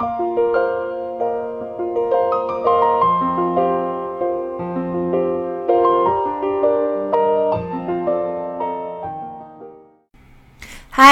[0.00, 0.06] 嗨，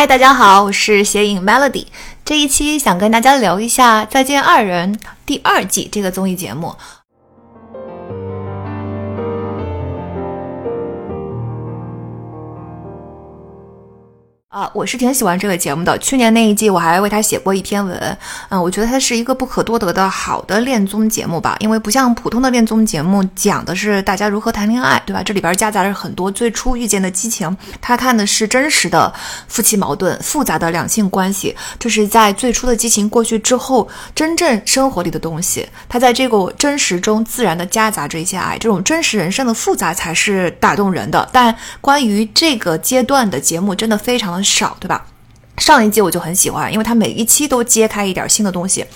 [0.07, 1.89] 大家好，我是斜影 Melody。
[2.25, 4.95] 这一期想跟大家聊一下《再见爱人》
[5.27, 6.75] 第二季这个综艺节目。
[14.59, 15.97] 啊，我是挺喜欢这个节目的。
[15.99, 18.19] 去年那一季我还为他写过一篇文。
[18.49, 21.57] 嗯，我觉得它是一个不可多得的好的恋综节目吧。
[21.61, 25.23] 因为不像普通的恋综节目讲的是大家如何谈恋爱，对吧？
[25.23, 27.57] 这里边夹杂着很多最初遇见的激情。
[27.81, 29.15] 他看的是真实的
[29.47, 35.65] 夫妻矛盾、复杂的两性关系，就是在最初的激情过去之后，真正生活里的东西。
[35.89, 41.29] 他在这个真实中自然的夹杂着一些爱，这种真实人生的复杂才是打动人的。
[41.33, 44.48] 但关于这个阶段的节目，真的非常的。
[44.49, 45.05] 少对吧？
[45.59, 48.87] 上一季我就很喜欢，因为它每一期都揭开一点新的东西，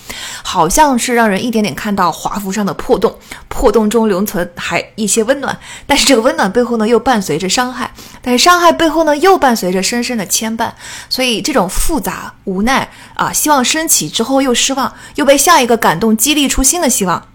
[0.41, 3.13] 好像是让人一点点看到华服上的破洞，
[3.49, 10.71] 破洞中留存还一些温暖，但是这个温暖背后呢又伴随着伤害，但是伤害背后呢又伴随着深深的牵绊，
[11.09, 17.27] 所以这种复杂无奈啊，希望升起之后又失望，又被下一个感动激励出新的希望。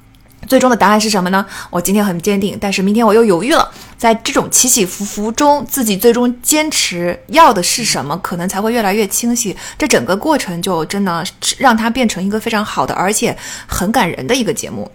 [0.47, 1.45] 最终的答案是什么呢？
[1.71, 3.71] 我今天很坚定，但是明天我又犹豫了。
[3.97, 9.57] 在这种起起伏伏中，自己最终坚持要的是什么，可能才会越来越清晰。
[9.77, 11.25] 这整个过程就真的
[11.59, 13.37] 让它变成一个非常好的，而且
[13.67, 14.91] 很感人的一个节目。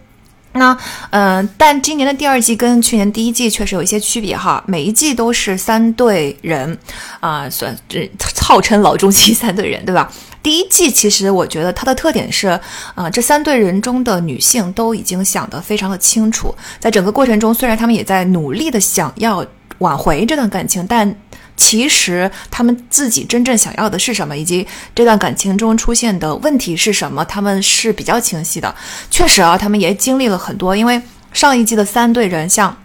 [0.54, 0.76] 那，
[1.10, 4.62] 嗯，但今年的第二季跟去年第一季确实有一些区别哈。
[4.66, 6.78] 每一季都是三对人，
[7.20, 8.08] 啊，算这
[8.40, 10.10] 号称老中青三对人，对吧？
[10.42, 12.48] 第一季其实我觉得它的特点是，
[12.94, 19.44] 啊，这三对人中的女性都已经想得非常的清楚，在整个过程中，虽然他们也在努力的想要
[19.78, 21.14] 挽回这段感情，但。
[21.56, 28.74] 其实他们自己真正想要的是什么，以及这段感情中出现的问题是什么，他们是比较清晰的。
[29.10, 31.00] 确实啊，他们也经历了很多，因为
[31.32, 32.76] 上一季的三对人像。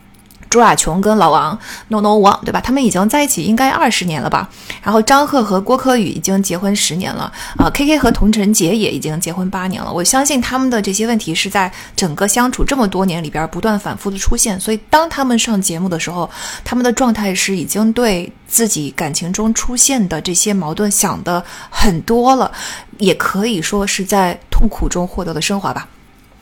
[0.50, 1.58] 朱亚琼跟老王
[1.89, 2.59] ，no no 王，对吧？
[2.59, 4.50] 他们已经在一起应该二十年了吧？
[4.81, 9.94] 然后张赫和郭柯宇已经结婚十年了啊，K K 和童晨杰也已经结婚八年了。
[9.94, 16.29] 我相信他们的这些问题是在整个相处这么多年里边不断反复的出现，所以当他们上节目的时候，
[16.63, 22.52] 他们的状态是已经对自己感情中出现的这些矛盾想的很多了，
[22.97, 25.88] 也可以说是在痛苦中获得的升华吧。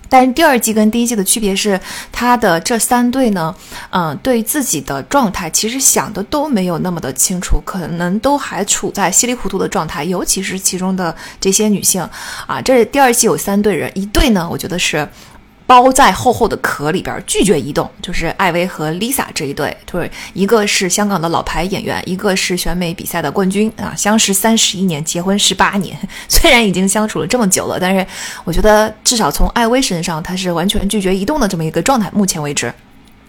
[0.09, 1.79] 但是第二季跟第一季的区别是，
[2.11, 3.53] 他的这三对呢，
[3.89, 12.01] 嗯，对自己的状态其实想的都没有那么的清楚，可能都还处在稀里糊涂的状态，尤其是其中的这些女性，
[12.45, 15.07] 啊，这第二季有三对人，一对呢，我觉得是。
[15.67, 25.95] 包在厚厚的壳里边，拒绝移动，就是艾薇和 Lisa 这一对，对，一个是香港的老牌演员，一个是选美比赛的冠军啊，相识三十一年，结婚十八年，
[26.29, 28.07] 虽然已经相处了这么久了，但是
[28.45, 32.73] 我觉得至少从艾薇身上，她是完全拒绝移动的这么一个状态，目前为止。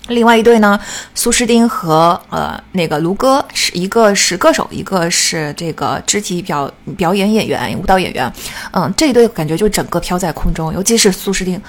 [0.08, 0.78] 另外一对呢，
[1.14, 8.30] 苏诗丁和呃那个卢哥是一个是歌手，一个是这个肢体表表演演员、舞蹈演员。
[8.72, 11.60] 嗯，这一对感觉就整个飘在空中，尤其是苏诗丁。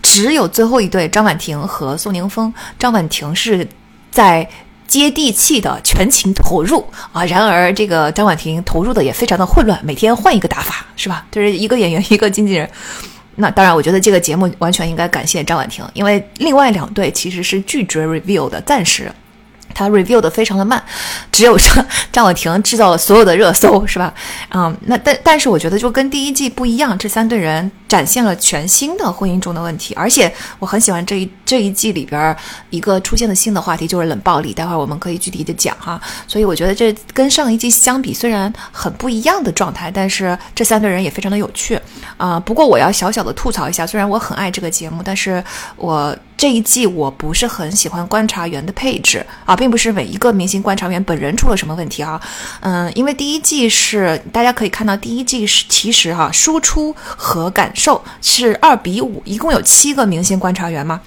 [0.00, 3.66] 只有最后一对张婉婷和宋宁峰，张婉婷是
[4.10, 4.48] 在
[4.86, 7.24] 接地气的全情投入啊。
[7.24, 11.26] 然而这个张婉婷投入的也非常的混乱，每天换一个打法，是吧？
[11.30, 12.68] 就是一个演员，一个经纪人。
[13.40, 19.10] 那当然，我觉得这个节目完全应该感谢张婉婷，因为另外两对其实是拒绝 review 的，暂时。
[19.74, 20.82] 他 review 的非常的慢，
[21.30, 24.12] 只有张 张婉婷制造了所有的热搜，是吧？
[24.50, 32.36] 嗯，那但但是我觉得就跟第一季不一样，这三对人展现了全新的婚姻中的问题，而且我很喜欢这一这一季里边
[32.70, 36.00] 一个出现的新的话题就是冷暴力，待会儿我们可以具体的讲哈。
[36.26, 41.78] 所以我觉得这跟上一季相比，虽然很不一样的状态，但是这三对人也非常的有趣
[42.16, 42.40] 啊。
[42.40, 45.42] 不过我要小小的吐槽一下，虽然我很爱这个节目，但是
[45.76, 46.16] 我。
[46.38, 52.18] 这一季我不是很喜欢观察员的配置啊，并不是每一个明星观察员本人出了什么问题啊，
[52.60, 61.00] 嗯，因为第一季是大家可以看到，第一季是其实哈输出和感受是二比五，一共有七个明星观察员嘛？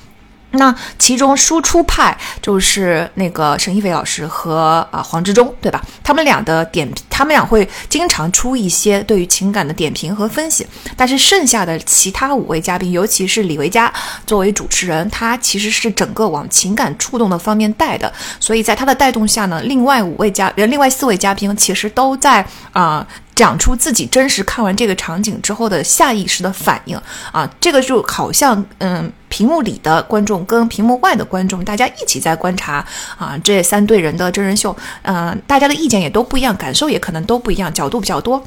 [0.51, 5.81] 那其中输出派就是那个沈一菲老师和啊黄志忠，对吧？
[6.03, 10.67] 他们俩的点评，他们俩会经常出一些对于情感的点评和分析。
[10.97, 13.91] 但是剩下的其他五位嘉宾，尤其是李维嘉
[14.25, 18.11] 作为主持人，他其实是整个往情感触动的方面带的。
[18.39, 23.07] 所以在他的带动下呢，另外五位嘉，呃，另外四位嘉宾其实都在啊。
[23.33, 27.01] 讲出自己真实看完这个场景之后的下意识的反应
[27.31, 32.85] 啊，这个就好像嗯，屏幕里的观众跟屏幕外的观众大家一起在观察
[33.17, 38.43] 啊，这三对人的真人秀，嗯，大家的意见也都不一样，感受也可能都不一样，角度比较多。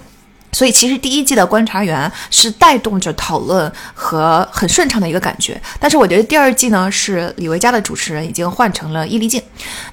[0.55, 9.43] 所以其实第一季的观察员是带动着讨论和很顺畅的一个感觉，但是我觉得第二季呢是李维嘉的主持人已经换成了伊丽静。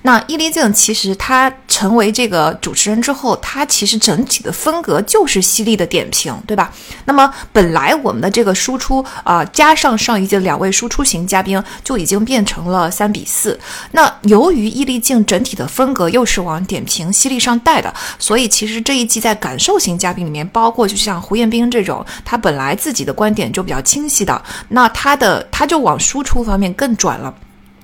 [0.04, 6.72] 那伊丽静其实她成为这个主持人之后，她其实整体的风格就是犀利的点评，对吧？
[7.06, 13.60] 那么本来我们的这个输出啊，加上上一季的两位输出型嘉宾，就已经变成了三比四。
[13.94, 20.48] 那由于伊丽静整体的风格又是往点评犀利上带的，所以其实这一季在感受型嘉宾里面。
[20.52, 27.34] 包括就像胡彦斌这种，他本来自己的观点就比较清晰的，那他的他就往输出方面更转了。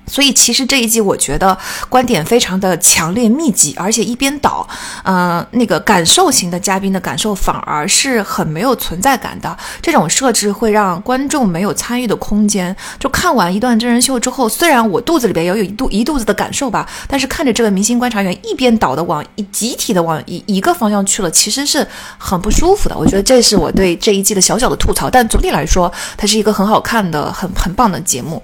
[0.08, 1.56] 所以其实这一季我觉得
[1.88, 4.66] 观点非常的强烈密集，而且一边倒，
[5.04, 9.56] 嗯，那个感受型的嘉宾的感受反而是很没有存在感的。
[9.82, 12.74] 这种设置会让观众没有参与的空间。
[12.98, 22.96] 就看完一段真人秀之后，虽然我肚子里边也有一肚一肚子的感受吧，但是看着这个明星观察员一边倒的往一集体的往一一个方向去了，其实是很不舒服的。
[22.96, 28.42] 我觉得这是我对这一季的小小的吐槽，但总体来说，它是一个很好看的、很很棒的节目。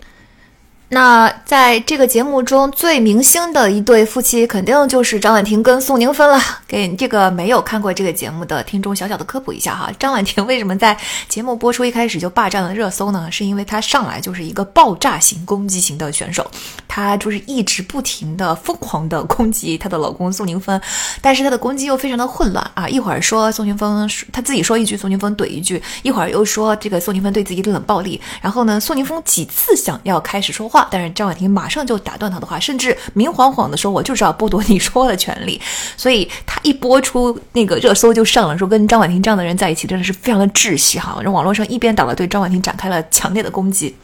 [0.94, 6.40] 那在这个节目中最明星的一对夫妻，肯定就是张婉婷跟宋宁峰了。
[6.68, 10.96] 给这个没有看过这个节目的听众小小的科普一下哈，张婉婷为什么在
[11.28, 13.28] 节目播出一开始就霸占了热搜呢？
[13.28, 16.48] 是因为她上来就是一个爆炸型攻击型的选手，
[16.86, 20.80] 她就是一直不停的疯狂的攻击她的老公宋宁峰，
[21.20, 30.83] 但是她的攻击又非常的混乱啊，一会儿说宋宁峰，她自己说一句，宋宁峰怼一句，一会儿又说这个宋宁峰对自己冷暴力，然后呢，宋宁峰几次想要开始说话。
[30.90, 35.60] 但是张婉婷马上就打断他的话，甚至明晃晃的说：“我就是要剥夺你说的权利。”
[35.96, 41.18] 所以他一播出那个热搜就上了，说跟张婉婷这样的人在一起真的是非常的窒息哈！
[41.22, 43.94] 让网络上一边倒的对张婉婷展开了强烈的攻击。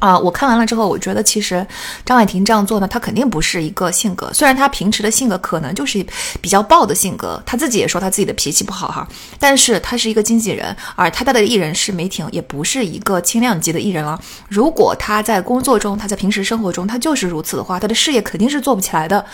[0.00, 1.66] 啊，我看完了之后，我觉得其实
[2.04, 4.30] 张婉婷这样做呢，她肯定不是一个性格。
[4.32, 6.04] 虽然她平时的性格可能就是
[6.42, 9.06] 比较暴的性格，她自己也说她自己的脾气不好哈。
[9.38, 14.20] 但是她是一个经纪人，而她带的艺人是梅婷，也不是一个轻量级的艺人了。
[14.48, 19.24] 如果她在工作中，她在平时生活中，她就是如此的话，她的事业肯定是做不起来的。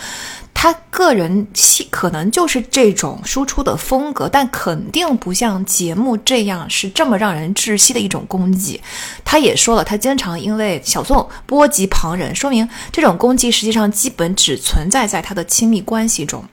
[0.53, 8.79] 他个人气可能就是这种输出的风格，但肯定不像节目这样是这么让人窒息的一种攻击。
[9.25, 16.43] 他也说了，他经常因为小宋波及旁人，说明这种攻击实际上基本只存在在他的亲密关系中。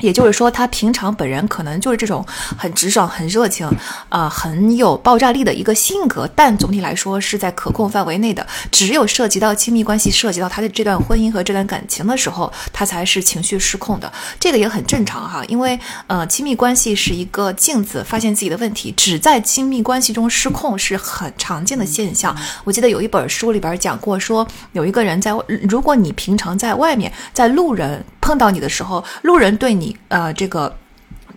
[0.00, 2.24] 也就是说，他平常本人可能就是这种
[2.56, 3.70] 很直爽、很热情，
[4.08, 6.28] 啊，很有爆炸力的一个性格。
[6.34, 8.46] 但总体来说是在可控范围内的。
[8.70, 14.10] 只有涉及到亲密关系、涉及到他的这段婚姻和这段感情的时候，他才是情绪失控的。
[14.38, 22.34] 这个也很正常哈，因为呃，亲密关系是一个镜子，发现自己的问题，只在亲密关系中失控是很常见的现象。
[22.64, 25.32] 我记得有一本书里边讲过，说有一个人在，
[25.68, 28.04] 如果你平常在外面，在路人。
[28.22, 30.76] 碰到你的时候，路人对你呃这个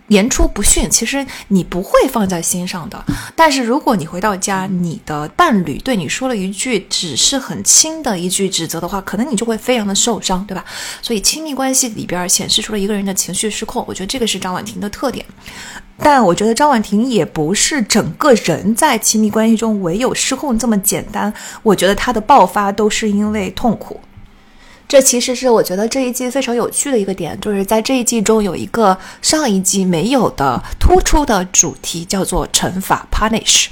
[0.08, 3.02] 言出不逊，其实你不会放在心上的。
[3.34, 10.62] 但是如果你回到家，你的伴侣对你说了一句只是很轻的一句指责的话，可能你就会非常的受伤，对吧？
[11.00, 15.24] 所以亲密关系里边显示出了一个人的情绪失控，我觉得这个是张婉婷的特点。
[15.96, 23.98] 但我觉得张婉婷也不是整个人在亲密关系中唯有失控这么简单，我觉得她的爆发都是因为痛苦。
[24.86, 33.66] 这其实是我觉得这一季非常有趣的一个点，就是在这一季中有一个上一季没有的突出的主题，叫做惩罚 （punish）。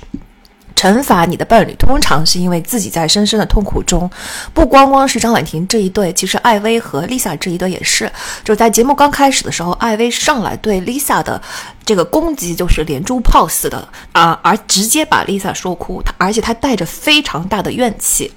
[0.74, 4.10] 惩罚你的伴侣，通常是因为自己在深深的痛苦中。
[4.52, 8.10] 不光光是张婉婷这一对，其实艾薇和 Lisa 这一对也是。
[8.42, 11.40] 就在节目刚开始的时候，艾薇上来对 Lisa 的
[11.84, 18.32] 这个攻击就是连珠炮似的啊，而直接把 Lisa 说哭，他而且她带着非常大的怨气。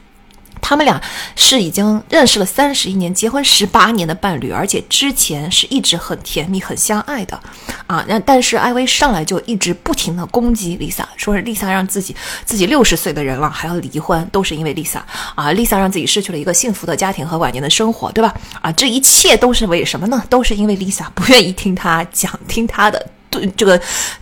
[0.67, 0.99] 他们俩
[1.35, 7.39] 是已经认识了三十一年、结婚十八年的伴侣，而且之前是一直很甜蜜、很相爱的，
[7.85, 15.05] 啊，那但是艾薇上来就一直不停的攻击丽萨，说是丽萨让自己自己六十岁的人了还要离婚，都是因为丽萨
[15.35, 18.33] 啊，丽萨让自己失去了一个幸福的家庭和晚年的生活，对吧？
[18.63, 20.23] 啊，这一切都是为什么呢？
[20.31, 23.79] 都是因为丽萨不愿意听他讲，听他的对这个，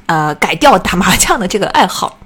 [0.07, 2.17] 呃，改掉打麻将的这个爱好。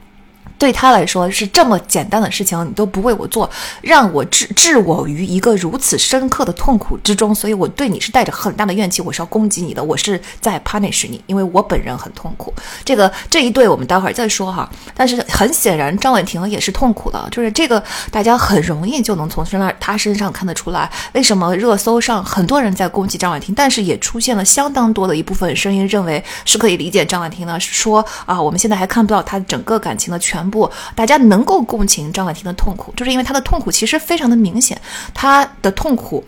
[0.58, 3.50] 对他来说是这么简单的事情，你都不为我做，
[3.82, 12.52] 让我置置我于一个如此深刻的痛苦之中，所以我对你是带着很大的怨气，我是要攻击你的，我是在 punish 你，因为我本人很痛苦。
[12.84, 14.68] 这个这一对我们待会儿再说哈。
[14.96, 30.47] 但是很显然，张婉婷也是痛苦的，就是这个大家很容易就能从身上他身上看得出来，为什么热搜上很多人在攻击张婉婷，但是也出现了相当多的一部分声音认为是可以理解张婉婷呢，是说啊，我们现在还看不到她整个感情的全。
[30.50, 34.80] 不，大家能够共情张婉婷的痛苦，就是因为她的痛苦其实非常的明显，
[35.14, 36.24] 她的痛苦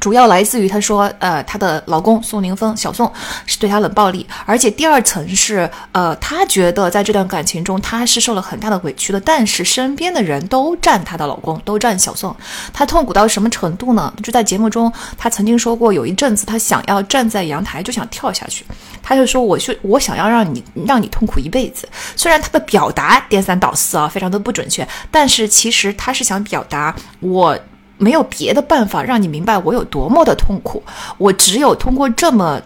[0.00, 3.10] 主要来自于她说，呃，她的老公宋宁峰小宋
[3.46, 12.34] 是对她冷暴力，而且第二层是，呃，她觉得在这段感情中她是受了很大的委屈的，但是身边的人都站她的老公，都站小宋，
[12.72, 14.12] 她痛苦到什么程度呢？
[14.22, 18.64] 就在节目中，她曾经说过，有一阵子她想要站在阳台就想跳下去，
[19.02, 21.88] 她就说，我去，我想要让你让你痛苦一辈子。
[22.14, 27.58] 虽然她的表达颠三倒四啊，非常的不准确，但是其实她是想表达我。
[27.98, 30.82] 没有别的办法让你明白我有多么的痛苦，
[31.18, 32.60] 我只有通过这么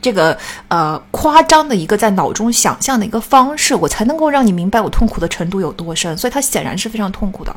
[0.00, 0.36] 这个
[0.68, 6.16] 呃夸张的一个在脑中想象的一个方式，我才能够让你明白我痛苦的程度有多深。
[6.16, 7.54] 所以他显然是非常痛苦的。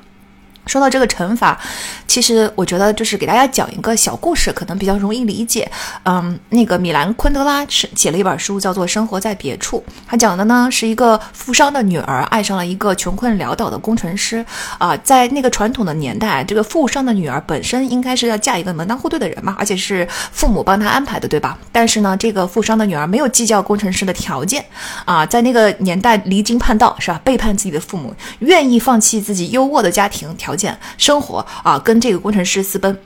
[0.65, 1.59] 说到这个惩罚，
[2.07, 5.69] 其实我觉得就是给大家讲一个小故事，可能比较容易理解。
[6.03, 9.83] 嗯，那个米兰昆德拉是写了一本书，叫做《生活在别处》。
[10.07, 14.43] 他讲的呢是一个富商的女儿爱上了一个穷困潦倒的工程师。
[14.79, 21.57] 啊，在那个传统的年代，这个富商的女儿本身应该是要嫁一个门当户对的人嘛，而且是父母帮她安排的，对吧？
[21.71, 24.65] 但是呢，这个富商的女儿没有计较工程师的条件，
[25.05, 27.21] 啊，在那个年代离经叛道是吧？
[27.23, 30.54] 背叛自己的父母，愿意放弃自己优渥的家庭条。
[30.55, 32.97] 条件生活啊，跟这个工程师私奔。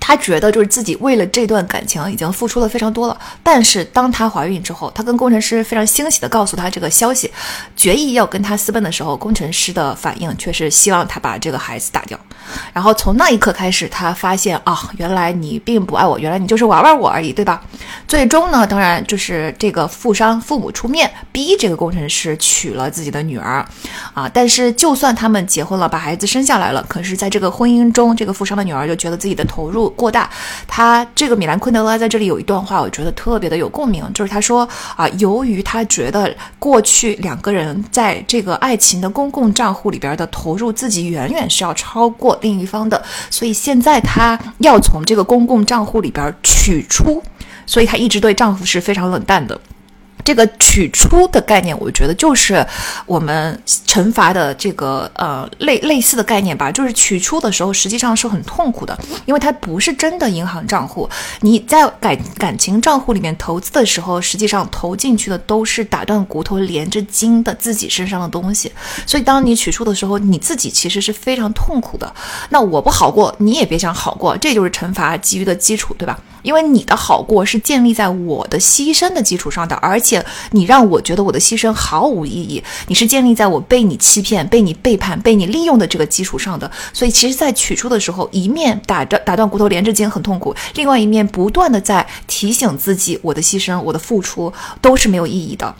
[0.00, 7.30] 她觉得就是自己为了这段感情已经付出了非常多了，但是当她怀孕之后，她跟工程师非常欣喜的告诉她这个消息，
[7.76, 12.18] 决意要跟他私奔的时候，工程师的反应却是希望她把这个孩子打掉。
[12.72, 17.62] 然后从那一刻开始，他发现啊，原来你并不爱我，原来你就是玩玩我而已，对吧？
[18.06, 23.64] 最终呢，当然就是这个富商父母出面逼这个工程师娶了自己的女儿，
[24.14, 29.88] 啊，但是就算他们结婚了，把孩子生下来了，可是在这个婚姻中，这个富商的女儿就觉得自己的投入。
[29.90, 30.28] 过大，
[30.66, 47.22] 他这个米兰昆德拉在这里有一段话，我觉得特别的有共鸣，就是他说啊，由于他觉得过去两个人在这个爱情的公共账户里边的投入，自己远远是要超过另一方的，所以现在她要从这个公共账户里边取出，
[47.66, 49.60] 所以她一直对丈夫是非常冷淡的。
[50.24, 52.64] 这个取出的概念，我觉得就是
[53.06, 56.70] 我们惩罚的这个呃类类似的概念吧。
[56.70, 61.08] 就是取出的时候，实际上是很痛苦的，因为它不是真的银行账户。
[61.40, 68.72] 你在感感情账户里面投资的时候，实际上投进去的都是打断骨头连着筋的自己身上的东西。
[69.06, 72.12] 所以当你取出的时候，你自己其实是非常痛苦的。
[72.50, 76.18] 那我不好过，你也别想好过，这就是惩罚基于的基础，对吧？
[76.42, 80.11] 因为你的好过是建立在我的牺牲的基础上的，而且
[80.50, 82.60] 你让我觉得我的牺牲毫无意义。
[82.88, 86.68] 你是建立在我被你欺骗、被你背叛、被你利用的这个基础上的。
[86.92, 95.74] 所以，其实，在取出的时候，一面打着打断骨头连着筋很痛苦，另外一面不断的在提醒自己，我的牺牲、我的付出都是没有意义的。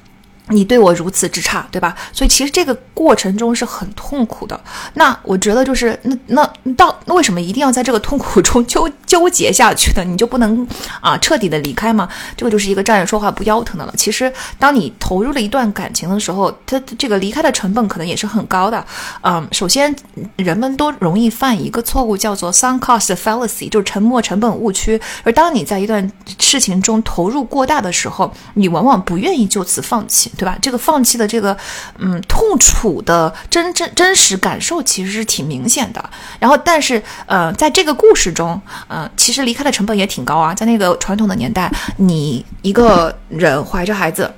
[0.52, 1.96] 你对我如此之差，对吧？
[2.12, 4.58] 所以其实这个过程中是很痛苦的。
[4.94, 10.04] 那我觉得就是那那到那为什么一定要在这个痛苦中纠纠结下去呢？
[10.04, 10.66] 你就不能
[11.00, 12.08] 啊彻底的离开吗？
[12.36, 13.94] 这个就是一个站着说话不腰疼的了。
[13.96, 18.84] 其实当你投入了一段感情的时候，它这个离开的成本可能也是很高的。
[19.22, 19.94] 嗯，首先
[20.36, 25.00] 人们都容易犯一个错误，叫做 sunk cost fallacy，就是沉没成本误区。
[25.24, 30.30] 而当你在一段事情中投入过大的时候，你往往不愿意就此放弃。
[30.42, 30.58] 对吧？
[30.60, 31.56] 这个放弃的这个，
[31.98, 36.10] 嗯，痛楚的真真真实感受其实是挺明显的。
[36.40, 40.52] 然后，但是，呃，在这个故事中，嗯，其实离开的成本也挺高啊。
[40.52, 44.28] 在那个传统的年代，你一个人怀着孩子。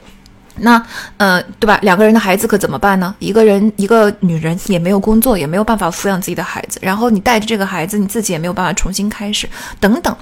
[0.56, 0.80] 那，
[1.16, 1.78] 呃，对吧？
[1.82, 3.14] 两个人的孩子可怎么办呢？
[3.18, 6.78] 一个人，一个女人也没有工作，也没有办法抚养自己的孩子。
[6.80, 9.48] 然后你带着这个孩子，你自己也没有办法重新开始，
[9.80, 10.16] 等等，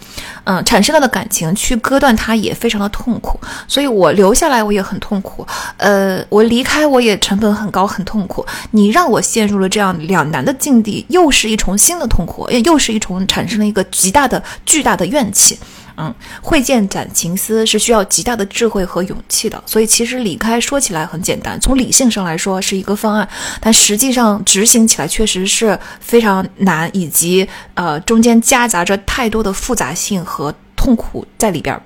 [0.44, 3.38] 嗯，产生了的感情去割断它也非常的痛苦。
[3.68, 5.46] 所以我留下来我也很痛苦，
[5.76, 8.44] 呃，我离开我也成本很高，很痛苦。
[8.70, 15.58] 你让我陷入了这样两难的境地，又是一重新的痛苦，又是一重产生了一个极大的、巨大的怨气。
[15.96, 23.28] 嗯，会见斩情丝是需要极大的智慧和勇气的，所以其实离开说起来很简单，从理性上来说是一个方案，
[23.60, 31.78] 但实际上执行起来确实是非常难，以及呃中间夹杂着太多的复杂性和痛苦在里边。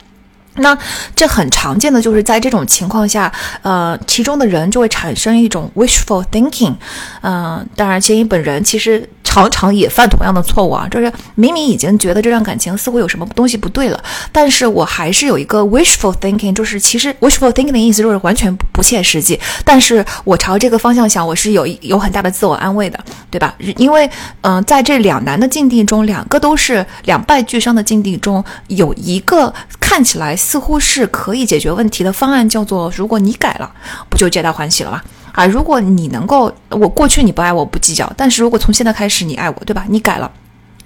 [0.58, 0.76] 那
[1.14, 3.30] 这很常见的就是在这种情况下，
[3.62, 6.74] 呃，其中的人就会产生一种 wishful thinking，
[7.20, 9.08] 嗯，当然，建议本人其实。
[9.36, 22.98] 常常也犯同样的错误啊，就是明明已经觉得这段感情似乎有什么东西不对了，但是我还是有一个 wishful thinking，就是其实 wishful thinking 的意思就是完全不切实际，但是我朝这个方向想，我是有有很大的自我安慰的，
[23.30, 23.54] 对吧？
[23.76, 24.08] 因为
[24.40, 33.70] 嗯，在这两难的境地中，两个都是两败俱伤的境地中，有一个看起来似乎是可以解决问题的方案，叫做如果你改了，
[34.08, 35.02] 不就皆大欢喜了吗？
[35.36, 39.84] 啊，如果你能够，我过去你不爱我不计较，但是如果从现在开始你爱我，对吧？
[39.86, 40.32] 你改了，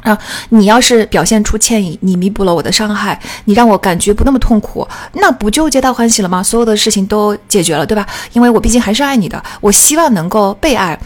[0.02, 6.42] 啊，你要是表现出歉意，你弥补了我的伤害，你让我感觉不那么痛苦，那不就皆大欢喜了吗？
[6.42, 8.06] 所有的事情都解决了，对吧？
[8.32, 10.98] 因为我毕竟还是爱你的，我希望能够被爱，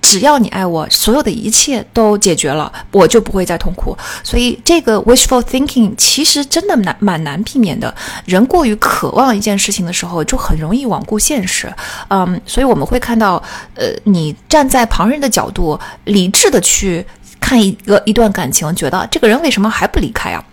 [0.00, 3.96] 只要你爱我，所有的一切都解决了，我就不会再痛苦。
[4.22, 7.92] 所以这个 wishful thinking 其实真的难蛮难避免的。
[8.24, 11.72] 人过于渴望一件事情的时候，就很容易罔顾现实。
[12.08, 13.42] 嗯，所以我们会看到，
[13.74, 17.04] 呃，你站在旁人的角度，理智的去。
[17.40, 20.44] 看一个一段感情，觉得这个人为什么还不离开啊？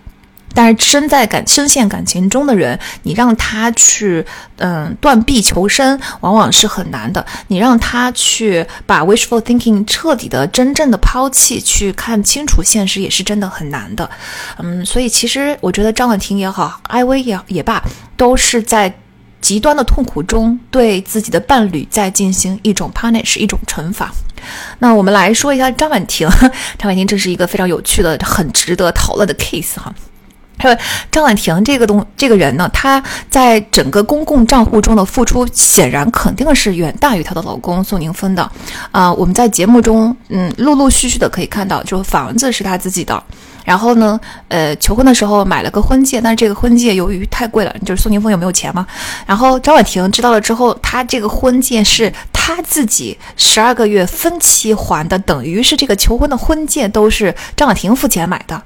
[0.55, 4.23] 但是身在感深陷感情中的人，你让他去
[4.57, 7.25] 嗯断臂求生，往往是很难的。
[7.47, 14.07] 你让他去把 wishful thinking 彻底的、真正的抛弃，去看清楚现实，也是真的很难的。
[14.59, 17.83] 嗯，所以其实我觉得张婉婷也好，艾薇也也罢，
[18.15, 18.93] 都是在。
[19.41, 24.09] 极端的痛苦中，对自己的伴侣在进行一种 punish，一种惩罚。
[24.79, 26.29] 那我们来说一下张婉婷。
[26.77, 29.93] 张婉婷这是一个非常有趣的、很值得讨论的 case 哈。
[31.11, 38.49] 张婉婷这个东这个人呢，她在整个公共账户中的付出，显然肯定是远大于她的老公宋宁峰的。
[38.91, 43.21] 啊，我们在节目中，嗯，陆陆续续的可以看到，就是房子是她自己的。
[43.65, 44.19] 然后呢，
[44.49, 48.85] 呃，求婚的时候买了个婚戒，但是这个婚戒由于太贵了，就是宋宁峰有没有钱吗？
[49.25, 52.11] 然后张婉婷知道了之后，她这个婚戒是
[52.45, 58.61] 他自己十二个月分期还的，等于是这个求婚的婚戒都是张婉婷付钱买的。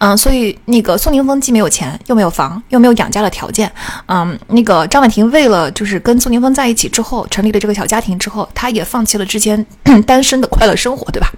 [0.00, 3.72] 嗯，所以那个宋宁峰既没有钱，又没有房，又没有养家的条件。
[4.04, 9.64] 嗯，那个张婉婷为了就是跟宋宁峰在一起之后，成立了这个小家庭之后，她也放弃了之前
[10.06, 11.32] 单身的快乐生活，对吧？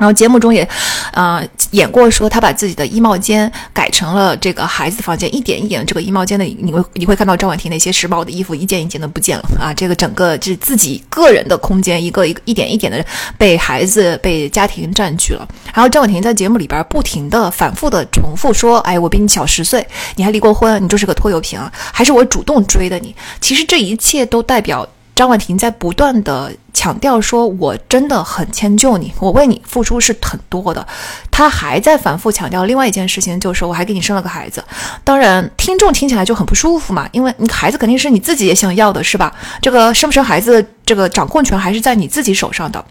[0.00, 0.66] 然后节目中也，
[1.12, 13.04] 呃，演过说他把自己的衣帽间改成了这个孩子房间，一点一点这个衣帽间的，你会你会看到张婉婷那些时髦的衣服一件一件的不见了啊，这个整个就是自己个人的空间，一个一个一点一点的
[13.36, 15.46] 被孩子被家庭占据了。
[15.74, 21.60] 然后张婉婷在节目里边不停的反复的重复说，哎，我比你小十岁，你还离过婚，你就是个拖油瓶，
[21.92, 23.14] 还是我主动追的你。
[23.38, 24.88] 其实这一切都代表。
[25.20, 30.86] 张婉婷在不断的强调说：“我真的很迁就你，我为你付出是很多的。”
[31.30, 34.64] 她还在反复强调另外一件事情，就是我还给你生了个孩子。
[35.04, 39.30] 当然，听众听起来就很不舒服嘛，因为你孩子肯定是你自己也想要的，是吧？
[39.60, 42.82] 这个生不生孩子，这个掌控权还是在你自己手上的。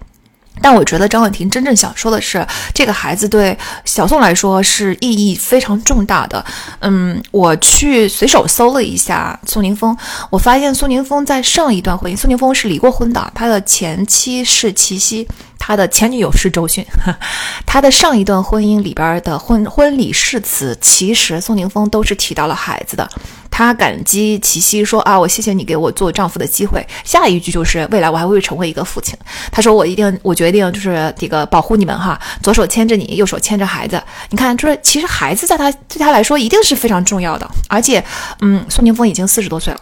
[0.61, 6.43] 但我觉得张婉婷真正想说的是，这个孩子对小宋来说是意义非常重大的。
[6.79, 9.97] 嗯，我去随手搜了一下宋宁峰，
[10.29, 15.27] 我发现宋宁峰在上一段婚姻，宋宁峰是离过婚的，他的前妻是齐溪。
[15.69, 16.83] 他的前女友是周迅，
[17.63, 23.07] 他的上一段婚姻里边的婚婚礼誓词，其实宋宁峰都是提到了孩子的。
[23.51, 26.83] 他感激齐溪说啊，我谢谢你给我做丈夫的机会。
[27.03, 29.15] 下一句就是未来我还会成为一个父亲。
[29.51, 34.01] 他说我一定，我决定就是这个保护你们哈，左手牵着你，右手牵着孩子。
[34.31, 37.47] 你看，就是其实孩子在他对他来说一定是非常重要的。
[37.67, 38.03] 而且，
[38.41, 39.79] 嗯，宋宁峰已经四十多岁了。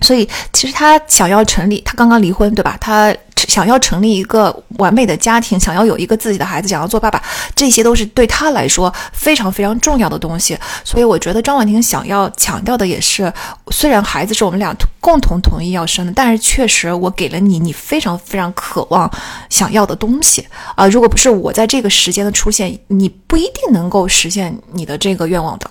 [0.00, 2.76] 所以，其实他想要成立，他刚刚离婚，对吧？
[2.80, 7.22] 他想要成立一个完美的家庭，想要有一个自己的孩子，想要做爸爸，
[7.54, 10.56] 这些都是对他来说非常非常重要的东西。
[10.84, 13.32] 所以，我觉得张婉婷想要强调的也是，
[13.70, 19.10] 虽然孩子是我们俩共同同意要生的，但是确实我给了你你非常非常渴望
[19.50, 20.86] 想要的东西啊！
[20.86, 25.70] 如果不是我在这个时间的出现，你不一定能够实现你的这个愿望的。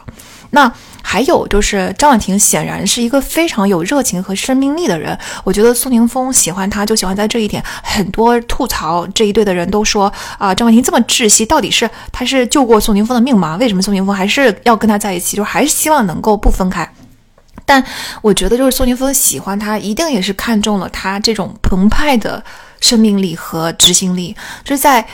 [0.52, 7.64] 那还有就是张婉婷显然是一个非常有热情和生命力的人，我觉得宋宁峰喜欢她就喜欢在这一点。
[7.84, 13.58] 很多吐槽这一对的人都说啊，张婉婷这么窒息，到底是他是救过宋宁峰的命吗？
[13.58, 15.38] 为什么宋宁峰还是要跟他在一起？
[15.38, 16.90] 就还是希望能够不分开。
[17.66, 17.84] 但
[18.22, 22.44] 我觉得就是宋宁峰喜欢他，一定也是看中了他这种澎湃的
[22.80, 25.06] 生命力和执行力，就是在。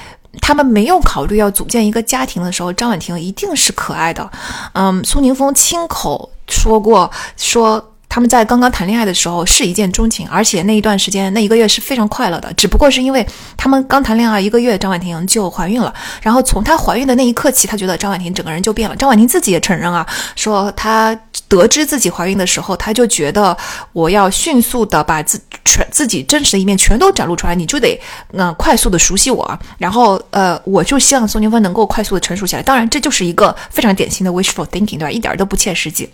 [0.41, 4.30] 他们没有考虑要组建一个家庭的时候，张婉婷一定是可爱的。
[4.74, 12.54] 嗯，苏宁峰亲口说过，说他们在刚刚谈恋爱的时候是一见钟情，而且那一段时间那一个月是非常快乐的。
[12.54, 13.26] 只不过是因为
[13.58, 15.91] 他们刚谈恋爱一个月，张婉婷就怀孕了。
[16.21, 18.95] 然后从她怀孕的那一刻起，她觉得张婉婷整个人就变了。
[18.95, 23.58] 张婉婷自己也承认啊，说她得知自己怀孕的时候，她就觉得
[23.93, 25.41] 我要迅速的把自。
[25.65, 27.99] 全自己真实的一面全都展露出来，你就得
[28.34, 32.62] 嗯快速的熟悉我，然后呃我就希望宋宁峰能够快速的成熟起来。
[32.62, 35.10] 当然这就是一个非常典型的 wishful thinking，对吧？
[35.10, 36.08] 一点都不切实际。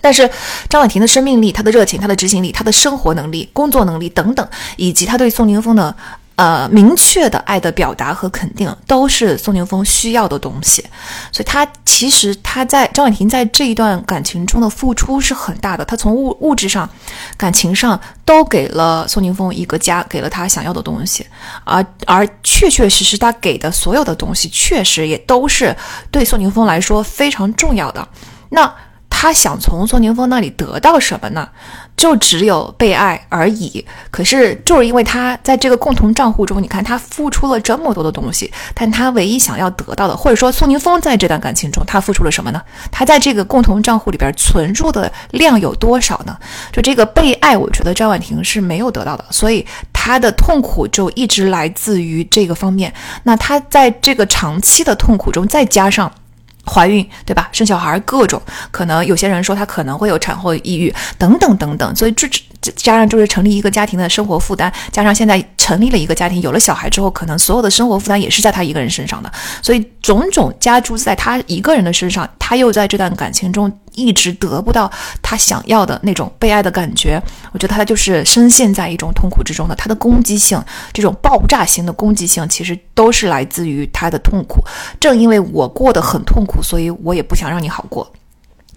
[0.00, 0.28] 但是
[0.68, 5.94] 张婉婷的生命力、她的热情、她的执行力、她的生活能力、工作能力等等，以及她对宋宁峰的。
[6.34, 10.82] 呃，明确的爱的表达和肯定，都是宋宁峰需要的东西。
[11.30, 15.84] 所以，他其实他在张婉婷在这一段感情中的付出是很大的。
[15.84, 16.88] 他从物物质上、
[17.36, 21.24] 感情上都给了宋宁峰一个家，给了他想要的东西。
[21.64, 25.76] 而而确确实实，他给的所有的东西，确实也都是
[26.10, 28.08] 对宋宁峰来说非常重要的。
[28.48, 28.74] 那。
[29.22, 31.48] 他想从宋宁峰那里得到什么呢？
[31.96, 33.86] 就只有被爱而已。
[34.10, 42.60] 可是就是因为他在这个共同账户中，你看他付出了这么多的东西，但他唯一想要得到的，或者说宋宁峰在这段感情中他付出了什么呢？
[42.90, 46.36] 他在这个共同账户里边存入的量有多少呢？
[46.72, 52.92] 就这个被爱，我觉得张婉婷是没有得到的，所以他的痛苦就一直来自于这个方面。
[53.22, 56.10] 那他在这个长期的痛苦中，再加上。
[56.64, 57.48] 怀孕对吧？
[57.52, 62.28] 生小孩各种可能，有些人说他可能会有产后抑郁等等等等，所以这
[62.60, 73.72] 这加上就是成立一个家庭的生活负担，加上现在成立了一个家庭，有了小孩之后，可能所有的生活负担也是在他一个人身上的，所以种种加诸在他一个人的身上，他又在这段感情中。
[73.94, 79.74] 一直得不到他想要的那种被爱的感觉，我觉得他就是深陷在一种痛苦之中的。
[79.74, 84.62] 他的攻击性，这种爆炸型的攻击性，其实都是来自于他的痛苦。
[85.00, 88.10] 正因为我过得很痛苦，所以我也不想让你好过。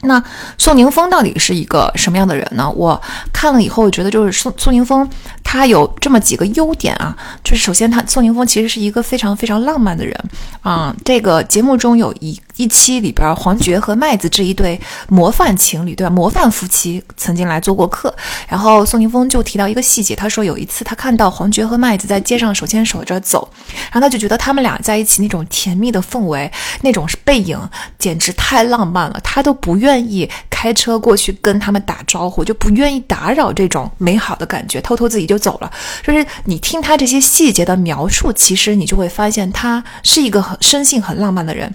[0.01, 0.21] 那
[0.60, 2.69] 宋宁峰到底是一个什么样的人呢？
[2.69, 3.01] 我
[3.34, 5.10] 看了以后，觉得就是宋宋宁峰，
[5.43, 7.15] 他有这么几个优点啊。
[7.43, 10.13] 就是首先，他宋宁峰其实是一个非常非常浪漫的人
[10.62, 10.95] 啊。
[11.04, 16.09] 这个节目中有一一期里边，黄觉和麦子这一对模范情侣，对吧？
[16.09, 18.13] 模范夫妻曾经来做过客。
[18.49, 23.49] 然后宋宁峰就提到一个细节，他说有一次他看到黄觉和麦子在街上手牵手着走，
[23.85, 27.57] 然后他就觉得他们俩在一起那种甜蜜的氛围，那种背影
[27.97, 29.85] 简直太浪漫了，他都不愿。
[29.85, 35.71] 愿意开车过去跟他们打招呼，就不愿意打扰这种美好的感觉，偷偷自己就走了。
[36.03, 41.71] 就是你听他这些细节的描述，其实你就会发现他是一个很生性很浪漫的人。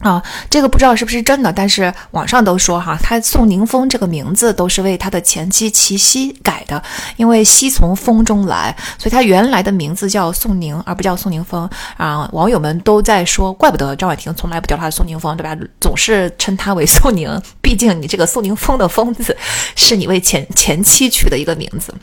[0.00, 6.80] 啊，这个不知道是不是真的，但是网上都说哈，他宋宁峰这个名字都是为他的前妻齐溪改的，
[7.16, 12.28] 因为溪从风中来，所以他原来的名字叫宋宁，而不叫宋宁峰啊。
[12.32, 15.56] 网友们都在说，怪不得张婉婷从来不叫他宋宁峰，对吧？
[15.80, 19.36] 总是称他为宋宁，毕竟你这个宋宁峰的峰字
[19.74, 21.94] 是你为前前妻取的一个名字。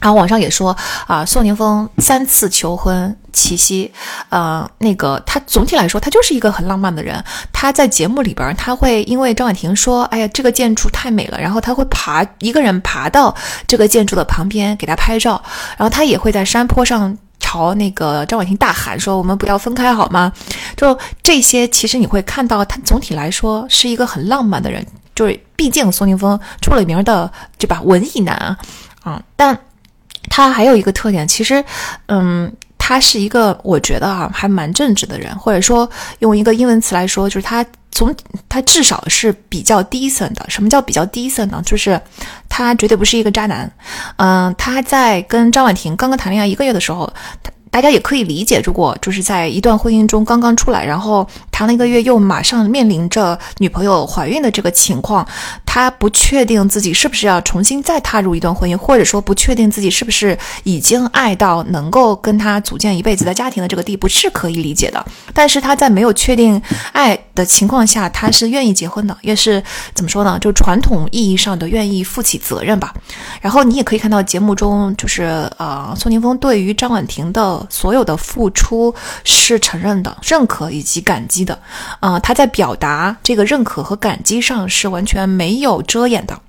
[0.00, 3.92] 然后网上也说啊，宋宁峰三次求婚齐溪，
[4.30, 7.22] 呃，那个他总体来说他就是一个很浪漫的人。
[7.52, 13.34] 他在节目里边，他会因为张婉婷说，哎呀，这个建筑太美了，然后他会爬一个人爬到
[13.66, 15.40] 这个建筑的旁边给他拍照，
[15.76, 20.32] 然后他也会在山坡上朝那个张婉婷大喊说：“我们不要分开好吗？”
[20.76, 24.84] 就这些，其实你会看到他总体来说是一个很浪漫的人。
[25.14, 28.58] 就是毕竟宋宁峰出了名的对吧，文艺男啊，
[29.02, 29.58] 啊，但。
[30.30, 31.62] 他还有一个特点，其实，
[32.06, 35.90] 嗯，他是一个我觉得啊还蛮正直的人，或者说
[36.20, 38.14] 用一个英文词来说，就是他从
[38.48, 40.46] 他至少是比较 decent 的。
[40.48, 41.60] 什么叫比较 decent 呢？
[41.66, 42.00] 就是
[42.48, 43.70] 他绝对不是一个渣男。
[44.16, 47.12] 嗯，他在跟张婉婷刚刚谈恋爱一个月的时候，
[47.70, 51.28] 大家也可以理解，如果就是在一段婚姻中刚刚出来，然后
[51.60, 55.28] 谈了一个月，又马上面临着女朋友怀孕的这个情况，
[55.66, 65.04] 他不确定自己是不是要重新再踏入一段婚姻，或者说不确定自己是不是已经爱到能够跟他组建一辈子的家庭的这个地步，是可以理解的。
[65.34, 66.58] 但是他在没有确定
[66.92, 70.38] 爱的情况下，他是愿意结婚的，也是怎么说呢？
[70.40, 72.94] 就传统意义上的愿意负起责任吧。
[73.42, 75.24] 然后你也可以看到节目中，就是
[75.58, 77.66] 呃，宋宁峰对于张婉婷的。
[77.68, 78.94] 所有的付出
[79.24, 81.49] 是承认的、认可以及感激的，
[82.00, 86.40] 啊，他在表达这个认可和感激上是完全没有遮掩的。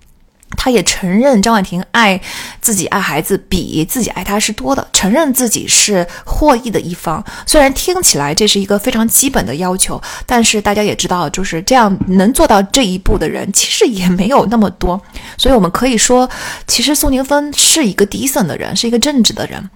[0.58, 2.20] 他也承认张婉婷爱
[2.60, 7.24] 自己、爱孩子比自己爱他是多的，承认自己是获益的一方。
[7.46, 15.02] 虽然听起来这是一个非常基本的要求，但是大家也知道，就是这样能做到这一步的人其实也没有那么多。
[15.38, 16.30] 所以我们可以说，
[16.68, 19.70] 其实宋宁峰是一个 decent 的人，是一个正直的人。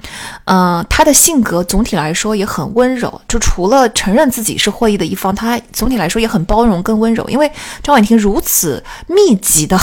[0.46, 3.22] 嗯，他的性格总体来说也很温柔。
[3.28, 7.28] 就除了承认自己是获益的一方，他总体来说也很包容、跟温柔。
[7.30, 7.50] 因为
[7.82, 9.80] 张婉婷如此密集的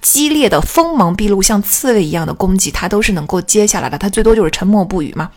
[0.00, 0.31] 激。
[0.32, 3.98] 烈的锋芒毕露，像刺猬一样的攻击，他都是能够接下来的。
[3.98, 5.30] 他最多就是沉默不语嘛。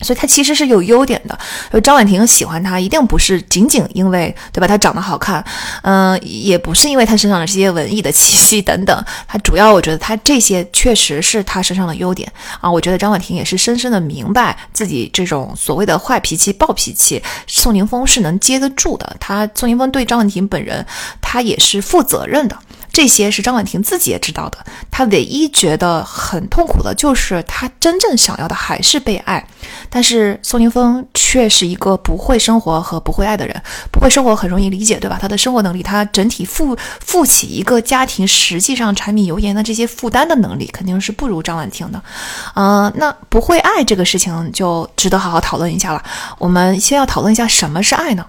[0.00, 1.36] 所以他其实是有优点的。
[1.72, 4.68] 就张婉婷喜欢他，一定不是仅仅因为对吧？
[4.68, 5.44] 他长得好看，
[5.82, 9.04] 嗯，也不是因为他身上的这些文艺的气息等等。
[9.26, 12.70] 他主要，我觉得他这些确实是他身上的优点啊。
[12.70, 19.16] 我觉得张婉婷也是深深的明白自己这种所谓的坏脾气、暴脾气，宋宁峰是能接得住的。
[19.18, 20.86] 他宋宁峰对张婉婷本人，
[21.20, 22.56] 他也是负责任的。
[22.98, 24.58] 这些是张婉婷自己也知道的。
[24.90, 29.46] 她唯一觉得很痛苦的就是她真正想要的还是被爱，
[29.88, 33.62] 但是宋宁峰却是一个不会生活和不会爱的人。
[33.92, 35.16] 不会生活很容易理解，对吧？
[35.22, 42.02] 他的生活能力，他整体负负起一个家庭实际上柴米油盐的这些负担的能力，肯定是不如张婉婷的。
[42.56, 46.02] 嗯，那不会爱这个事情就值得好好讨论一下了。
[46.38, 48.26] 我们先要讨论一下什么是爱呢？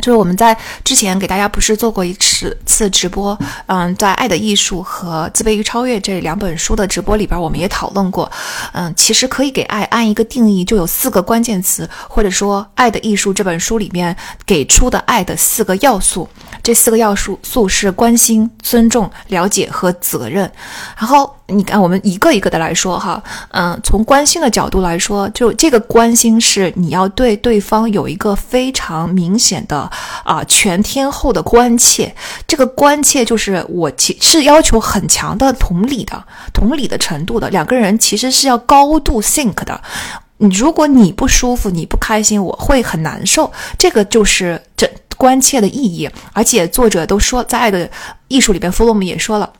[0.00, 8.30] 就是我们在之前给大家不是做过一次次直播，嗯，在《爱的艺术》和《自卑与超越》这两本书的直播里边，我们也讨论过，
[8.72, 16.28] 嗯，其实可以给爱按一个定义，就有四个关键词，或者说《爱的艺术》这本书里面给出的爱的四个要素。
[16.62, 20.50] 这四个要素素是关心、尊重、了解和责任。
[20.96, 29.90] 然后你看，我们一个一个的来说哈，嗯，从关心的角度来说，就这个关心是你要对对方有一个非常明显的
[30.24, 32.14] 啊全天候的关切。
[32.46, 39.80] 这个关切就是我其是要求很强的同理的同理的程度的，两个人其实是要高度 think 的。
[40.36, 43.50] 如果你不舒服，你不开心，我会很难受。
[43.78, 44.88] 这个就是这。
[45.16, 47.90] 关切的意义，而且作者都说，在《爱的
[48.28, 49.52] 艺术》里边，弗洛姆也说了，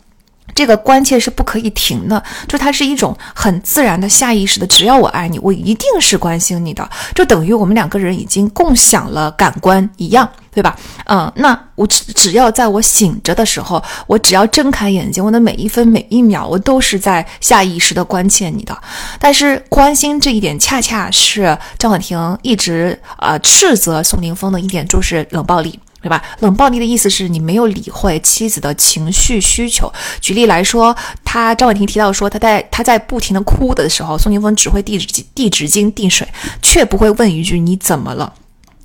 [0.55, 10.29] 这个关切是不可以停的，就它是一种很自然的下意识的，只要我爱你，我一定是关心你的，就等于我们两个人已经共享了感官一样。
[10.51, 10.77] 对吧？
[11.05, 18.77] 嗯，那我只只要在我醒着的时候，我只要睁开眼睛，我的每一分每一秒，我都是在下意识的关切你的。
[19.21, 25.79] 但是关心这一点，恰恰是张婉婷一直呃斥责宋宁峰的一点，就是冷暴力，
[26.09, 26.23] 对吧？
[26.41, 29.93] 冷暴力的意思是你没有理会妻子的情绪需求。
[30.23, 36.27] 举例来说，他张婉婷提到说，他在他在不停的哭的时候，宋宁峰只会递纸递纸巾递水，
[36.63, 38.33] 却不会问一句你怎么了。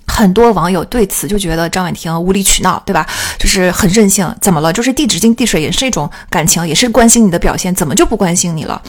[0.06, 3.08] 很多网友对此就觉得张婉婷无理取闹，对吧？
[3.40, 4.74] 就是很任性，怎么了？
[4.74, 8.82] 就是递纸巾、递水也是一种感情，也是关心你的表现，怎么就不关心你了？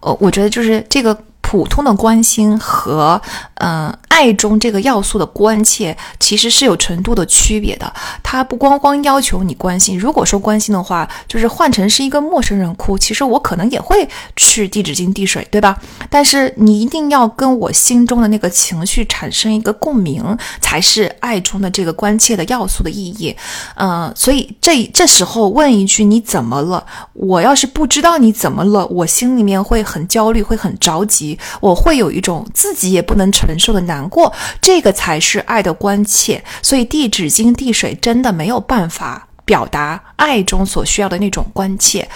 [0.00, 1.16] 呃，我觉得就是这个。
[1.48, 3.22] 普通的关心和
[3.54, 7.90] 嗯爱中这个要素的关切，其实是有程度的区别的。
[8.20, 15.78] 他不光光要求你关心，如果说关心的话，就是换成是一个陌生人哭，其实我可能也会去递纸巾、递水，对吧？
[16.10, 23.36] 但是你一定要跟我心中的那个情绪产生一个共鸣，才是爱中的这个关切的要素的意义。
[23.76, 26.84] 嗯，所以这这时候问一句你怎么了？
[27.12, 31.35] 我要是不知道你怎么了，我心里面会很焦虑，会很着急。
[31.60, 36.42] 我会有一种自己也不能承受的难过，这个才是爱的关切。
[36.62, 42.08] 所以递纸巾、递水真的没有办法表达爱中所需要的那种关切。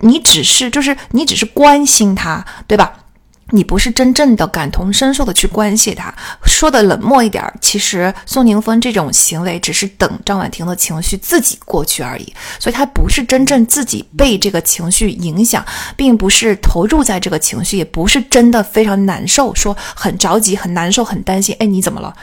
[0.00, 2.92] 你只是就是你只是关心他，对吧？
[3.54, 6.12] 你不是真正的感同身受的去关心他，
[6.44, 15.64] 说的冷漠一点儿，其实宋宁峰这种行为只是等张婉婷的情绪自己过去而已，所以他不是真正自己被这个情绪影响，
[15.96, 21.54] 并不是投入在这个情绪，也不是真的非常难受，说很着急、很难受、很担心。
[21.58, 22.14] 哎，你怎么了？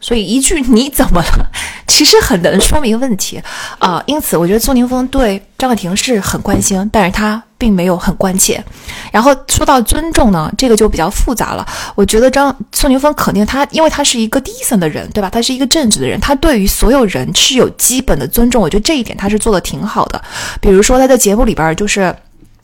[0.00, 1.50] 所以一句你怎么了，
[1.86, 3.40] 其实很能说明问题
[3.78, 4.02] 啊。
[4.06, 7.40] 因此，我觉得宋宁峰对张婉婷是很关心，但是他。
[7.62, 8.60] 并没有很关切，
[9.12, 11.64] 然后说到尊重呢，这个就比较复杂了。
[11.94, 15.30] 我觉得张宋宁峰肯定他，因为他是一个低层的人，对吧？
[15.30, 18.60] 他是一个正直的人，他对于所有人是有基本的尊重。
[18.60, 20.20] 我觉得这一点他是做的挺好的。
[20.60, 22.12] 比如说他在节目里边就是。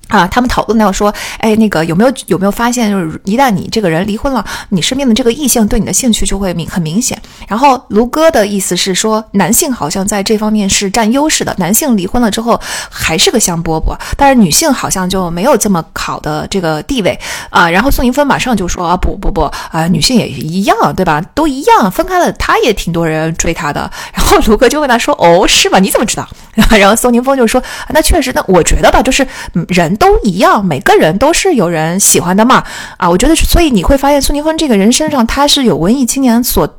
[0.09, 7.21] 啊，他们讨论到说，哎，那个有没有有没有发现，就是一旦你这个人离婚了，你身边的这个异性对你的兴趣就会明很明显。
[7.47, 17.19] 然后卢哥的意思是说，男性好像在这方面是占优势的，男性离婚了之后还是个香饽饽，但是女性好像就没有这么好的这个地位
[17.51, 17.69] 啊。
[17.69, 21.21] 然后宋宁峰马上就说啊，不不不啊，女性也一样，对吧？
[21.35, 23.91] 都一样，分开了，他也挺多人追他的。
[24.15, 25.79] 然后卢哥就问他说，哦，是吗？
[25.79, 26.27] 你怎么知道？
[26.79, 29.27] 然后宋宁峰就说，那确实，那我觉得吧，就是
[29.69, 29.98] 人。
[29.99, 32.65] 都一样，每个人都是有人喜欢的嘛，
[32.97, 36.79] 啊，我觉得，所以你会发现苏宁峰这个人身上，他是有文艺青年所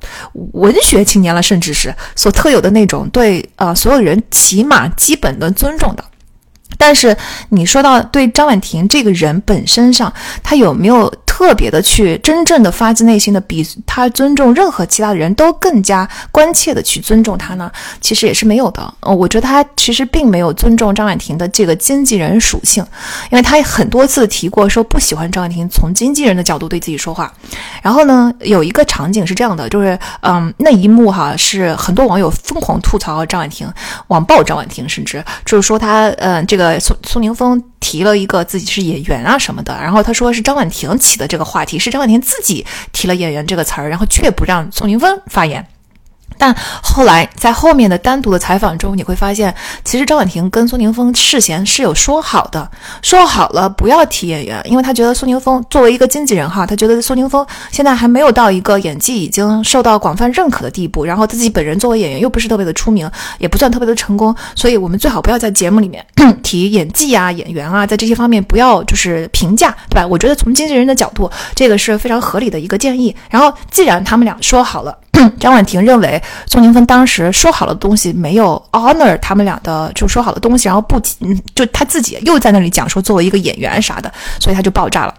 [0.54, 6.04] 文学青年了，甚至是所特有的那种对呃所有人起码基本的尊重的。
[6.78, 7.16] 但是
[7.50, 11.14] 你说到对张婉婷这个人本身上，他有没有？
[11.40, 17.72] 特别的去真正的发自内心的比他尊重任何其他的人都更加关切的去尊重他呢？
[18.02, 18.94] 其实也是没有的。
[19.00, 22.86] 呃，我觉得他其实并没有尊重张婉婷的这个经纪人属性，
[23.32, 27.32] 因为他很多次提过说不喜欢张婉婷从经纪人的角度对自己说话。
[27.82, 33.72] 然后呢，有一个场景是这样的，就是嗯，那一幕哈是很多网友疯狂吐槽张婉婷，
[34.08, 37.62] 网暴张婉婷，甚至就是说她嗯，这个宋宋宁峰。
[37.82, 45.66] 提了一个自己是演员啊什么的，然后他说是张婉婷起的这个话题，是张婉婷自己提了演员这个词儿，然后却不让宋宁峰发言。
[46.40, 52.68] 但后来在后面的单独的采访中，你会发现，其实张婉婷跟苏宁峰事前是有说好的，
[53.04, 66.06] 说好了不要提演员，因为他觉得苏宁峰作为一个经纪人哈，他觉得苏宁峰现在还没有到一个演技已经受到广泛认可的地步，然后自己本人作为演员又不是特别的出名，也不算特别的成功，所以我们最好不要在节目里面
[66.42, 70.08] 提演技啊、演员啊，在这些方面不要就是评价，对吧？
[70.08, 73.14] 我觉得从经纪人的角度，这个是非常合理的一个建议。
[73.30, 74.98] 然后既然他们俩说好了。
[75.40, 85.14] 张婉婷认为宋宁峰当时说好了的东西没有 honor 他们俩的就说好的东西，然后不仅就他自己又在那里讲说作为一个演员啥的，所以他就爆炸了。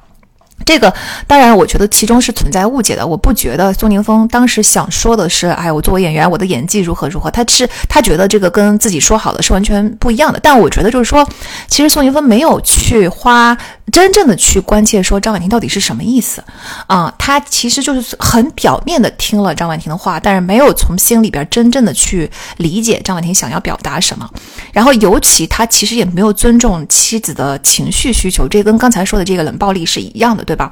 [0.64, 0.92] 这个
[1.27, 3.07] 当然，我觉得其中是存在误解的。
[3.07, 7.31] 我不觉得宋宁峰当时想说的是，哎，我作为演员，我的演技如何如何。
[7.31, 10.38] 他是他觉得这个跟自己说好的是完全不一样的。
[10.38, 11.27] 但我觉得就是说，
[11.66, 13.57] 其实宋宁峰没有去花
[13.90, 16.44] 真正的去关切说张婉婷到底是什么意思
[16.87, 17.12] 啊。
[17.18, 24.29] 他其实就是很表面的听了张婉婷的话，但是没有从心里边真正的去理解张婉婷想要表达什么。
[24.73, 30.44] 然后尤其他其实也没有尊重妻子的情绪需求，这跟刚才说的这个冷暴力是一样的。
[30.50, 30.68] 对吧？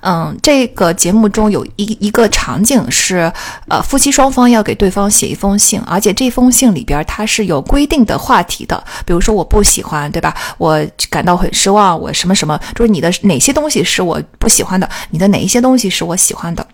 [0.00, 3.32] 嗯，这个节目中有一一个场景是，
[3.68, 10.34] 呃，夫妻双方要给对方写一封信，而且这封信里边它是有规定的话题的，比如说我不喜欢，对吧？
[10.58, 16.66] 我感到很失望，我什么什么，就是你的哪些东西是我不喜欢的，你的哪一些东西是我喜欢的。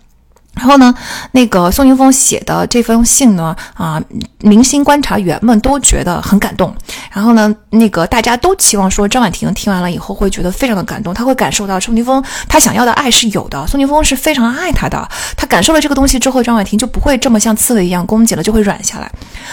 [0.55, 0.93] 然后呢，
[1.33, 4.01] 那个宋宁峰写的这封信呢，啊，
[4.41, 6.73] 明星观察员们都觉得很感动。
[7.11, 15.07] 然后呢，那个大家都期望说张婉婷听完了以后会觉得非常的感动，他会感受到宋宁峰他想要的爱是有的，宋宁峰是非常爱他的。
[15.35, 19.11] 他感受了这个东西之后，张婉婷就不会这么像刺猬一样攻击了，就会软下来。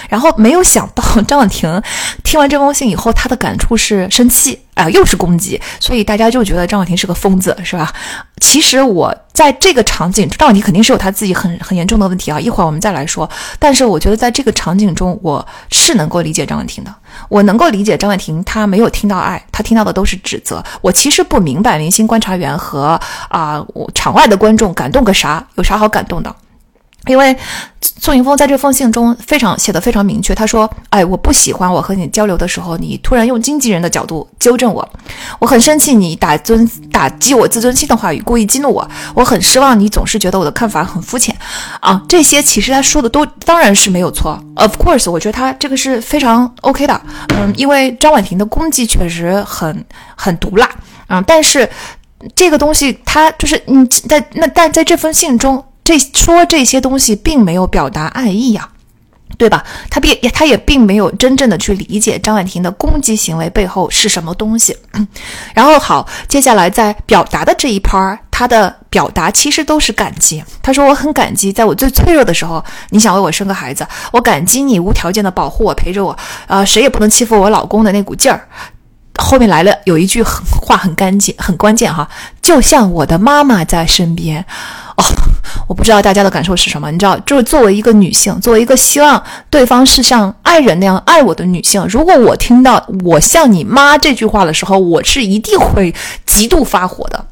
[0.09, 1.83] 然后没有想到张婉婷
[2.23, 4.61] 听完这封信以后，她的感触是生气。
[4.77, 7.91] 啊，又是攻击，所以大家就觉得张婉婷是个疯子，是吧？
[8.43, 13.27] 其实我在这个场景，张婉婷肯定是有她自己很很严重的问题啊，一会儿我们再来说。
[13.59, 16.95] 但是我觉得在这个场景中，我是能够理解张婉婷的，
[17.29, 20.63] 我能够理解张婉婷，她没有听到爱，她听到的都是指责。
[20.81, 26.35] 我其实不明白明星观察员和啊我场外的观众感动个啥，有啥好感动的？
[27.07, 27.37] 因为
[27.81, 34.89] 宋云峰在这封信中非常写的非常明确，他说：“哎，我不喜欢我和你交流的时候，你突然用经纪人的角度纠正我，
[35.39, 41.35] 我很生气你打尊打击我自尊心的话语，故意激怒我，我很失望你总是觉得我的看法很肤浅
[41.81, 42.03] 啊。
[42.09, 47.01] 这些其实他说的都当然是没有错，of course，我觉得他这个是非常 OK 的，
[47.37, 49.85] 嗯，因为张婉婷的攻击确实很
[50.17, 50.69] 很毒辣，
[51.09, 51.69] 嗯，但是
[52.35, 58.69] 这个东西他就是你在那但在这封信中。”这说这些东西并没有表达爱意呀，
[59.39, 59.63] 对吧？
[59.89, 64.77] 他并他也并没有真正的去理解张婉婷的攻击行为背后是什么东西。
[65.55, 70.43] 然后好，接下来在表达的这一 part，他的表达其实都是感激。
[70.61, 76.19] 他说：“我很感激，在我最脆弱的时候，你想为我生个孩子，我感激你无条件的保护我，陪着我，
[76.49, 78.49] 呃，谁也不能欺负我老公的那股劲儿。”
[79.19, 82.07] 后面来了有一句很话很干净很关键哈，
[82.43, 84.45] 就像我的妈妈在身边。
[84.97, 85.05] 哦，
[85.69, 86.91] 我不知道大家的感受是什么。
[86.91, 97.25] 你知道，就是作为一个女性，作为一个希望对方是像爱人那样爱我的女性，如果我听到“我像你妈”这句话的时候，我是一定会极度发火的，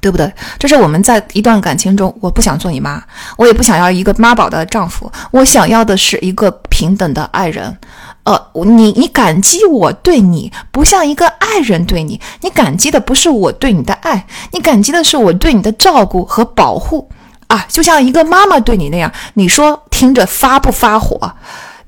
[0.00, 0.32] 对不对？
[0.58, 3.02] 这是我们在一段感情中，我不想做你妈，
[3.36, 7.76] 我也不想要一个妈宝的丈夫，我想要的是一个平等的爱人。
[8.24, 17.10] 呃，你你感激我对你不像一个爱人对你，你感激的不是我对你的爱，你感激的是我对你的照顾和保护
[17.46, 19.10] 啊，就像一个妈妈对你那样。
[19.34, 21.32] 你说听着发不发火？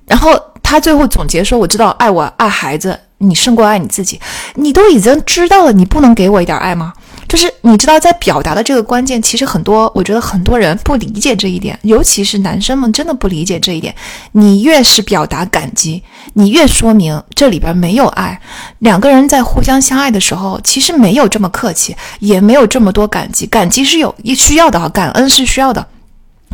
[0.06, 0.30] 然后
[0.62, 4.18] 他最后总结说：“我知道爱我爱孩子，你胜过爱你自己。
[4.54, 6.92] 你都已经知道了，你不能给我一点爱吗？”
[7.30, 13.94] 就是你知道，在表达的这个关键，其实很多，我觉得很多人不理解这一点，尤其是男生们真的不理解这一点。
[14.32, 16.02] 你越是表达感激，
[16.34, 18.40] 你越说明这里边没有爱。
[18.80, 23.46] 两个人在互相相爱的时候，其实没有这么客气，也没有这么多感激。
[23.46, 25.86] 感激是有需要的啊，感恩是需要的。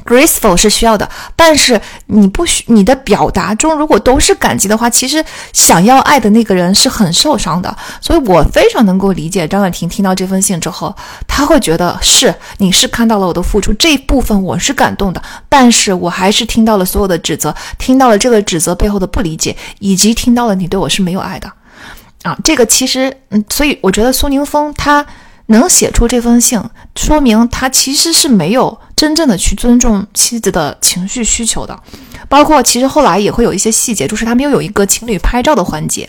[0.04, 7.76] Graceful 是需要的，但是你不需你的表达中如果都是感激的话，其实想要爱的那个人是很受伤的。
[8.00, 10.94] 所以我非常能够理解张婉婷听到这封信之后，
[11.26, 21.50] 他会觉得是你是看到了我的付出这一部分，我是感动的，但是我还是听到了所有的指责，听到了这个指责背后的不理解，以及听到了你对我是没有爱的
[22.22, 22.36] 啊。
[22.44, 25.04] 这个其实嗯，所以我觉得苏宁峰他。
[25.46, 26.60] 能写出这封信，
[26.96, 31.78] 说明他其实是没有真正的去尊重妻子的情绪需求的。
[32.28, 36.08] 包括其实后来也会有一些细节，就是他们又有一个情侣拍照的环节。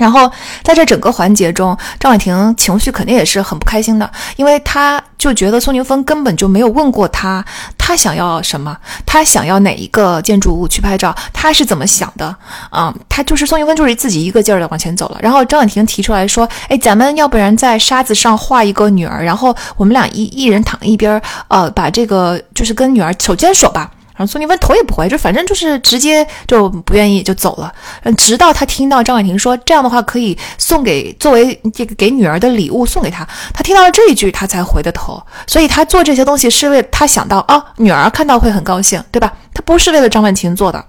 [0.00, 0.30] 然后
[0.64, 7.44] 在这整个环节中，张婉婷情绪肯定也是很不开心的，因为她就觉得宋宁峰根本就没有问过她，
[7.76, 8.74] 她想要什么，
[9.04, 12.34] 她想要哪一个建筑物去拍照，她是怎么想的
[12.70, 12.92] 啊？
[13.10, 15.18] 她就是宋宁峰就是自己一个劲儿的往前走了。
[15.20, 23.90] 然后张婉婷提出来说：“哎，咱们要不然在沙子上画一个女儿，然后我们俩一一人躺一边儿，呃，把这个就是跟女儿手牵手吧。”
[24.26, 27.72] 宋宁峰头也不回，就反正就是直接就不愿意就走了。
[28.16, 35.22] 直到他听到张婉婷说这样的话可以送给作为这个给女儿的礼物送给她，他听到了这一句，他才回的头。
[35.46, 39.32] 所以他做这些东西是为他想到啊，女儿看到会很高兴，对吧？
[39.52, 40.84] 他不是为了张婉婷做的。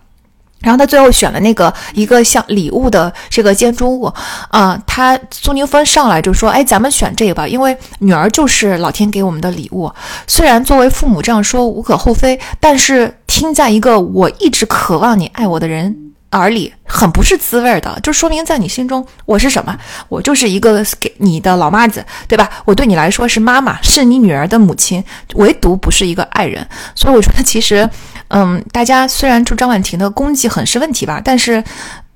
[0.61, 4.13] 然后他最后选了那个一个像礼物的这个建筑物，
[4.49, 9.91] 啊，他苏宁峰上来就说：“哎，咱们选这个吧，因为女儿就是老天给我们的礼物。
[10.27, 17.99] 虽然作为父母这样说无可厚非，但是听在一个我一直渴望你爱我的人耳里，很不是滋味的。
[18.03, 19.75] 就说明在你心中我是什么？
[20.09, 22.47] 我就是一个给你的老妈子，对吧？
[22.65, 25.03] 我对你来说是妈妈，是你女儿的母亲，
[25.33, 26.65] 唯独不是一个爱人。
[26.93, 27.89] 所以我觉得其实。”
[28.31, 31.63] 嗯，大家虽然就张婉婷的功绩很是问题吧，但是，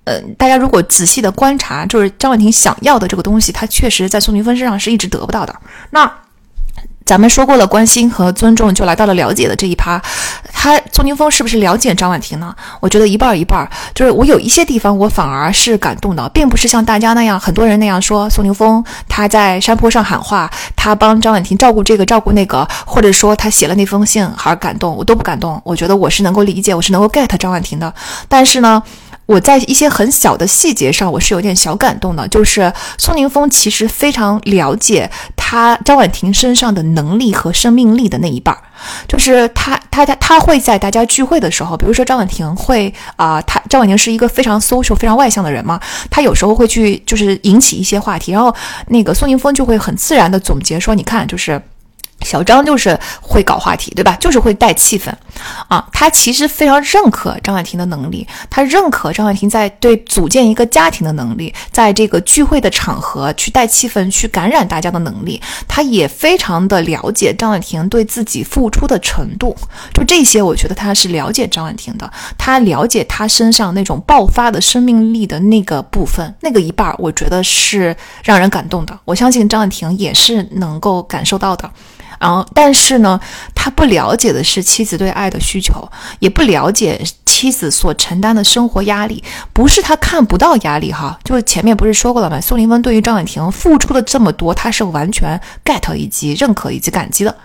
[0.05, 5.55] 呃，大家如果仔细的观察，就是张婉婷想要的这个东西，她确实在宋宁峰身上是一直得不到的。
[5.91, 6.11] 那。
[7.05, 10.01] 咱们说过了关心和尊重，就来到了了解的这一趴。
[10.51, 12.53] 他宋宁峰是不是了解张婉婷呢？
[12.79, 13.69] 我觉得一半儿一半儿。
[13.93, 25.61] 就是我有一些地方我反而是感动的，并不是像大家那样，很多人那样说宋宁峰他在山坡上喊话，他帮张婉婷照顾这个照顾那个，或者说他写了那封信而感动，我都不感动。
[25.63, 27.93] 我觉得我是能够理解，我是能够 get 张婉婷的。
[28.27, 28.81] 但是呢。
[29.25, 32.27] 我在一些很小的细节上，我是有点小感动的。
[32.27, 38.61] 就是宋宁峰其实非常了解他张婉婷身上的能力和生命力的那一半儿，
[39.07, 48.53] 就是他他他他会在大家聚会的时候，比如说张婉婷会啊，他张婉婷是一个非常 social 非常外向的人嘛，他有时候会去就是引起一些话题，然后
[48.87, 51.61] 那个宋宁峰就会很自然的总结说，你看就是。
[52.21, 54.17] 小张就是会搞话题，对吧？
[54.19, 55.13] 就是会带气氛，
[55.67, 69.55] 啊，他其实非常认可张婉婷的能力，他认可张婉婷在对组建一个家庭的能力，在这个聚会的场合去带气氛、去感染大家的能力，他也非常的了解张婉婷对自己付出的程度，
[69.93, 78.97] 就这些，我觉得他是了解张婉婷的，他了解她身上那种爆发的生命力的那个部分，那个一半，我觉得是让人感动的。
[79.05, 81.69] 我相信张婉婷也是能够感受到的。
[82.19, 83.19] 然后，但是呢，
[83.53, 85.89] 他不了解的是妻子对爱的需求，
[86.19, 89.21] 也不了解妻子所承担的生活压力。
[89.51, 92.39] 不是他看不到压力哈，就是前面不是说过了吗？
[92.39, 97.35] 宋宁峰对于张婉婷付出的这么多，他是完全 get 以及认可以及感激的。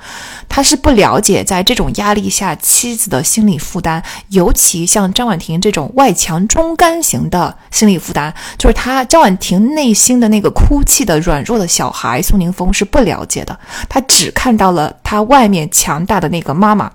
[0.48, 13.58] 他是不了解在这种压力下妻子的心理负担，尤其像张婉婷这种外强中干型的心理负担，就是他张婉婷内心的那个哭泣的软弱的小孩，宋宁峰是不了解的。
[13.88, 14.59] 他只看。
[14.60, 16.92] 到了他外面强大的那个妈妈，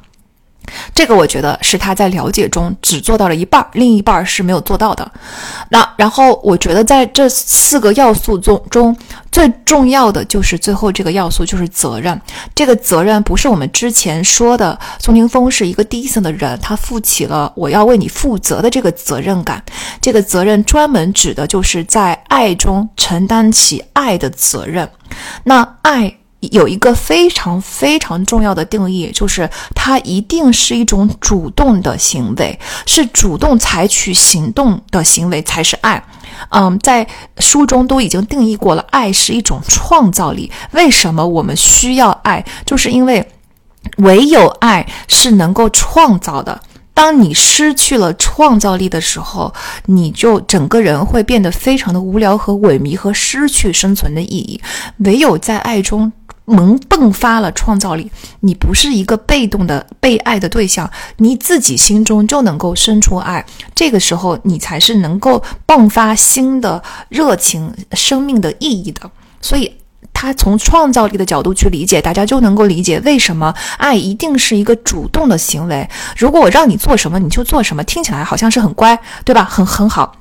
[0.93, 5.11] 这个我觉得是他在了解中只做到了一半，另一半是没有做到的。
[5.69, 8.95] 那然后我觉得在这四个要素中中
[9.31, 12.21] 最重要的就是最后这个要素就是责任。
[12.53, 19.63] 这个责任不是我们之前说的宋宁峰是一个低层的人，他负起了我要为你负责的这个责任感。
[19.99, 24.87] 这个责任专门指的就是在爱中承担起爱的责任。
[25.45, 26.17] 那爱。
[26.51, 36.03] 有一个非常非常重要的定义，就是它一定是一种主动的行为，是主动采取行动的行为才是爱。
[36.49, 37.07] 嗯，在
[37.39, 40.51] 书中都已经定义过了，爱是一种创造力。
[40.71, 42.43] 为什么我们需要爱？
[42.65, 43.25] 就是因为
[43.97, 46.59] 唯有爱是能够创造的。
[46.93, 49.53] 当你失去了创造力的时候，
[49.85, 54.61] 你就整个人会变得非常的无聊和萎靡，和失去生存的意义。
[54.99, 56.11] 唯有在爱中。
[56.45, 63.43] 萌迸发了创造力，你不是一个被动的被爱的对象，你自己心中就能够生出爱，
[63.73, 69.09] 这个时候你才是能够迸发新的热情、生命的意义的。
[69.41, 69.71] 所以，
[70.13, 75.89] 他从创造力的角度去理解，大家就能够理解为什么爱一定是一个主动的行为。
[76.15, 79.43] 如果我让你做什么，你就做什么，听起来好像是很乖，对吧？
[79.43, 80.15] 很很好。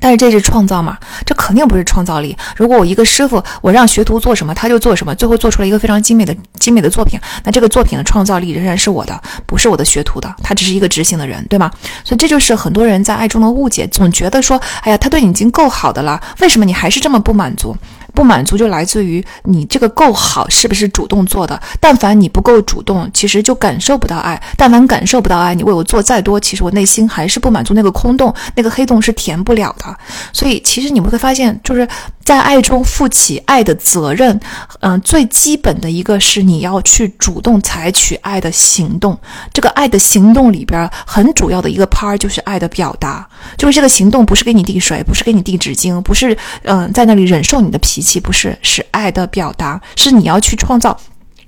[0.00, 0.98] 但是这是创造嘛？
[1.24, 2.36] 这肯定不是创造力。
[2.56, 10.34] 如果我一个师傅，我让学徒做什么，他就做什么，最后做出了一个非常精美的精美的作品，那这个作品的创造力仍然是我的，不是我的学徒的。
[10.42, 11.70] 他只是一个执行的人，对吗？
[12.02, 17.76] 所以这就是很多人在爱中的误解，总觉得说，哎呀，他对你已经够好的了，为什么你还是这么不满足？
[18.20, 21.58] 不满足就来自于你这个够好是不是主动做的？
[21.80, 24.38] 但凡你不够主动，其实就感受不到爱。
[24.58, 29.96] 但凡感受不到爱，你为我做再多，其实我内心还是不满足，那个空洞，那个黑洞是填不了的。
[30.34, 31.88] 所以，其实你们会发现，就是
[32.22, 34.38] 在爱中负起爱的责任，
[34.80, 39.18] 嗯，最基本的一个是你要去主动采取爱的行动。
[39.50, 50.98] 这个爱的行动里边，很主要的一个 part 就是爱的表达，就是这个行动不是给你递水，不是给你递纸巾，不是嗯在那里忍受你的脾气，岂不是，是爱的表达，是你要去创造。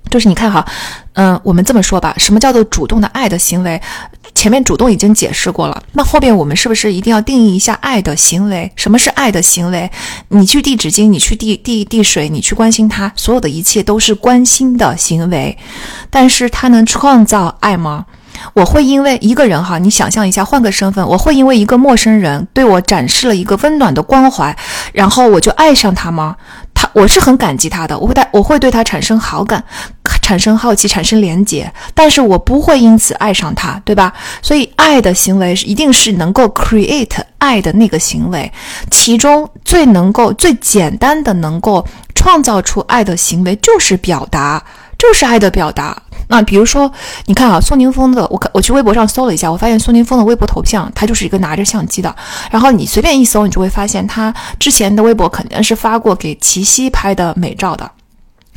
[0.08, 0.64] 就是你看哈，
[1.14, 3.80] 嗯，我们这么说吧，什么叫做主动的爱的行为？
[4.32, 8.70] 前面主动已经解释过了，那后边我们是不是一定要定义一下爱的行为？
[8.76, 9.90] 什么是爱的行为？
[10.28, 15.58] 你去递纸巾，你去递递递水，你去关心他，所有的一切都是关心的行为，
[16.10, 18.06] 但是他能创造爱吗？
[18.54, 24.56] 我会因为一个人哈，你想象一下，换个身份，我会因为一个陌生人对我展示了一个温暖的关怀，
[24.92, 26.36] 然后我就爱上他吗？
[26.74, 29.62] 他我是很感激他的，我会带我会对他产生好感，
[30.22, 34.12] 产生好奇，产生连结，但是我不会因此爱上他，对吧？
[34.40, 38.50] 所以爱的行为是一定是能够 create 爱的那个行为，
[38.90, 44.62] 其中最能够最简单的能够创造出爱的行为就是表达，
[44.98, 45.96] 就是爱的表达。
[46.28, 46.90] 那比如说，
[47.26, 52.14] 你看啊，宋宁峰的，我看我去微博上搜了一下，我发现宋宁峰的微博头像，他就是一个拿着相机的。
[52.50, 57.90] 然后你随便一搜，你就会发现他之前的微博肯定是发过给齐溪拍的美照的。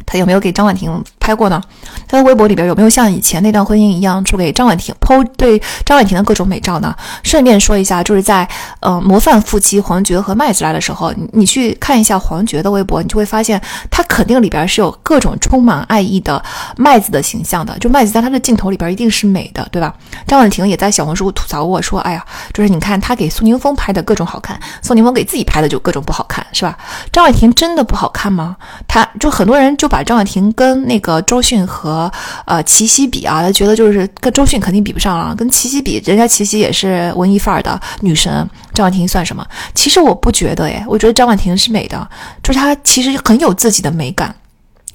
[0.06, 1.62] 他有没有给张婉婷拍过呢？
[2.08, 6.96] 他的微博里边有没有像以前那段婚姻一样，出给张婉婷剖对张婉婷的各种美照呢？
[7.24, 8.48] 顺便说一下，就是在
[8.82, 16.42] 呃模范夫妻黄觉和麦子来的时候，你去看一下黄觉的微博，你就会发现他肯定里边是有各种充满爱意的
[16.78, 17.78] 麦子的形象的。
[17.80, 19.94] 就麦子在他的镜头里边一定是美的，对吧？
[20.28, 26.78] 张婉婷也在小红书吐槽过，说哎呀，就是你看他给宋宁峰拍的各种好看，宋宁峰给自己拍的就各种不好看，是吧？
[27.12, 28.56] 张婉婷真的不好看吗？
[28.88, 29.95] 他就很多人就把。
[29.96, 32.12] 把张婉婷跟那个周迅和
[32.44, 35.34] 呃齐溪比啊，他觉得就是跟周迅肯定比不上了。
[35.34, 38.30] 跟齐溪比，人家齐溪也是文艺范儿的女神，
[38.74, 39.48] 张婉婷算什么？
[39.74, 42.06] 其实我不觉得耶，我觉得张婉婷是美的，
[42.44, 44.36] 就是她其实很有自己的美感。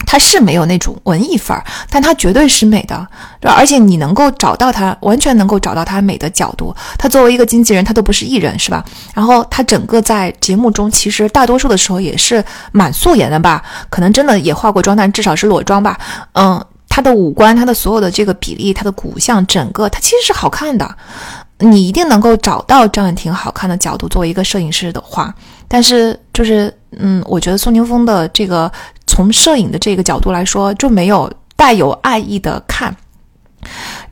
[0.07, 3.07] 她是没有那种文艺范儿，但她绝对是美的，
[3.41, 3.51] 对？
[3.51, 6.75] 而且你能够找到她，完全能够找到她美的角度。
[6.99, 8.85] 她作为一个经纪人，她都不是艺人，是吧？
[9.15, 13.63] 然后她整个在节目中，其实大多数的时候也是蛮素颜的吧？
[13.89, 15.99] 可能真的也化过妆，但至少是裸妆吧？
[16.33, 20.93] 嗯，她的五官，她的所有的这个比例，她的骨相，整个她其实是好看的。
[21.59, 25.33] 你一定能够找到张婉婷好看的角度，作为一个摄影师的话。
[25.69, 28.71] 但是就是，嗯，我觉得宋宁峰的这个。
[29.11, 32.95] 从摄影的这个角度来说，就没有带有爱意的看。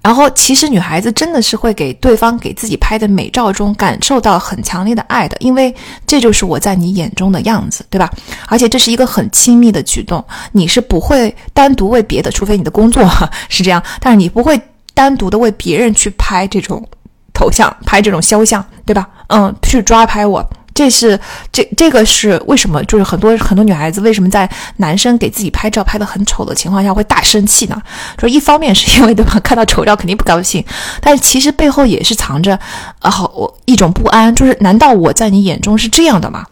[0.03, 5.75] 然后，其实女孩子真的是会给对方给自己拍的美照中感受到很强烈的爱的，因为
[6.07, 8.11] 这就是我在你眼中的样子，对吧？
[8.47, 10.23] 而且这是一个很亲密的举动，
[10.53, 13.03] 你是不会单独为别的，除非你的工作
[13.49, 14.61] 是这样，但是你不会
[14.95, 16.85] 单独的为别人去拍这种
[17.33, 19.09] 头像、拍这种肖像，对吧？
[19.29, 20.45] 嗯，去抓拍我。
[20.79, 21.19] 这是
[21.51, 22.81] 这这个是为什么？
[22.85, 27.83] 就是很多很多女孩子为什么在男生给自己拍照拍的很丑的情况下会大生气呢？
[28.17, 30.65] 说一方面是因为对吧，看到丑照肯定不高兴，
[31.01, 32.57] 但是其实背后也是藏着
[33.01, 36.47] 啊好我一种不安，就是难道我在你眼中是这样的吗？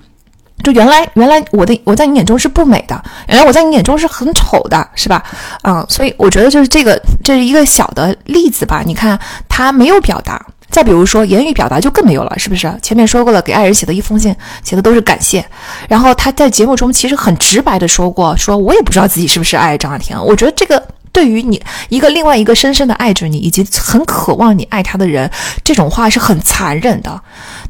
[0.64, 5.22] 就原来原来我的我在你眼中是不美的，原来我在你眼中是很丑的，是吧？
[5.62, 8.82] 嗯，所以我觉得就是这个这是一个小的例子吧。
[8.84, 9.16] 你看
[9.48, 10.44] 他没有表达。
[10.70, 12.72] 再比如说，言语表达就更没有了，是不是？
[12.82, 15.44] 前面说过了，给爱人写的一封信，写的都是感谢。
[15.88, 20.16] 然后他在节目中其实很直白的说过，说我也不知道自己是不是爱张雅婷。
[20.22, 25.30] 我觉得这个对于你一个另外一个深深的爱着你，以及很渴望你爱他的人，
[25.64, 27.22] 这种话是很残忍的。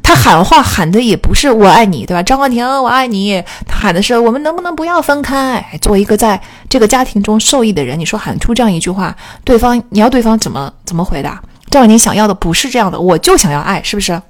[0.03, 2.21] 他喊话喊的也不是我爱你，对吧？
[2.23, 3.41] 张婉婷，我爱你。
[3.65, 5.63] 他喊的是我们能不能不要分开？
[5.81, 11.41] 作为一个在这个家庭中受益的人，你说喊出这样一句话，对方你要对方怎么怎么回答？
[11.69, 14.21] 张婉婷想要的不是这样的，我就想要爱，是不是？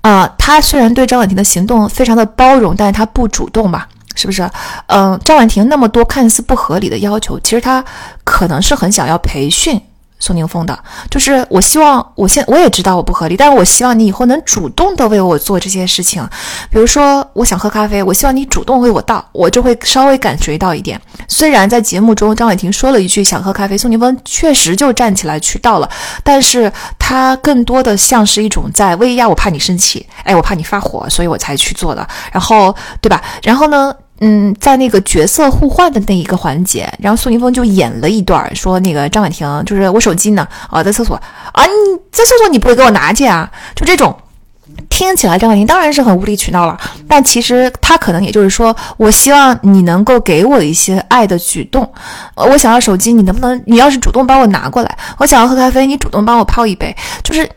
[0.00, 3.88] 啊，他虽然对张婉婷的行动非常的包容，但是他不主动吧？
[4.14, 4.48] 是不是？
[4.86, 7.84] 嗯，张婉婷那么多看似不合理的要求，其实他
[8.22, 9.80] 可能是很想要培训。
[10.24, 10.78] 宋宁峰的，
[11.10, 16.26] 就是我希望，我现我也知道我不合理，但是我希望你以后能主动的为我做这些事情，
[16.70, 20.98] 比如说我想喝咖啡，我希望你主动为我倒，我就会稍微感觉到一点。
[21.28, 25.90] 虽然在节目中张婉婷说了一句想喝咖啡，宋宁峰确实就站起来去倒了，
[26.22, 33.22] 但是他更多的像是一种在威压，我怕你生气，哎，我怕你发火，所以我才去做的，然后对吧？
[33.42, 33.94] 然后呢？
[34.20, 41.16] 嗯，在那个角色互换的那一个环节，然后宋宁峰就演了一段，说那个张婉婷就是我手机呢，啊，在厕所
[41.52, 43.50] 啊，你在厕所你不会给我拿去啊？
[43.74, 44.16] 就这种，
[44.88, 46.78] 听起来张婉婷当然是很无理取闹了，
[47.08, 51.90] 但其实她可能也就是说，我希望你能够给我一些爱的举动。
[52.34, 53.60] 我想要手机，你能不能？
[53.66, 54.98] 你要是主动帮我拿过来。
[55.18, 56.94] 我想要喝咖啡，你主动帮我泡一杯。
[57.22, 57.48] 就是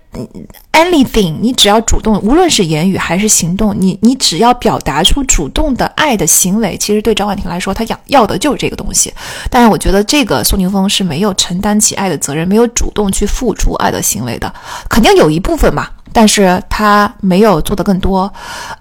[0.73, 9.13] anything，你只要主动，无论是言语还是行动，你你只要表达出主动的爱的行为，其实对张婉婷来说，她要要的就是这个东西。
[9.49, 14.51] 但是我觉得这个宋宁峰是没有承担起爱的责任，没有主动去付出爱的行为的，
[14.89, 15.91] 肯定有一部分吧。
[16.13, 18.31] 但是他没有做的更多，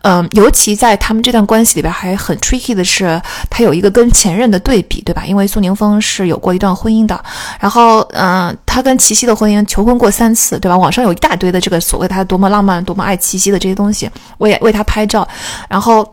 [0.03, 3.21] 嗯，尤其在他们这段关系里边还很 tricky 的是，
[3.51, 5.25] 他有一个跟前任的对比，对吧？
[5.27, 7.23] 因为苏宁峰是有过一段婚姻的，
[7.61, 10.77] 然后，嗯，他跟齐溪的婚姻求婚过三次，对吧？
[10.77, 15.27] 网上有一大堆的这个所谓他多么浪漫、多么爱齐溪的这些东西，为为他拍照，
[15.69, 16.07] 然后，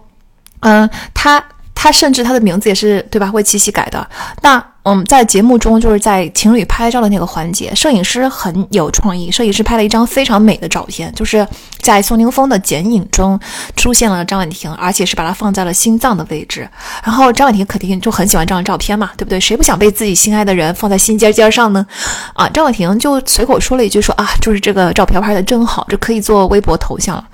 [0.61, 1.43] 嗯，他
[1.75, 3.29] 他甚至他的名字也是对吧？
[3.33, 4.07] 为齐溪改的，
[4.41, 4.63] 那。
[4.85, 9.31] 嗯，在节目中，就是在情侣拍照的那个环节，摄影师很有创意。
[9.31, 11.47] 摄影师拍了一张非常美的照片，就是
[11.79, 13.39] 在宋宁峰的剪影中
[13.77, 16.67] 出现了张婉婷，而且是把它放在了心脏的位置。
[17.01, 19.39] 然后张婉婷肯定就很喜欢这张照片嘛，对不对？
[19.39, 21.87] 谁不想被自己心爱的人放在心尖尖上呢？
[22.33, 27.25] 啊，张婉婷就随口说了一句说啊，就是这个照片拍的真好，这可以做微博头像了。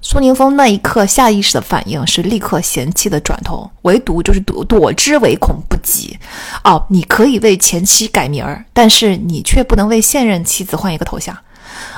[0.00, 6.18] 苏宁峰那一刻下意识的反应是立刻嫌弃的转头，唯独就是躲躲之唯恐不及。
[6.64, 11.36] 哦，你可以为前妻改名儿，但是你却不能为现任妻子换一个头像。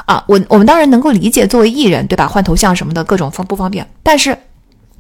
[0.07, 2.27] 啊，我我们当然能够理解，作为艺人，对吧？
[2.27, 4.37] 换头像什么的各种方不方便，但是。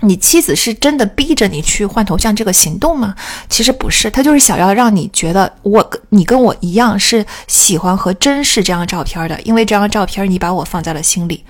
[0.04, 3.14] 你妻子是真的逼着你去换头像这个行动吗？
[3.48, 11.44] 其实不是，他就是想要让你觉得我跟你跟我一样是喜欢和珍视这张照片的，因为这张照片你把我放在了心里。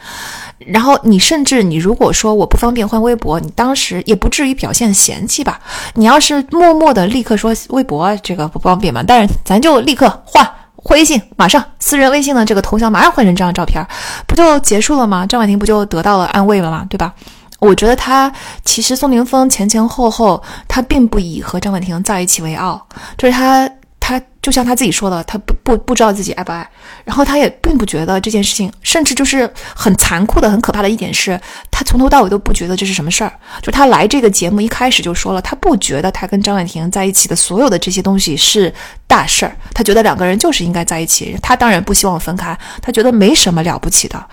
[0.58, 5.58] 然后你甚至你如果说我不方便换微博，你当时也不至于表现嫌弃吧？
[5.94, 10.48] 你要是默默的立刻说微博这个不方便嘛，但是咱就立刻换
[10.84, 13.84] 微信，马上私人微信的这个头像马上换成这张照片，
[14.26, 15.26] 不就结束了吗？
[15.26, 16.86] 张婉婷不就得到了安慰了吗？
[16.90, 17.14] 对吧？
[17.62, 18.30] 我觉得他
[18.64, 22.84] 其实宋宁峰前前后后，他并不以和张婉婷在一起为傲，
[23.16, 26.68] 就是他他就像他自己说的，他不不不知道自己爱不爱，
[27.04, 31.40] 然后他也并不觉得这件事情，甚至就是很残酷的、很可怕的一点是，
[31.70, 33.32] 他从头到尾都不觉得这是什么事儿。
[33.62, 38.74] 就他来这个节目一开始就说了，他不觉得他跟张婉婷在一起的所有的这些东西是
[39.06, 44.26] 大事儿，他觉得两个人就是应该在一起，他当然不希望分开，他觉得没什么了不起的。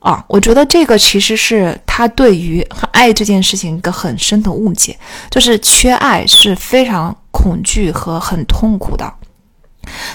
[0.00, 4.96] 啊，我觉得这个其实是他对于爱这件事情一个很深的误解，
[5.28, 9.12] 就是缺爱是非常恐惧和很痛苦的。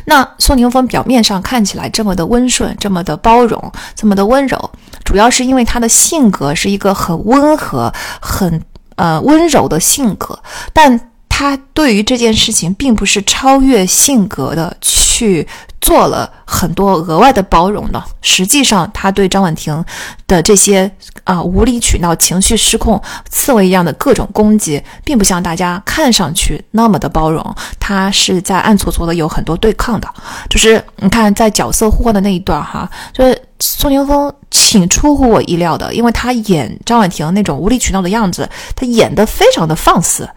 [0.06, 4.72] 那宋宁峰表面上看起来这么的温顺，这么的包容，这么的温柔，
[5.04, 8.62] 主要是因为他的性格是一个很温和、很
[8.96, 10.40] 呃温柔的性格，
[10.72, 15.46] 但他对于这件事情并不是超越性格的去。
[15.84, 19.84] 做了很多额外的包容的，实际上他对张婉婷
[20.26, 20.90] 的这些
[21.26, 30.08] 啊无理取闹、情绪失控、刺猬一样的各种攻击，并不像大家看上去那么的包容，他是在暗搓搓的有很多对抗的。
[30.50, 40.30] 就是你看在角色互换的那一段哈，就是宋宁峰挺出乎我意料的，因为他演张婉婷那种无理取闹的样子，他演得非常的放肆，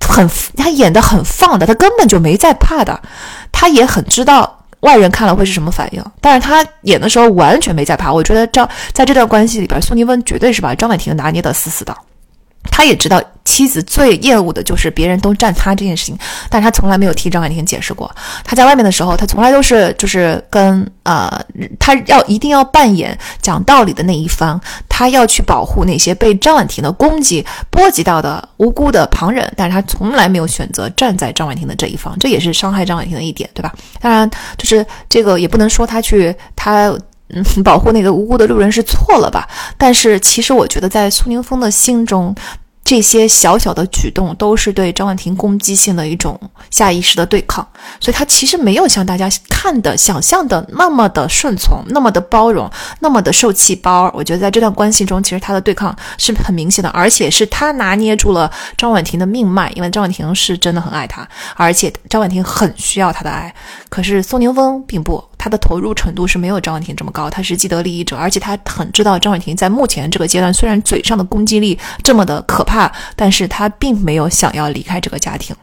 [0.00, 3.00] 很他演得很放的，他根本就没在怕的，
[3.52, 4.57] 他也很知道。
[4.80, 6.02] 外人看了会是什么反应？
[6.20, 8.12] 但是他演的时候完全没在怕。
[8.12, 11.96] 我觉得张在这段关系里边，宋宁峰绝对是把张婉婷拿捏的死死的。
[12.70, 16.16] 他也知道妻子最厌恶的就是别人都站他这件事情，
[16.50, 18.10] 但是他从来没有替张婉婷解释过。
[18.44, 21.30] 他在外面的时候，他从来都是就是跟呃，
[21.78, 33.72] 他要一定要扮演讲道理的那一方，他要去保护那些被张婉婷的攻击波及到的无辜的旁人，但是他从来没有选择站在张婉婷的这一方，这也是伤害张婉婷的一点，对吧？
[34.00, 36.92] 当然，就是这个也不能说他去他。
[37.30, 39.48] 嗯，保护那个无辜的路人是错了吧？
[39.76, 42.34] 但是其实我觉得，在苏宁峰的心中。
[42.88, 47.68] 这些小小的举动都是对张婉婷攻击性的一种下意识的对抗，
[48.00, 52.70] 所以他其实没有像大家看的、想象的那么的顺从、那么的包容、
[53.00, 54.10] 那么的受气包。
[54.14, 63.54] 我觉得在这段关系中，其实他的对抗是很明显的，而且是他拿捏住了张婉婷的命脉，因为张婉婷是真的很爱他，而且张婉婷很需要他的爱。
[63.90, 72.77] 可是宋宁峰并不，他的投入程度是没有张婉婷这么高，他是既得利益者，而且他很知道张婉婷在目前这个阶段，虽然嘴上的攻击力这么的可怕。
[73.16, 75.56] 但是他并没有想要离开这个家庭，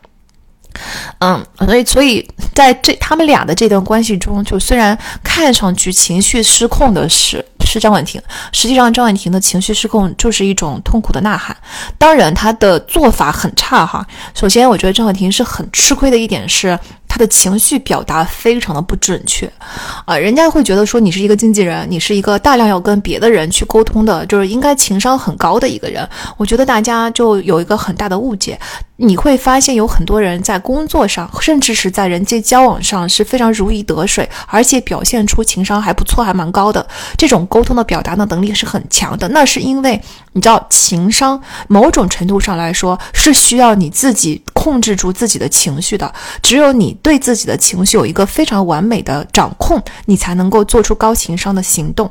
[1.20, 7.45] 嗯，所以，所以在这他们俩的这段关系中，就虽然看上去情绪失控的是。
[7.76, 8.21] 是张婉婷。
[8.53, 11.55] 实际上，张婉婷的情绪失控就是一种痛苦的呐喊。
[11.97, 14.05] 当然，她的做法很差哈。
[14.34, 16.80] 首先，我觉得张婉婷是很吃亏的一点是。
[17.07, 19.49] 她的情绪表达非常的不准确，
[20.03, 26.05] 啊，人家会觉得说你是一个经纪人，你是一个大量要跟别的人去沟通的，就是应该情商很高的一个人。
[26.36, 28.59] 我觉得大家就有一个很大的误解，
[28.98, 36.86] 你会发现有很多人在工作上，甚至是在人际交往上是非常如鱼得水，而且表现出情商还不错，还蛮高的。
[37.18, 40.02] 这种沟通的表达的能力是很强的，那是因为
[40.34, 46.96] 你知道，情商某种程度上来说是需要你自己控制住自己的情绪的，只有你。
[47.04, 52.10] 对自己的情绪有一个非常完美的掌控，你才能够做出高情商的行动。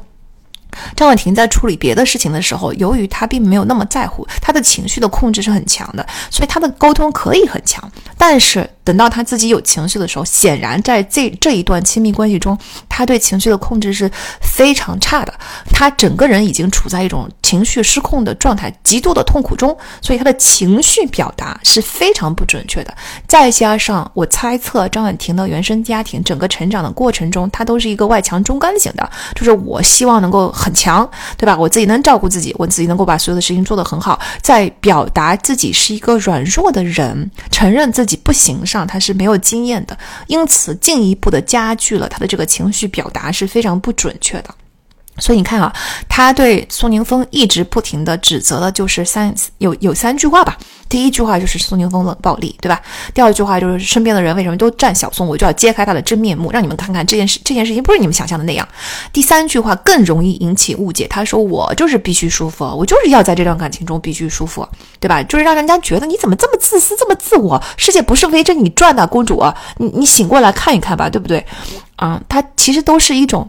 [0.97, 7.91] 张婉婷在处理别的事情的时候，由于她并没有那么在乎，她的情绪的控制是很强的，所以她的沟通可以很强。
[8.17, 12.59] 但是等到她自己有情绪的时候，显然在这这一段亲密关系中，
[12.97, 15.35] 他对情绪的控制是非常差的。
[15.73, 22.95] 他整个人已经处在一种情绪失控的状态，极度的痛苦中，所以他的情绪表达是非常不准确的。
[23.27, 30.45] 再加上我猜测张婉婷的原生家庭，整个成长的过程中，她都是一个外强中干型的，就是我希望能够。
[30.55, 31.57] 很强，对吧？
[31.57, 44.55] 我自己能照顾自己，我自己能够把所有的事情做得很好，在表达自己是一个软弱的人，承认自己不行上，他是没有经验的，因此进一步的加剧了他的这个情绪表达是非常不准确的。
[45.19, 45.73] 所以你看啊，
[46.09, 50.59] 他对宋宁峰一直不停的指责的就是三有有三句话吧。
[50.89, 52.81] 第一句话就是宋宁峰冷暴力，对吧？
[53.13, 58.67] 第二句话就是身边的人为什么都站小宋，我就要揭开他的真面目，让你们看看这件事这件事情不是你们想象的那样。
[59.13, 64.67] 第三句话更容易引起误解，他说我就是必须舒服，我就是要在这段感情中必须舒服，
[65.01, 65.23] 对吧？
[65.25, 69.43] 就是让人家觉得你怎么这么自私，这么自我，世界不是围着你转的，公主，
[69.79, 71.45] 你你醒过来看一看吧，对不对？
[71.97, 73.49] 啊，他其实都是一种。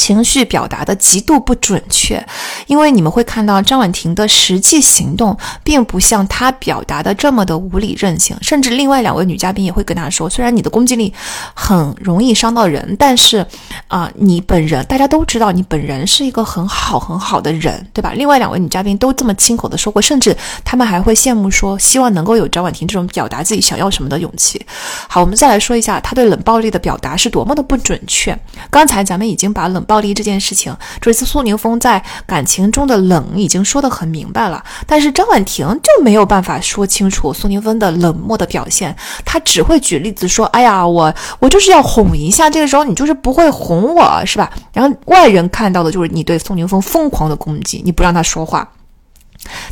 [0.00, 2.26] 情绪表达的极度不准确，
[2.66, 8.34] 因为你们会看到张婉婷的实际行动，并不像她表达的这么的无理任性。
[8.40, 11.12] 甚至另外两位女嘉宾也会跟她说：“虽然你的攻击力
[11.52, 13.46] 很容易伤到人，但是
[13.88, 20.34] 啊，你本人大家都知道，你本人是一个很好很好的人，对吧？”另外两位女嘉宾都这么亲口的说过，甚至
[20.64, 24.64] 他们还会羡慕说，希望能够有张婉婷这种表达自己想要什么的勇气。
[25.10, 28.34] 好，我们再来说一下她对冷暴力的表达是多么的不准确。
[28.70, 29.84] 刚才咱们已经把冷。
[29.90, 48.68] 暴力这件事情，这次苏宁峰在感情中的冷已经说得很明白了，但是张婉婷就没有办法说清楚苏宁峰的冷漠的表现，他只会举例子说：“哎呀，我我就是要哄一下，这个时候你就是不会哄我，是吧？”然后外人看到的就是你对宋宁峰疯狂的攻击，你不让他说话。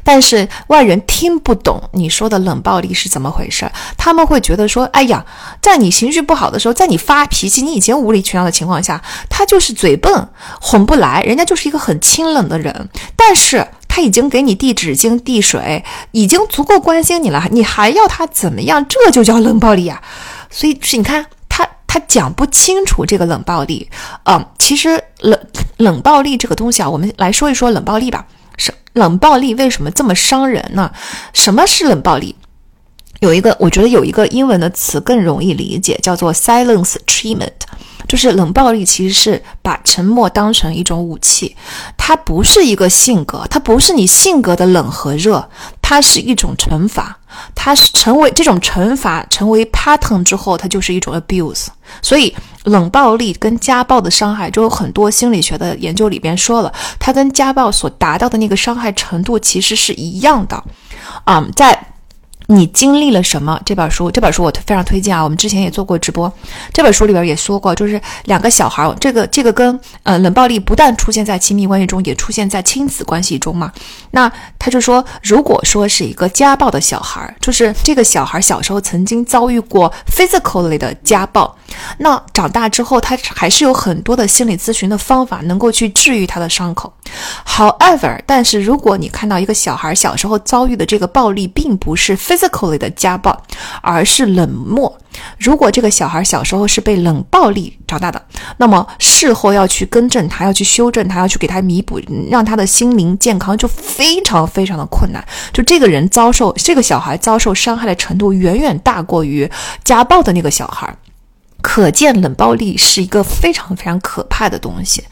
[0.02, 5.24] 但是外人听不懂你说的冷暴力是怎么回事儿，他们会觉得说：“哎呀，
[5.60, 10.28] 在你情绪不好的时候，在你发脾气、你已经无理取闹的情况下，他就是嘴笨，
[10.60, 12.88] 哄不来，人家就是一个很清冷的人。
[13.14, 18.84] 但是他已经给你递纸巾、递水，已经足够关心你了，你还要他怎么样？
[18.88, 20.02] 这就叫冷暴力啊！
[20.50, 23.90] 所以是你看他，他讲不清楚这个冷暴力。
[24.24, 25.38] 嗯，其实冷
[25.76, 28.24] 冷暴力这个东西啊，我们来说一说冷暴力吧。”
[28.98, 30.90] 冷暴力为什么这么伤人呢？
[31.32, 32.34] 什么是冷暴力？
[33.20, 37.50] 有一个，我觉得有一个英文的词更容易理解，叫做 silence treatment。
[38.06, 41.54] 就是冷暴力其实是把沉默当成一种武器，
[41.98, 45.46] 它不是一个性格，它不是你性格的冷和热，
[45.82, 47.18] 它是一种惩罚，
[47.54, 51.66] 它是成为这种惩罚成为 pattern 之后，它就是一种 abuse。
[52.00, 60.64] 所以冷暴力跟家暴的伤害，就有很多心理学的研究里边说了，它跟家暴所达到的那个伤害程度其实是一样的，
[61.24, 61.78] 啊，在。
[62.50, 63.60] 你经历了什么？
[63.62, 65.22] 这本书，这本书我非常推荐啊！
[65.22, 66.32] 我们之前也做过直播，
[66.72, 73.70] 这本书里边也说过，就是两个小孩，这个这个跟呃冷暴力不但出现在亲密关系中，也出现在亲子关系中嘛。
[74.12, 81.54] 那他就说，如果说是一个家暴的小孩，就是这个小孩小时候曾经遭遇过 physically 的家暴，
[81.98, 86.90] 那长大之后他还是有很多的心理咨询的方法能够去治愈他的伤口。
[87.46, 93.42] However，但是如果你看到一个小孩小时候遭遇的这个暴力，并不是 phys physically 的家暴，
[93.82, 94.96] 而是冷漠。
[95.38, 98.22] 如果这个小孩小时候是被冷暴力长大的，
[98.58, 105.24] 那么事后要去更正他，要去修正他，要去给他弥补，让他的心灵健康就非常非常的困难。
[105.52, 109.50] 就这个人遭受这个小孩遭受伤害的程度，远远大过于
[109.82, 110.94] 家暴的那个小孩。
[111.70, 115.04] 可见冷暴力是一个非常非常可怕的东西。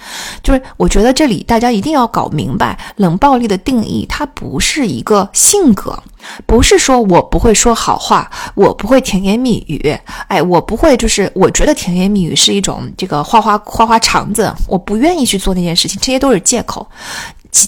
[0.43, 6.03] 就是我觉得这里大家一定要搞明白，冷暴力的定义，它不是一个性格，
[6.47, 9.95] 不是说我不会说好话，我不会甜言蜜语，
[10.29, 16.89] 哎，我不会就是我觉得甜言蜜语是一种这个花花花花肠子，我不愿意去做那件事情，这些都是借口。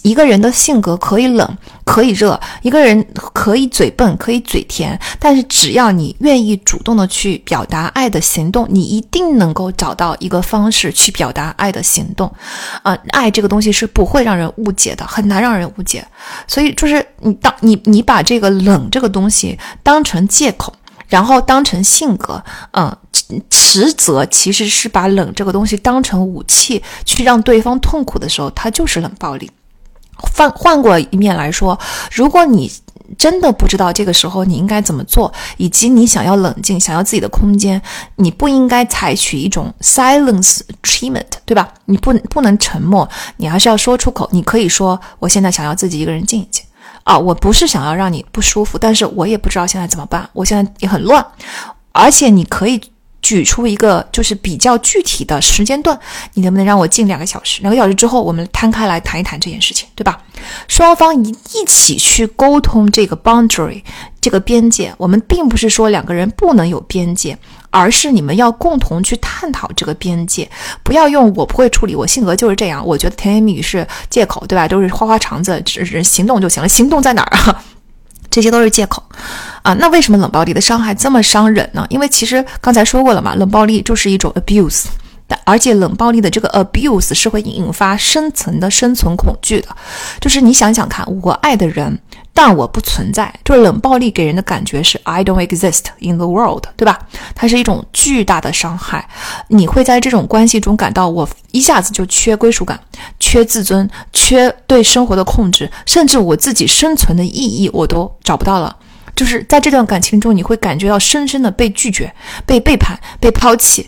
[0.02, 4.98] 一个人的性格可以冷，可以热；一个人可以嘴笨，可以嘴甜。
[5.18, 12.32] 但是只要你愿意主动的去表达爱的行动，你一定能够找到一个方式去表达爱的行动。
[12.82, 16.06] 啊，爱这个东西是不会让人误解的，很难让人误解。
[16.46, 20.72] 所以就是你当你你把这个冷这个东西当成借口，
[21.08, 22.94] 然后当成性格，嗯，
[23.50, 29.50] 实则其实是把冷这个东西当成武器，去让对方痛苦的时候，它就是冷暴力。
[30.18, 31.78] 换换过一面来说，
[32.12, 32.70] 如果你
[33.16, 37.80] 真的不知道这个时候你应该怎么做，以及你想要冷静、想要自己的空间，
[38.16, 41.72] 你不应该采取一种 silence treatment，对吧？
[41.86, 43.08] 你不不能沉默，
[43.38, 44.28] 你还是要说出口。
[44.30, 46.62] 你可以说：“我现在想要自己一个人静一静。”
[47.04, 51.24] 啊，我不是想要让你不舒服，但是我也不知道现在怎么办，我现在也很乱，
[51.92, 52.78] 而且你可以。
[53.28, 56.00] 举出一个就是比较具体的时间段，
[56.32, 57.60] 你能不能让我静两个小时？
[57.60, 60.18] 两个小时之后，我们摊开来谈一谈这件事情，对吧？
[60.66, 63.82] 双方一一起去沟通这个 boundary
[64.18, 64.94] 这个边界。
[64.96, 67.36] 我们并不是说两个人不能有边界，
[67.68, 70.50] 而是你们要共同去探讨这个边界。
[70.82, 72.82] 不要用我不会处理，我性格就是这样。
[72.86, 74.66] 我觉得甜言蜜语是借口，对吧？
[74.66, 76.66] 都是花花肠子，只是行动就行了。
[76.66, 77.62] 行动在哪儿啊？
[78.30, 79.02] 这些都是借口，
[79.62, 81.86] 啊，那为什么冷暴力的伤害这么伤人呢？
[81.90, 84.84] 因为其实刚才说过了嘛，冷暴力就是一种 abuse，
[85.26, 89.68] 但而且冷暴力的这个 abuse 是会引发深层的生存恐惧的，
[90.20, 91.98] 就是你想想看，我爱的人。
[92.34, 96.96] 但我不存在，就是冷暴力给人的感觉是 I don't exist in the world，对吧？
[97.34, 99.08] 它是一种巨大的伤害，
[99.48, 102.78] 你会在这种关系中感到我一下子就缺归属感、
[103.18, 108.76] 缺自尊、缺对生活的控制，甚至我自己生存的意义我都找不到了。
[109.18, 112.14] 就是在这段感情中，你会感觉到深深的被拒绝、
[112.46, 113.84] 被背叛、被抛弃。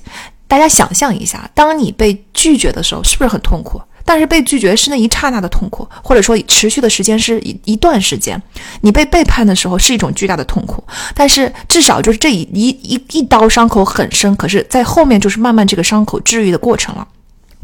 [0.48, 3.80] 大家想象一下，当你被拒绝的时候，是不是很痛苦？
[4.04, 8.42] 但是被拒绝是那一刹那的痛苦，或者说持续的时间是一一段时间。
[8.80, 10.82] 你被背叛的时候是一种巨大的痛苦，
[11.14, 17.06] 但是至少就是这一一一一刀伤口很深，可是在后面就是慢慢这个伤口治愈的过程了，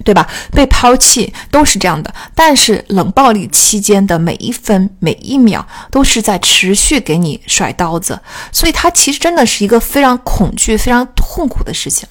[0.04, 0.26] 对吧？
[0.52, 8.20] 被抛弃都是这样的，但是冷暴力期间的每一分每一秒都是在持续给你甩刀子，
[8.52, 12.08] 所以它其实真的是一个非常恐惧、非常痛苦的事情。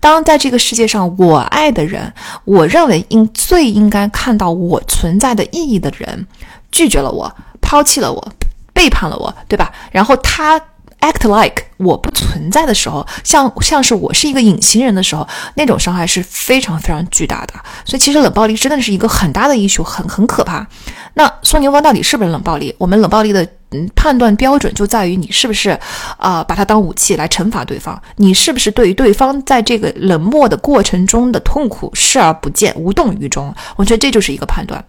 [0.00, 2.12] 当在这个世界上，我爱的人，
[2.44, 6.26] 我认为应最应该看到我存在的意义的人，
[6.70, 8.32] 拒绝了我，抛弃了我，
[8.72, 9.72] 背叛了我，对吧？
[9.90, 10.60] 然后他
[11.00, 17.54] act like 我不存在的时候，像像是我是一个隐形人的时候，那种伤害是非常非常巨大的。
[17.84, 20.66] 所以其实冷暴力真的是一个很大的艺术，很很可怕。
[21.14, 22.74] 那宋宁峰到底是不是冷暴力？
[22.78, 23.46] 我们冷暴力的。
[23.72, 25.70] 嗯，判断标准就在于你是不是，
[26.18, 33.52] 啊，把它当武器来惩罚对方，你是不是对于对方在这个冷漠的过程中的痛苦视而不见、无动于衷？
[33.74, 34.82] 我觉得这就是一个判断。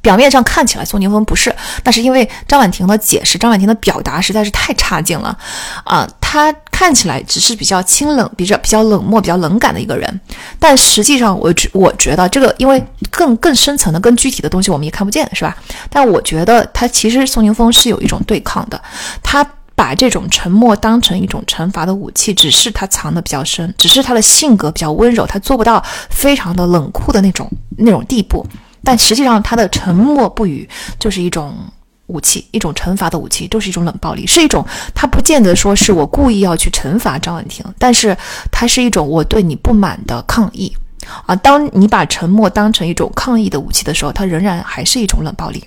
[0.00, 5.36] 表面上看起来宋宁峰不是，那是因为张婉婷的解释，张婉婷的表达实在是太差劲了，
[5.84, 10.20] 啊，他看起来只是比较清冷、比较比较冷漠、比较冷感的一个人，
[10.58, 15.56] 但实际上我觉我觉得这个，因为更更深层的、更具体的东西我们也看不见，是吧？
[15.90, 18.80] 但我觉得他其实宋宁峰是有一种对抗的，
[19.22, 19.44] 他
[19.74, 28.46] 把这种沉默当成一种惩罚的武器，只是他藏的比较深，只是他的性格比较温柔，他做不到非常的冷酷的那种那种地步。
[28.84, 30.68] 但实际上，他的沉默不语
[30.98, 31.54] 就是一种
[32.06, 34.64] 武器，一种惩罚的武器，就是一种冷暴力，是一种
[34.94, 38.16] 他不见得说是我故意要去惩罚张婉婷，但是
[38.50, 40.72] 它是一种我对你不满的抗议
[41.26, 41.36] 啊。
[41.36, 45.62] 当你把沉默当成一种抗议的武器的时候，它仍然还是一种冷暴力。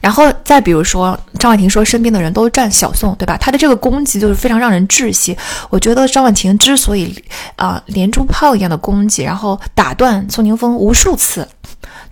[0.00, 3.36] 然后再比如说，张婉婷说身边的人都站小宋，对吧？
[3.36, 5.36] 他的这个攻击就是非常让人窒息。
[5.70, 7.14] 我觉得张婉婷之所以
[7.54, 11.46] 啊连珠炮一样的攻击，然后打断宋宁峰无数次。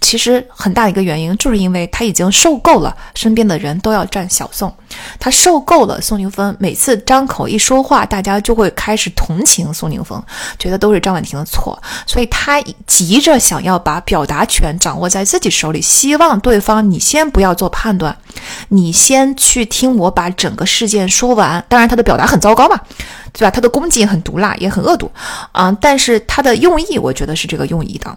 [0.01, 4.75] 其实很大一个原因，就是因为他已经受够了身边的人都要站小宋，
[5.19, 10.23] 他受够了宋宁峰每次张口一说话，大家就会开始同情宋宁峰，
[10.59, 18.17] 觉得都是张婉婷的错，所以他急着想要把表达权掌握在自己手里，希望对方你先不要做判断，
[18.69, 21.65] 你先去听我把整个事件说完。
[21.69, 22.81] 当然，他的表达很糟糕嘛，
[23.33, 23.51] 对吧？
[23.51, 25.11] 他的攻击也很毒辣，也很恶毒，
[25.53, 28.17] 啊，但是他的用意，我觉得是这个用意的。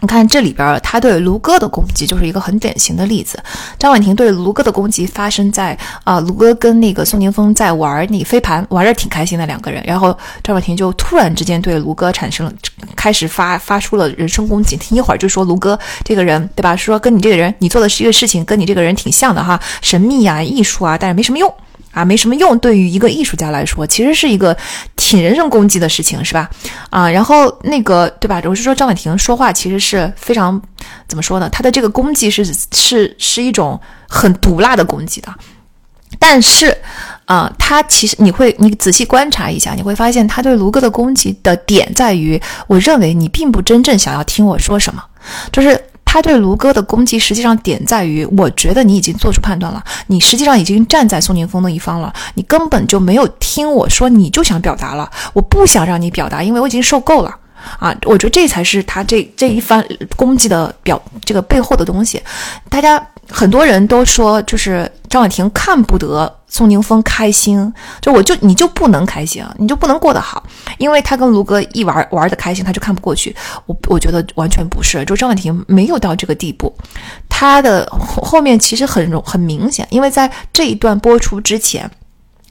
[0.00, 3.38] 你看这里边，他对卢哥的攻击就是一个很典型的例子。
[3.78, 12.52] 张婉婷对卢哥的攻击发生在啊，卢哥跟那个宋宁峰在玩那飞盘，玩的挺开心的两个人，然后张婉婷就突然之间对卢哥产生了，
[12.94, 14.76] 开始发发出了人身攻击。
[14.76, 16.76] 听一会儿就说卢哥这个人，对吧？
[16.76, 21.52] 说跟你这个人，你做的是一个事情，跟你这个人挺像的哈，神秘啊，艺术啊，但是没什么用。
[21.98, 22.56] 啊，没什么用。
[22.60, 24.56] 对于一个艺术家来说，其实是一个
[24.94, 26.48] 挺人身攻击的事情，是吧？
[26.90, 28.40] 啊，然后那个，对吧？
[28.44, 30.62] 我是说张婉婷说话其实是非常
[31.08, 31.48] 怎么说呢？
[31.50, 35.34] 她的这个攻击是是是一种很毒辣的攻击的。
[36.20, 36.74] 但是，
[37.24, 45.02] 啊，他其实你会你仔细观察一下，你会发现他对卢哥的攻击的点在于，我认为你并不真正想要听我说什么，
[45.50, 45.87] 就是。
[46.10, 57.36] 他对卢哥的攻击，实际上点在于，我觉得你已经做出判断了，你实际上已经站在宋宁峰的一方了，你根本就没有听我说，你就想表达了，我不想让你表达，因为我已经受够了
[57.78, 57.94] 啊！
[58.06, 59.84] 我觉得这才是他这这一番
[60.16, 62.22] 攻击的表，这个背后的东西，
[62.70, 63.06] 大家。
[63.30, 70.42] 很多人都说，就是张婉婷看不得宋宁峰开心，就我就你就不能开心，你就不能过得好，
[70.78, 73.34] 因为他跟卢哥一玩玩的开心，他就看不过去。
[73.66, 76.74] 我我觉得完全不是，就张婉婷没有到这个地步，
[77.28, 81.90] 他的后面其实很容很明显，因为在这一段播出之前。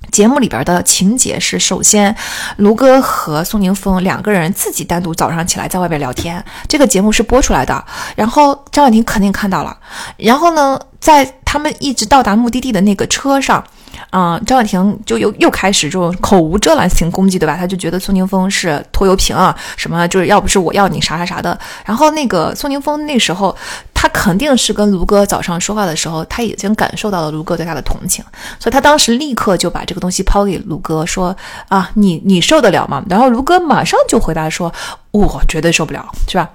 [0.09, 2.15] 节目里边的情节是：首先，
[2.57, 7.83] 卢哥和宋宁峰两个人自己单独早上起来在外边聊天，这个节目是播出来的。
[8.15, 9.77] 然后张婉婷肯定看到了。
[10.15, 13.61] 然后呢，在他们一直到达目的地的那个车上。
[14.09, 17.55] 啊，张婉婷就又又开始这种口无遮拦型攻击，对吧？
[17.57, 21.57] 他就觉得宋宁峰是拖油瓶啊，什么就是要不是我要你啥啥啥的。
[21.85, 23.55] 然后那个宋宁峰那时候，
[23.93, 28.23] 他肯定是跟卢哥早上说话的时候，他已经感受到了卢哥对他的同情，
[28.59, 31.35] 所以他当时立刻就把这个东西抛给卢哥，说
[31.67, 33.03] 啊，你你受得了吗？
[33.09, 34.71] 然后卢哥马上就回答说，
[35.11, 36.49] 我绝对受不了，是吧？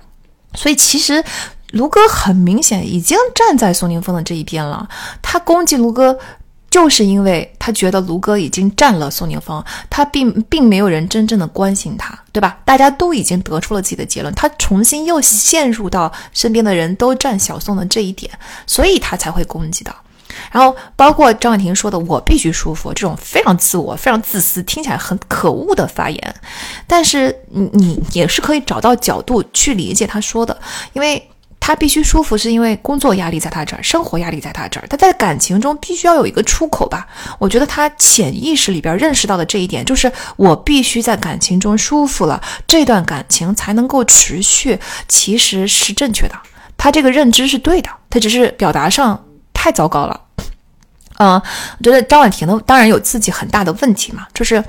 [0.54, 1.22] 所以其实
[1.72, 4.88] 卢哥很明显已经站在宋宁峰的这一边了，
[5.20, 6.18] 他攻击卢哥。
[6.72, 12.58] 就是因为他觉得卢哥已经占了宋宁峰，他并并没有人真正的关心他，对吧？
[12.64, 18.32] 大家都已经得出了自己的结论，他重新又陷入到身边的人都占小宋的这一点，
[18.66, 19.94] 所以他才会攻击的。
[20.50, 26.34] 然后包括张婉婷说的“我必须舒服”这种非常自我、非常自私、听起来很可恶的发言，
[26.86, 30.58] 但是你你也是可以找到角度去理解他说的，
[30.94, 31.28] 因为。
[31.64, 34.86] 他必须舒服，是因为工作压力在他这儿，生活压力在他这儿。
[34.88, 37.06] 他在感情中必须要有一个出口吧？
[37.38, 46.34] 我觉得他潜意识里边认识到的这一点，就是我必须在感情中舒服了，这段感情才能够持续，其实是正确的。
[46.76, 50.20] 他这个认知是对的，他只是表达上太糟糕了。
[51.18, 51.40] 嗯，
[51.78, 54.62] 我觉得张婉婷呢，当然有自己很大的问题嘛，就是。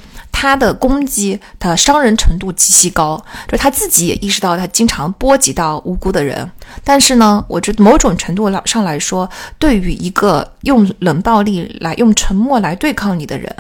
[0.44, 3.16] 他的攻击的伤人程度极其高，
[3.48, 6.52] 就是他自己也意识到他经常波及到无辜的人。
[6.84, 13.56] 但是呢，我觉得某种程度上来说，对于一个用冷暴力来、用沉默来对抗你的人，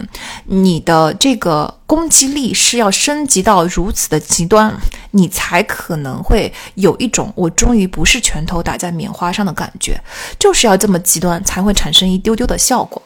[0.48, 4.76] 你的这个攻击力是要升级到如此的极端，
[5.12, 9.98] 你才可能会有一种我终于不是拳头打在棉花上的感觉，
[10.38, 13.02] 就是要这么极端才会产生一丢丢的效果。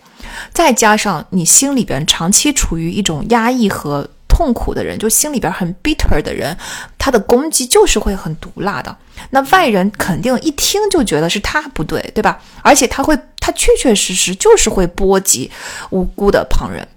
[0.54, 6.56] 再加上你心里边长期处于一种压抑和痛苦的人，就心里边很 bitter 的人，
[6.98, 8.96] 他的攻击就是会很毒辣的。
[9.32, 12.40] 那外人肯定一听就觉得是他不对，对吧？
[12.62, 15.50] 而且他会，他确确实实就是会波及
[15.90, 16.88] 无辜的旁人，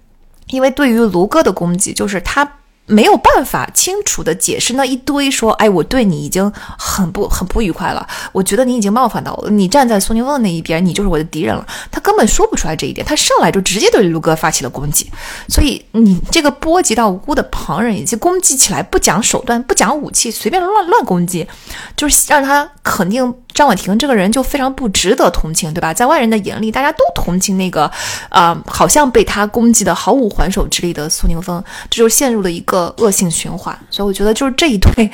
[0.47, 2.57] 因为对于卢哥的攻击，就是他。
[2.91, 11.65] 没有办法清楚的解释那一堆说，哎，我对你已经很不很不愉快了，我觉得你已经冒犯到我了，你站在苏宁问那一边，你就是我的敌人了。
[11.89, 15.09] 他根本说不出来这一点，他上来就直接对卢哥发起了攻击，
[15.47, 21.47] 所以你这个波及到无辜的旁人，以及攻击起来不讲手段、不讲武器，随便乱乱攻击，
[21.95, 23.33] 就是让他肯定。
[23.61, 25.93] 张婉婷这个人就非常不值得同情，对吧？
[25.93, 27.89] 在外人的眼里，大家都同情那个，
[28.29, 33.77] 啊，好像被他攻击的毫无还手之力的苏宁峰，这就陷入了一个恶性循环。
[33.91, 35.07] 所以我觉得就是这一对，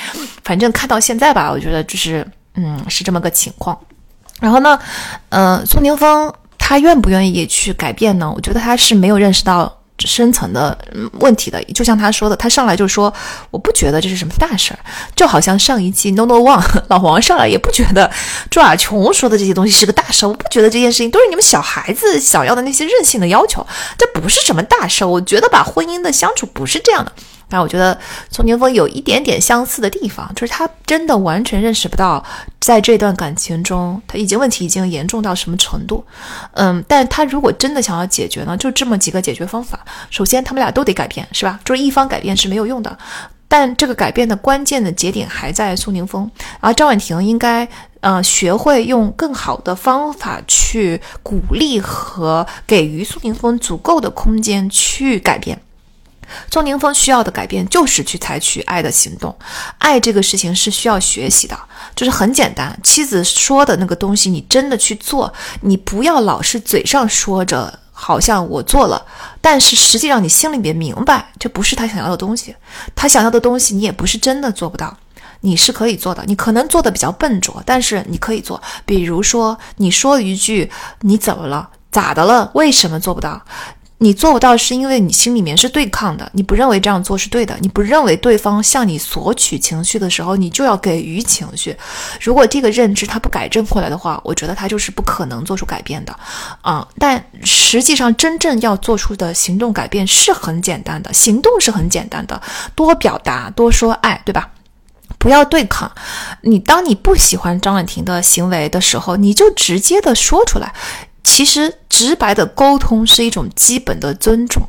[0.46, 2.26] 反正看到现在吧，我觉得就是，
[2.56, 3.78] 嗯，是这么个情况。
[4.40, 4.80] 然后呢，
[5.28, 8.32] 嗯，苏宁峰他愿不愿意去改变呢？
[8.34, 9.77] 我觉得他是没有认识到。
[10.06, 10.78] 深层的
[11.14, 13.12] 问题的，就像他说的，他上来就说，
[13.50, 14.80] 我不觉得这是什么大事儿，
[15.16, 18.12] 就好像上一季 No No One 老黄上来也不觉得
[18.50, 23.66] 朱亚琼说的这些东西是个大事儿，我不觉得这件事情都是你们小孩子想要的那些任性的要求，
[23.98, 27.12] 这不是什么大事儿，我觉得吧，婚姻的相处不是这样的。
[27.50, 27.98] 但我觉得
[28.30, 32.24] 宋宁峰有一点点相似的地方，就是他真的完全认识不到，
[32.60, 36.04] 在这段感情中，他已经问题已经严重到什么程度。
[36.54, 39.80] 嗯，但他如果真的想要解决呢，就这么几个解决方法。
[40.10, 41.60] 首先，他们俩都得改变，是吧？
[41.64, 42.98] 就是一方改变是没有用的。
[43.50, 46.30] 但这个改变的关键的节点还在宋宁峰，
[46.60, 47.66] 而张婉婷应该
[48.02, 55.58] 呃学会用更好的方法去鼓励和给予宋宁峰足够的空间去改变。
[56.52, 59.36] 宋宁峰需要的改变就是去采取爱的行动，
[59.78, 61.58] 爱这个事情是需要学习的，
[61.96, 62.78] 就是很简单。
[62.84, 67.80] 妻子说的那个东西，你真的去做，你不要老是嘴上说着。
[68.00, 69.04] 好像我做了，
[69.42, 72.56] 但是实际上你心里面明白，这不是他想要的东西。
[72.96, 74.96] 他想要的东西，你也不是真的做不到，
[75.42, 76.24] 你是可以做的。
[76.28, 78.62] 你可能做的比较笨拙，但是你可以做。
[78.86, 80.70] 比如说，你说一句
[81.02, 81.68] “你怎么了？
[81.92, 82.52] 咋的了？
[82.54, 83.42] 为什么做不到？”
[84.00, 91.76] 你做不到，是因为你心里面是对抗的，你不认为这样做是对的，你不认为对方向你索取情绪的时候，你就要给予情绪。
[92.22, 96.16] 如果这个认知他不改正过来的话，我觉得他就是不可能做出改变的，
[96.62, 96.88] 啊！
[97.00, 102.40] 但实际上真正要做出的行动改变是很简单的，行动是很简单的，
[102.76, 104.52] 多表达，多说爱，对吧？
[105.18, 105.92] 不要对抗。
[106.42, 110.72] 你当你不喜欢张婉婷的行为的时候，你就直接的说出来。
[111.30, 114.64] 其实直白的沟通是一种基本的尊重，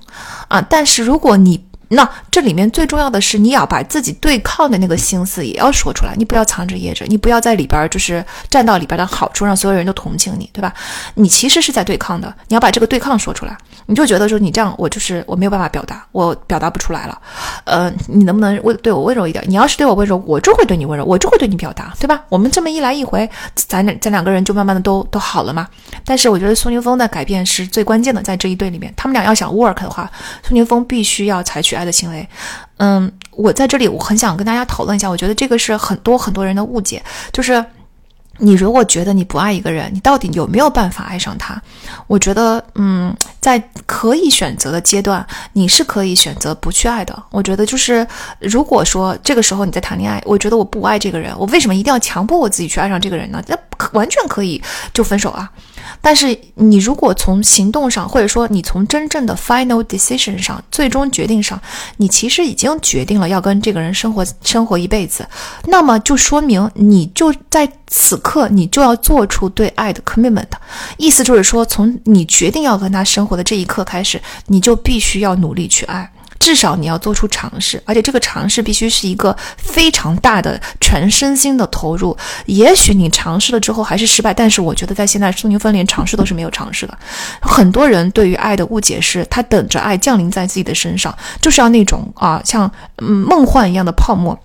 [0.48, 10.72] 啊，但是如果你那这里面最重要的是你要把自己对抗的那个心思也要说出来，你不要藏着掖着，你不要在里边就是占到里边的好处，让所有人都同情你，对吧？
[11.14, 13.56] 你其实是在对抗的，你要把这个对抗说出来。
[13.86, 17.18] 你就觉得说你这样，我就是我没有办法表达，我表达不出来了。
[17.64, 19.42] 呃，你能不能温对我温柔一点？
[19.48, 22.22] 你要是对我温柔，我就会对你温柔，我就会对你表达，对吧？
[22.28, 25.66] 我们这么一来一回，咱俩咱两个人就慢慢的都都好了嘛。
[26.04, 30.10] 但是我觉得宋宁峰的改变是最关键的，在这一对里面，他们俩要想 work 的话，
[30.46, 32.28] 宋宁峰必须要采取爱的行为。
[32.76, 37.02] 嗯，我在这里我很想跟大家讨论一下，我觉得这个是很多很多人的误解，
[37.32, 37.64] 就是。
[38.40, 41.60] 你如果觉得你不爱一个人，你到底有没有办法爱上他？
[42.06, 47.20] 我觉得，嗯，在可以选择的阶段，你是可以选择不去爱的。
[47.32, 48.06] 我觉得，就是
[48.38, 53.42] 如果说这个时候你在谈恋爱，我觉得我不爱这个人，我为什么一定要强迫我自己去爱上这个人呢？
[53.48, 53.58] 那
[53.90, 54.62] 完全可以
[54.94, 55.50] 就分手啊。
[56.00, 61.60] 但是你如果从行动上，或者说你从真正的 final decision 上，最终决定上，
[61.96, 65.26] 你其实已经决定了要跟这个人生活生活一辈子，
[65.66, 70.46] 那么就说明你就在此刻你就要做出对爱的 commitment，
[70.96, 76.10] 意思就是说，从你决定要跟他生活的这一刻开始，你就必须要努力去爱。
[76.38, 82.16] 至少你要做出尝试，而且这个尝试必须是一个非常大的全身心的投入。
[82.46, 86.98] 也许你尝试了之后还是失败，但是我觉得在现在，宋宁芬连尝试都是没有尝试的。
[87.40, 94.38] 很多人对于爱的误解是，他等着爱降临在自己的身上，就是要那种啊，像嗯梦幻一样的泡沫。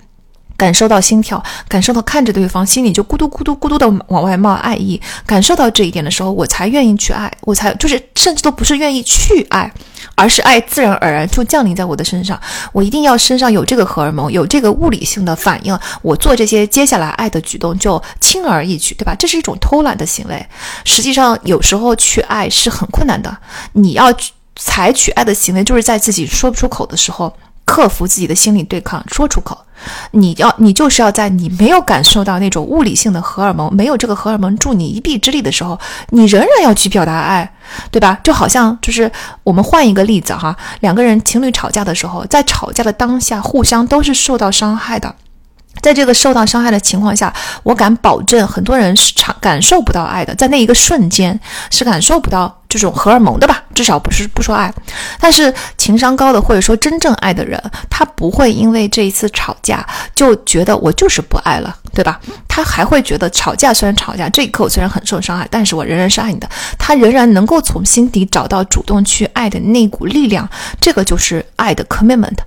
[0.56, 5.00] 感受到心跳，感受到看着对方，心里就咕嘟咕嘟咕嘟的往外冒爱意。
[5.26, 9.72] 感受到这一点的时候，我才愿意去爱，我才就是甚至都不是愿意去爱，
[10.16, 12.40] 而是爱自然而然就降临在我的身上。
[12.72, 19.16] 我一定要身上有这个荷尔蒙，有这个物理性的反应，我做这些接下来爱的举动就轻而易举，对吧？
[19.18, 20.46] 这是一种偷懒的行为。
[20.86, 23.36] 实际上，有时候去爱是很困难的。
[23.74, 24.14] 你要
[24.56, 27.34] 采取爱的行为，就是在自己说不出口的时候。
[27.66, 29.58] 克服自己的心理对抗，说出口。
[30.12, 35.80] 你要，你就是要在你没有感受到那种物理性的荷尔蒙，没有这个荷尔蒙助你一臂之力的时候，
[36.10, 37.54] 你仍然要去表达爱，
[37.92, 38.20] 对吧？
[38.24, 39.12] 就好像就是
[39.44, 45.14] 我们换一个例子哈，两个人情侣吵架的时候，在吵架的当下，互相都是受到伤害的。
[45.82, 51.38] 在这个受到伤害的情况下，我敢保证，很多人是感感受不到爱的，在那一个瞬间
[51.72, 53.64] 是感受不到这种荷尔蒙的吧？
[53.76, 54.74] 至少不是不说爱。
[55.20, 62.20] 但是情商高的或者说真正爱的人，他不会因为这一次吵架就觉得我就是不爱了，对吧？
[62.48, 66.50] 他还会觉得吵架虽然吵架，这一刻我虽然很受伤害，但是我仍然是爱你的。
[66.78, 70.48] 他仍然能够从心底找到主动去爱的那股力量，
[70.80, 72.38] 这个就是爱的 commitment。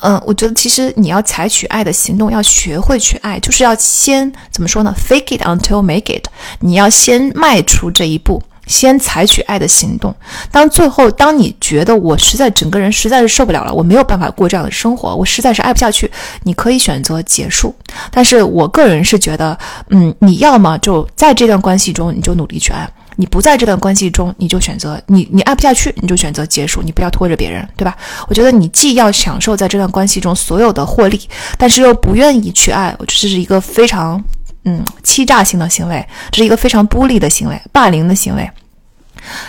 [0.00, 6.26] 嗯，我觉得其实你要采取爱的行动，要学会去爱，就是要先怎么说呢？Fake it until make it。
[6.60, 10.14] 你要先迈出这一步，先采取爱的行动。
[10.50, 16.10] 当最后，当你觉得我实在整个人实在是受不了了，我没有办法过这样的生活，我实在是爱不下去，
[16.42, 17.74] 你可以选择结束。
[18.10, 19.58] 但是我个人是觉得，
[19.90, 22.88] 嗯，你要么就在这段关系中，你就努力去爱。
[23.18, 27.96] 你不在这段关系中，你就选择你你爱不下去，你就选择结束，你不要拖着别人，对吧？
[28.28, 31.18] 我觉得你既要享受在这段关系中所有的获利，
[31.56, 34.22] 但是又不愿意去爱，我觉得这是一个非常
[34.66, 38.42] 嗯欺诈性的行为，这是一个非常孤立的行为，霸凌的行为。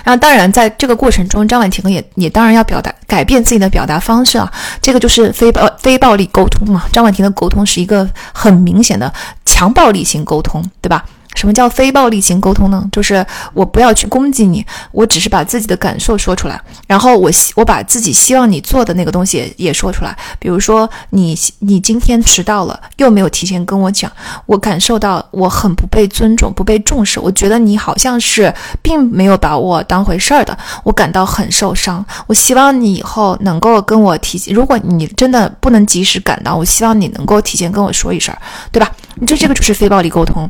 [0.04, 4.52] 然后当然在这个过程中，张婉婷也也当然要表达改变自己的表达方式啊，
[4.82, 6.86] 这个就是非暴非暴力沟通嘛。
[6.92, 9.14] 张婉婷的沟通是一个很明显的
[9.46, 11.06] 强暴力型沟通，对吧？
[11.38, 12.84] 什么叫非暴力型沟通呢？
[12.92, 20.18] 就是我不要去攻击你，我只是把自己的感受说出来，然后我希我把自己希望你做的那个东西也说出来。
[20.40, 24.12] 比如说你你今天迟到了，又没有提前跟我讲，
[24.48, 27.20] 我感受到我很不被尊重、不被重视。
[27.20, 32.04] 我觉得你好像是并没有把我当回事儿的，我感到很受伤。
[32.26, 38.36] 我希望你以后能够跟我提，如果你真的不能及时赶到，我希望你能够提前跟我说一声，
[38.72, 38.92] 对吧？
[39.28, 40.50] 这这个就是非暴力沟通。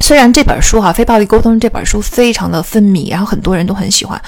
[0.00, 4.20] 虽然这本书哈《非暴力沟通》这本书非常的分迷，然后很多人都很喜欢，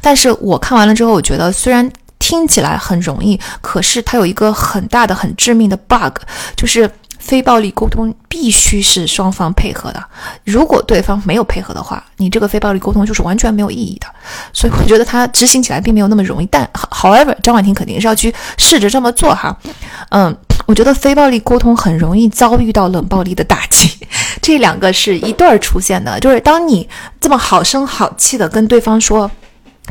[0.00, 6.18] 但是我看完了之后，我觉得虽然听起来很容易，可是它有一个很大的、很致命的 bug，
[6.56, 10.02] 就是非暴力沟通必须是双方配合的。
[10.44, 14.06] 如果对方没有配合的话，你这个非暴力沟通就是完全没有意义的。
[14.52, 16.46] 所以我觉得它执行起来并没有那么容易。
[16.46, 19.56] 但 however，张婉婷肯定是要去试着这么做哈。
[20.10, 20.34] 嗯，
[20.66, 23.90] 我觉得非暴力沟通很容易遭遇到冷暴力的打击。
[24.42, 26.88] 这两个是一对儿出现的，就是当你
[27.20, 29.30] 这么好声好气的跟对方说，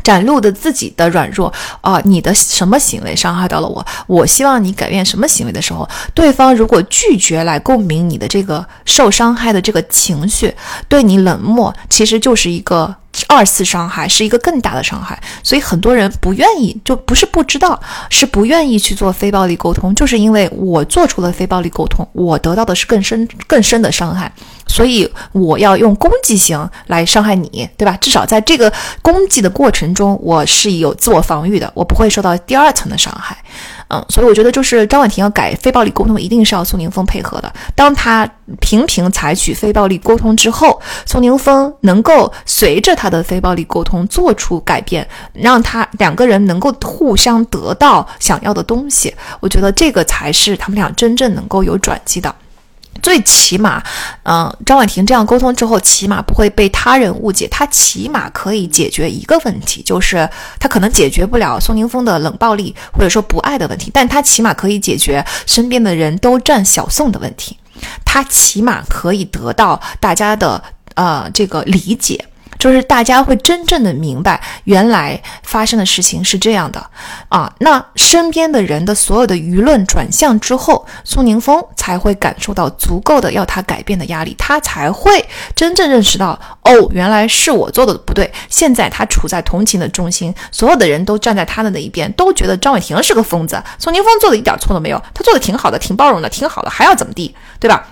[0.02, 10.54] 展露的自己的软弱啊，你的什么行为伤害到了我，我希望你改变什么行为的时候，对方如果拒绝来共鸣你的这个受伤害的这个情绪，
[10.88, 12.94] 对你冷漠，其实就是一个。
[13.28, 24.32] 二次伤害是一个更大的伤害，所以很多人不愿意，就不是不知道，是不愿意去做非暴力沟通，就是因为我做出了非暴力沟通，我得到的是更深更深的伤害，
[24.66, 27.96] 所以我要用攻击型来伤害你，对吧？
[28.00, 28.72] 至少在这个
[29.02, 33.36] 攻击的过程中，我是有自我防御的，我不会受到第二层的伤害。
[33.88, 37.52] 嗯，所以我觉得就是张婉婷要改非暴力沟通，一定是要宋宁峰配合的。
[37.74, 38.28] 当他
[38.60, 49.14] 频频采取非暴力沟通之后，宋宁峰能够随着他的非暴力沟通做出改变，让他两个人能够互相得到想要的东西。
[49.40, 52.34] 我觉得这个才是他们俩真正能够有转机的。
[53.02, 53.82] 最起码，
[54.24, 57.46] 嗯，张婉婷这样沟通之后，起码不会被他人误解。
[57.48, 60.28] 她起码可以解决一个问题，就是
[60.58, 67.56] 他可能解决不了宋宁峰的冷暴力或者说不爱的问题，但他起码可以解决身边的人都占小宋的问题。
[68.04, 70.62] 他起码可以得到大家的
[70.94, 72.24] 呃这个理解。
[72.58, 76.84] 就是大家会真正的明白，原来发生的事情是这样的
[77.28, 77.52] 啊。
[77.60, 85.24] 那身边的人的所有的舆论转向之后，苏宁峰才会感受到足够的要他改变的压力，他才会
[85.54, 88.32] 真正认识到，哦，原来是我做的不对。
[88.48, 97.86] 现在他处在同情的中心，所有的人都站在他的那一边，都觉得张伟婷是个疯子，苏宁峰做的一点错都没有，他做的挺好的，挺包容的，挺好的，还要怎么地，对吧？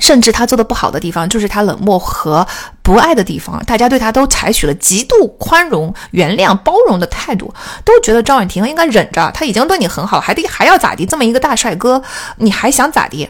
[0.00, 2.46] 甚至他做的不好的地方，就是他冷漠和
[2.82, 3.62] 不爱的地方。
[3.64, 7.52] 大家对他都采取了极度宽容、原谅、包容的态度，
[7.84, 9.30] 都觉得张婉婷应该忍着。
[9.32, 11.04] 他已经对你很好，还得还要咋地？
[11.04, 12.02] 这么一个大帅哥，
[12.36, 13.28] 你还想咋地？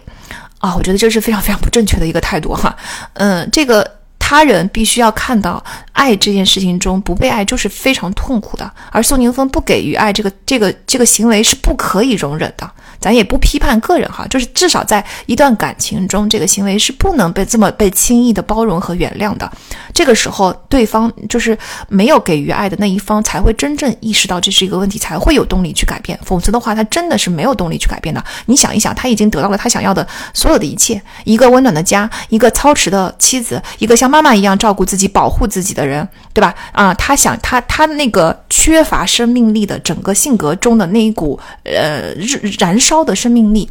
[0.58, 2.74] 啊，我觉得这是非常非常不正确的一个态度哈。
[3.14, 3.88] 嗯，这个
[4.18, 5.62] 他人必须要看到，
[5.92, 12.68] 爱这件事情中不被爱就是非常痛苦的，而宋宁峰不给予爱这个这个这个行为是不可以容忍的。
[13.00, 19.50] 咱也不批判个人哈，就是至少在一段感情中，这个行为是不能被这么被轻易的包容和原谅的。
[19.94, 21.56] 这个时候，对方就是
[21.88, 26.18] 没有给予爱的那一方，才会真正意识到这是一个问题，才会有动力去改变。
[26.24, 28.22] 否则的话，他真的是没有动力去改变的。
[28.46, 36.52] 你想一想，他已经得到了他想要的所有的一切：一个温暖的家，一个操持的妻子，一个像妈妈一样照顾自己、保护自己的人，对吧？
[36.72, 42.12] 啊，他想他他那个缺乏生命力的整个性格中的那一股呃
[42.58, 42.87] 燃烧。
[42.88, 43.68] 烧的生命力，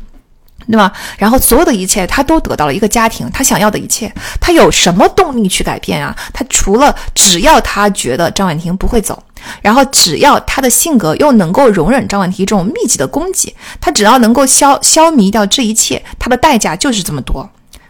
[0.67, 0.93] 对吧？
[1.17, 6.15] 然后所有的一切，他都得到了一个家庭，他想要的一切，他有什么动力去改变啊？
[6.31, 9.23] 他除了只要他觉得张婉婷不会走，
[9.63, 17.49] 然后只要他的性格又能够容忍张婉婷这种密集的攻击，他只要能够消消弭掉这一切，他的代价就是这么多。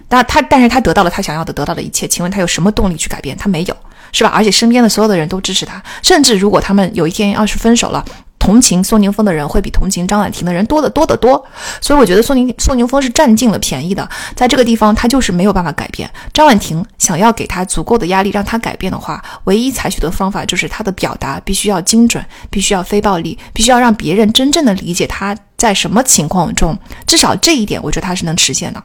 [0.09, 2.07] 但他，但是他得到了他想要的，得到的一切。
[2.07, 3.35] 请问他有什么动力去改变？
[3.35, 3.75] 他没有，
[4.13, 4.31] 是吧？
[4.33, 8.05] 而且身边的所有的人都支持他，甚至如果他们有一天要是分手了。
[8.47, 11.45] 同情宋宁峰的人会比同情张婉婷的人多得多得多，
[11.81, 16.09] 所以我觉得宋宁宋宁峰是占尽了便宜的，在这个地方他就是没有办法改变。
[16.31, 28.81] 张婉婷想要给他足够的压力让他改变的话，唯一采取的方法就是他的表达必须要精准，必须要非暴力，必须要让别人真正的理解他在什么情况中，至少这一点我觉得他是能实现的。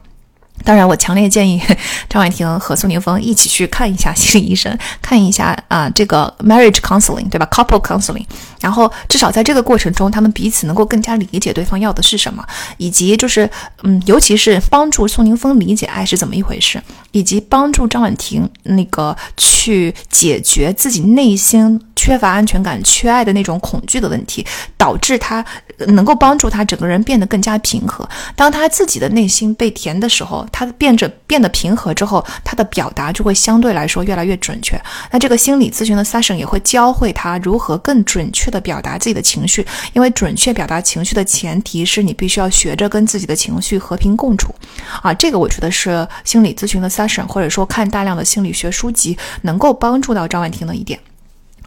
[0.65, 1.61] 当然，我强烈建议
[2.09, 8.25] 张婉婷和宋宁峰一起去看一下 心理医生，看一下啊这个 marriage counseling，对吧？couple counseling。
[8.61, 12.45] 然后至少在这个过程中，他们彼此能够更加理解对方要的是什么，
[12.77, 13.49] 以及就是
[13.83, 16.81] 嗯，尤其是帮助宋宁峰理解爱是怎么一回事，
[17.11, 24.45] 以及帮助张婉婷那个去解决自己内心缺乏安全感、缺爱的那种恐惧的问题，
[24.77, 25.43] 导致他
[25.87, 28.07] 能够帮助他整个人变得更加平和。
[28.35, 34.79] 当他自己的内心被填的时候，他变着变得平和之后，他的表达就会相对来说越来越准确。
[35.11, 44.53] 那这个心理咨询的 session 也会教会他如何更准确的表达自己的情绪，因为准确表达情绪的前提是你必须要学着跟自己的情绪和平共处。
[45.01, 50.99] 啊，这个我觉得是心理咨询的 session，或者说看大量的心理学书籍能够帮助到张婉婷的一点。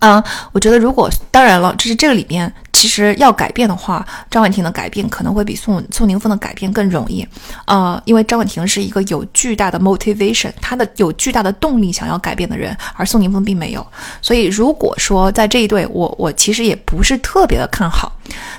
[0.01, 7.27] 嗯，我觉得如果当然了，这是这个里面其实要改变的话，张婉婷的改变可能会比宋宋宁峰的改变更容易。
[7.65, 13.85] 呃，因为张婉婷是一个有巨大的 motivation，她的有巨大的动力想要改变的人，而宋宁峰并没有。
[14.21, 18.13] 所以如果说在这一对，我我其实也不是特别的看好。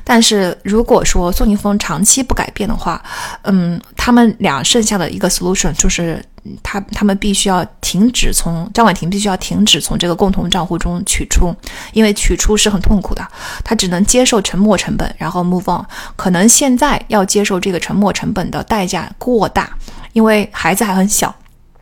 [0.04, 3.02] 但是如果说宋宁峰长期不改变的话，
[3.44, 6.24] 嗯，他们俩剩下的一个 solution 就是。
[6.62, 11.56] 他他们必须要停止从张婉婷必须要停止从这个共同账户中取出，
[11.94, 13.26] 因为取出是很痛苦的。
[13.64, 15.86] 他只能接受沉没成本，然后 move on。
[16.16, 19.70] 可能现在要接受这个沉没成本的代价过大，
[20.14, 21.34] 因为孩子还很小，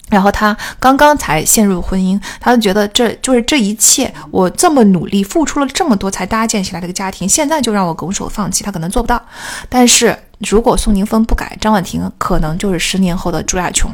[0.09, 9.21] 然后他刚刚才陷入婚姻，他就觉得这就是这一切，我这么努力付出了这么多才搭建起来这个家庭，现在就让我拱手放弃，他可能做不到。
[9.69, 13.93] 但是如果宋宁峰不改，张婉婷可能就是十年后的朱亚琼。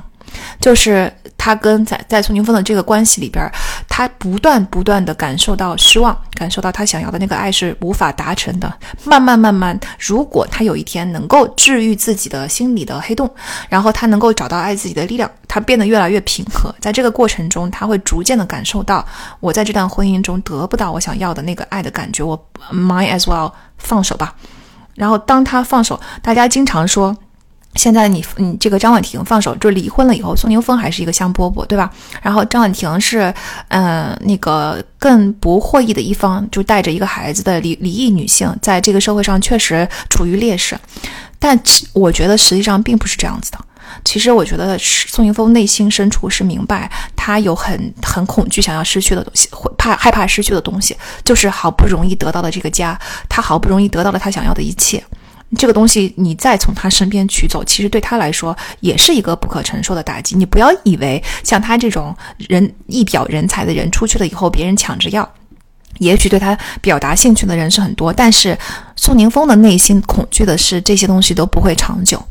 [0.59, 3.43] 就是他跟在在宋宁峰的这个关系里边，
[3.89, 8.71] 他不断不断的感受到失望，感受到他想要的那个爱是无法达成的。
[9.03, 13.29] 慢慢慢慢，如果他有一天能够治愈自己的心理的黑洞，
[13.69, 16.73] 然后他能够找到爱自己的力量，他变得越来越平和。
[16.79, 19.05] 在这个过程中，他会逐渐的感受到，
[19.39, 22.37] 我在这段婚姻中得不到我想要的那个爱的感觉，我
[22.71, 24.35] might as well 放手吧。
[24.95, 27.15] 然后当他放手，大家经常说。
[27.75, 31.89] 现在你你这个张婉婷放手就离婚了以后，宋宁峰还是一个香饽饽，对吧？
[32.21, 33.33] 然后张婉婷是，
[33.69, 40.77] 嗯，那个更不获益的一方，就带着一个孩子的离离异女性，在这个社会上确实处于劣势。
[41.39, 43.57] 但其我觉得实际上并不是这样子的。
[44.05, 55.03] 其实我觉得宋宁峰内心深处是明白，他有很很恐惧想要失去的东西，会怕害怕失去的东西，就是好不容易得到的这个家，他好不容易得到了他想要的一切。
[55.57, 60.35] 这个东西你再从他身边取走，其实对他来说也是一个不可承受的打击。
[60.35, 65.29] 你不要以为像他这种人一表人才的人出去了以后，别人抢着要，
[65.99, 68.57] 也许对他表达兴趣的人是很多，但是
[68.95, 72.23] 宋宁峰的内心恐惧的是这些东西都不会长久。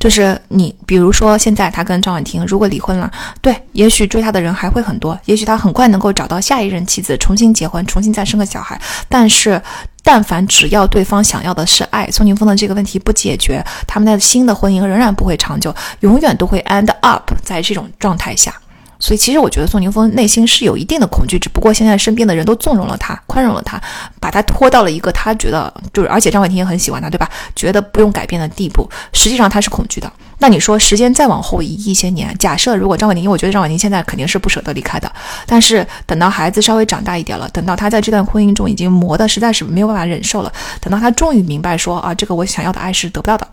[0.00, 3.10] 就是你，比如说现在他跟张婉婷如果离婚了，
[3.40, 9.62] 对，也许追他的人还会很多，也许他很快能够找到下一任妻子，重新结婚，重新再生个小孩，但是。
[10.10, 18.54] 但凡只要对方想要的是爱，宋宁峰的这个问题不解决，他们的新的婚姻仍然不会长久，永远都会 end up 在这种状态下。
[18.98, 23.78] 所以，其实我觉得宋宁峰内心是有一定的恐惧，只不过现在身边的人都纵容了他，宽容了他，
[24.18, 27.28] 把他拖到了一个他觉得就是，而且张婉婷也很喜欢他，对吧？
[27.54, 28.88] 觉得不用改变的地步。
[29.12, 30.10] 实际上他是恐惧的。
[30.38, 35.10] 那你说时间再往后移一些年，假设如果张婉婷，因为我觉得张婉婷现在肯定是不舍得离开的，
[35.46, 43.46] 但是等到孩子稍微长大一点了，等到他在这段婚姻中已经磨得实在是没有办法忍受了，等到他终于明白说啊，这个我想要的爱是得不到的，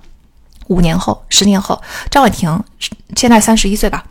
[0.68, 1.82] 五年后、十年后，
[2.12, 2.64] 张婉婷
[3.16, 4.04] 现在三十一岁吧。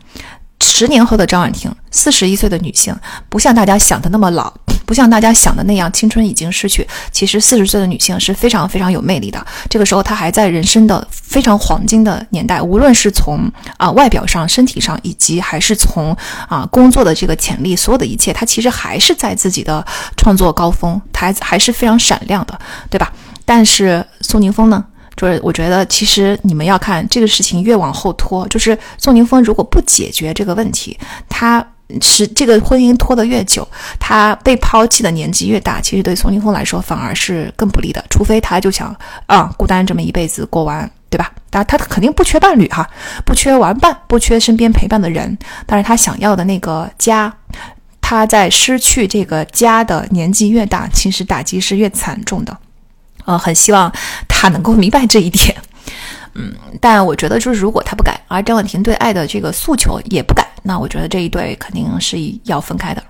[0.61, 2.95] 十年后的张婉婷，四十一岁的女性，
[3.29, 4.53] 不像大家想的那么老，
[4.85, 6.85] 不像大家想的那样青春已经失去。
[7.11, 9.45] 其实四十岁的女性是非常非常有魅力的。
[9.69, 16.15] 这个时候她还在人生的非常黄金的年代，无论是从啊外表上、身体上，以及还是从
[16.49, 19.85] 啊工作的这个潜力，所有的一切，她其实还是在自己的
[20.17, 22.59] 创作高峰，她还还是非常闪亮的，
[22.89, 23.13] 对吧？
[23.45, 24.83] 但是宋宁峰呢？
[25.15, 30.97] 就是我觉得，其实你们要看这个事情越往后拖，就是宋宁峰如果不解决这个问题，
[31.29, 31.65] 他
[32.01, 33.67] 是这个婚姻拖得越久，
[33.99, 38.03] 他被抛弃的年纪越大，其实对宋宁峰来说反而是更不利的。
[38.09, 38.95] 除非他就想
[39.27, 41.31] 啊，孤单这么一辈子过完，对吧？
[41.49, 42.89] 当然他肯定不缺伴侣哈，
[43.23, 47.31] 不缺玩伴，不缺身边陪伴的人，但是他想要的那个家，
[48.01, 52.57] 他在失去这个家的年纪越大，其实打击是越惨重的。
[53.25, 53.91] 呃，很希望
[54.27, 55.55] 他能够明白这一点，
[56.33, 63.03] 嗯，但我觉得就是如果他不改，而张婉婷对爱的这个诉求也不改，那我觉得这一对肯定是要分开的。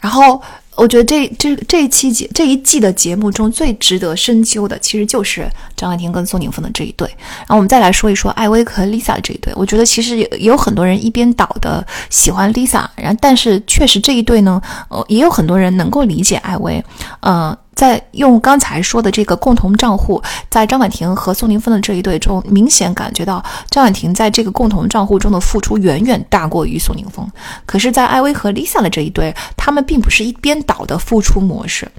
[0.00, 0.42] 然后。
[0.76, 7.08] 我觉得这这这一期节这一季的节目中最值得深究的，其实就是张婉婷跟宋宁峰的这一对。
[7.38, 9.52] 然后我们再来说一说艾薇和 Lisa 的这一对。
[9.54, 16.84] 我觉得其实也有很多人一边倒的喜欢 Lisa，然但是确实这一对呢，呃，也有很多人能够理解艾薇，
[17.20, 17.56] 呃。
[17.74, 27.28] 在用刚才说的这个共同账户，在张婉婷和宋宁峰的这一对中，明显感觉到张婉婷在这个共同账户中的付出远远大过于宋宁峰。
[27.66, 31.90] 可是，在艾薇和 Lisa 的这一对，他们并不是一边倒的付出模式。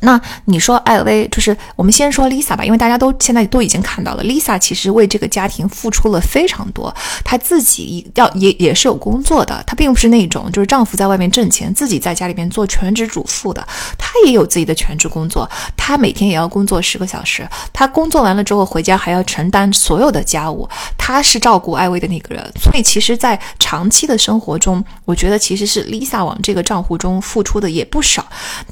[0.00, 6.94] 那你说艾薇，就是我们先说 Lisa 吧，因为大家都现在都已经看到了，Lisa 其实为这个家庭付出了非常多，
[7.24, 13.66] 她自己要也也是有工作的，她并不是那种就是丈夫在外面挣钱，自己在家里面做全职主妇的，
[13.96, 20.68] 她也有自己的全职工作，她每天也要工作十个小时，她工作完了之后回家还要承担所有的家务，
[20.98, 28.24] 她是照顾艾薇的那个人，所以其实，在长期的生活中，我觉得其实是 Lisa 往这个账户中付出的也不少，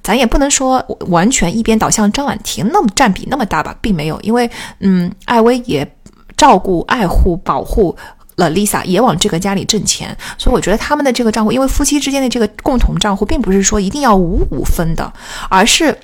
[0.03, 0.85] 咱也不能说。
[1.15, 4.51] 完全一边倒，像张婉婷那么占比那么大吧，并没有，因为
[4.81, 5.97] 嗯，艾薇也
[6.37, 7.97] 照顾、爱护、保护
[8.37, 15.13] 了 Lisa，也往这个家里挣钱，所以我觉得他们的这个账户，因为夫妻之间的这个共同账户，并不是说一定要五五分的，
[15.49, 15.97] 而是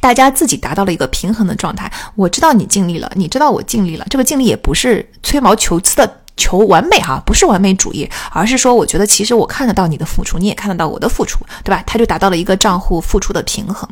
[0.00, 1.90] 大家自己达到了一个平衡的状态。
[2.14, 6.20] 我知道你尽力了，你知道我尽力了，这个尽力也不是吹毛求疵的。
[6.36, 11.82] 求完美哈，不是完美主义，而是说，我觉得其实我看得到你的付出，你也看得到我的付出，对吧？
[11.86, 13.88] 他就达到了一个账户付出的平衡。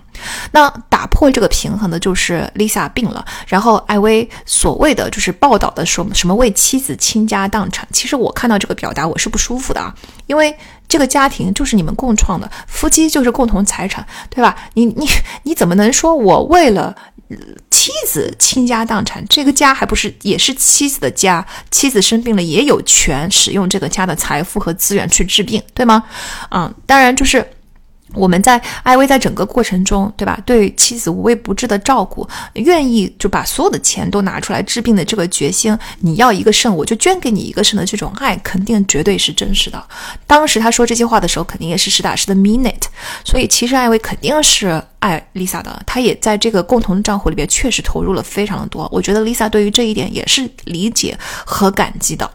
[0.51, 9.94] 那打破这个平衡的就是 Lisa 病了，然后艾薇所谓的就是报道的说什么为妻子倾家荡产，其实我看到这个表达我是不舒服的啊，
[10.27, 10.55] 因为
[10.89, 14.56] 这个家庭就是你们共创的，夫妻就是共同财产，对吧？
[14.74, 15.09] 你你
[15.44, 16.94] 你怎么能说我为了？
[17.70, 21.47] 妻子倾家荡产，这个家还不是也是妻子的家？
[21.70, 26.03] 妻子生病了，也有权使用这个家的财富和资源去治病，对吗？
[26.51, 27.47] 嗯，当然就是。
[28.14, 30.39] 我们在艾薇在整个过程中，对吧？
[30.44, 39.82] 对妻子无微不至的照顾，愿意就把所有的钱都拿出来治病的这个决心，你要一个肾，我就捐给你一个肾的这种爱，肯定绝对是真实的。
[40.26, 42.84] 当时他说这些话的时候，肯定也是实打实的 mean it。
[43.24, 48.89] 所以其实艾薇肯定是爱 Lisa 的，他也在这个共同账户里边确实投入了非常的多。
[48.93, 51.16] 我觉得 Lisa 对于这一点也是理解
[51.47, 52.30] 和感激的，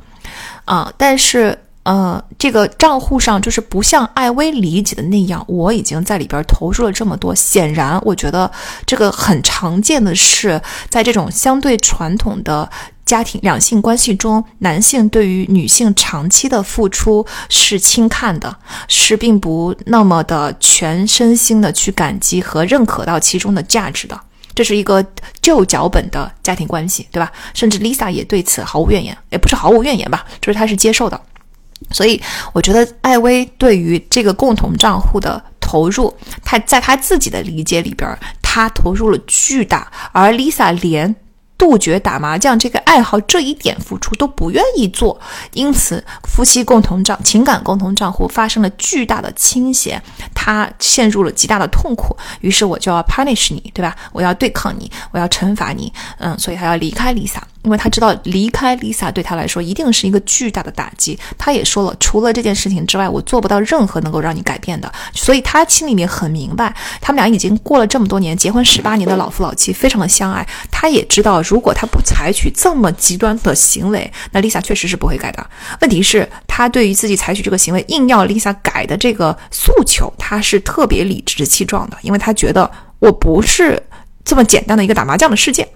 [0.65, 1.57] 啊，但是。
[1.87, 7.33] 呃，这个账户上就是不像艾薇理解的那样，我已经在里边投入了这么多。
[7.33, 8.51] 显然，我觉得
[8.85, 12.69] 这个很常见的是，在这种相对传统的
[13.05, 18.53] 家庭两性关系中，男性对于女性长期的付出是轻看的，
[18.89, 24.19] 是并不那么的全身心的去感激和认可到其中的价值的。
[24.53, 25.01] 这是一个
[25.41, 27.31] 旧脚本的家庭关系，对吧？
[27.53, 31.21] 甚至 Lisa 也对此毫无怨言，也不是毫无怨言吧，就是他是接受的。
[31.91, 32.21] 所以，
[32.53, 36.13] 我觉得艾薇对于这个共同账户的投入，
[36.43, 41.15] 他在他自己的理解里边，他投入了巨大，而 Lisa 连。
[41.59, 45.19] 杜绝打麻将这个爱好这一点付出都不愿意做，
[45.53, 49.99] 因此夫妻共同账、情感共同账户发生了巨大的倾斜，
[50.35, 52.15] 他陷入了极大的痛苦。
[52.41, 53.95] 于是我就要 punish 你，对吧？
[54.11, 61.19] 我要对抗你，我要惩罚你，嗯，所以他要离开 Lisa，因为他知道离开 Lisa 对他来说一定是一个巨大的打击。
[61.37, 64.91] 他也说了，除了这件事情之外，我做不到任何能够让你改变的。
[65.13, 70.47] 所以他心里面很明白，他们俩已经过了这么多年，结婚十八年的老夫老妻，非常的相爱。
[70.71, 71.43] 他也知道。
[71.47, 75.45] 如果他不采取这么极端的行为，那 Lisa 确实是不会改的。
[75.81, 82.69] 问题是，他对于自己采取这个行为，硬要 Lisa 改的这个诉求，他是特别理直气壮的，因为他觉得
[82.99, 83.81] 我不是
[84.25, 85.67] 这么简单的一个打麻将的事件，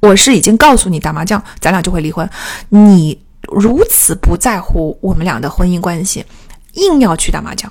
[0.00, 2.28] 我是已经告诉你打麻将，咱俩就会离婚。
[2.68, 6.24] 你如此不在乎我们俩的婚姻关系，
[6.74, 7.70] 硬要去打麻将，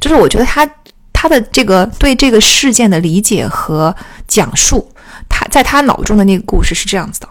[0.00, 0.68] 就是我觉得他
[1.12, 3.94] 他的这个对这个事件的理解和
[4.26, 4.88] 讲述。
[5.28, 7.28] 他在他脑中的那个故事是这样子的，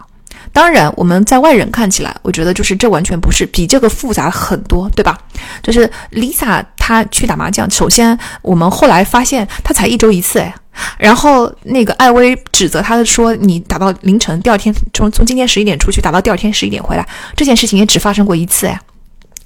[0.52, 5.16] 当然我们在外人看起来，我觉得就是这完全不是，比这个复杂很多，对吧？
[5.62, 10.52] 就是 Lisa 她去打麻将，首先我们后来发现她才一周一次，哎，
[10.98, 18.80] 然后那个艾薇指责他说你打到凌晨，第二天从从今天十一点出去打到第二天十一点回来，这件事情也只发生过一次，哎。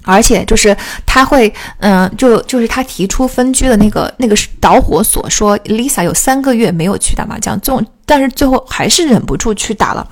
[0.09, 0.73] 而且就是
[1.05, 10.07] 他会，嗯，就就是他提出分居的那个那个导火索，说 Lisa 有三个月没有去打麻将，这种但是最后还是忍不住去打了。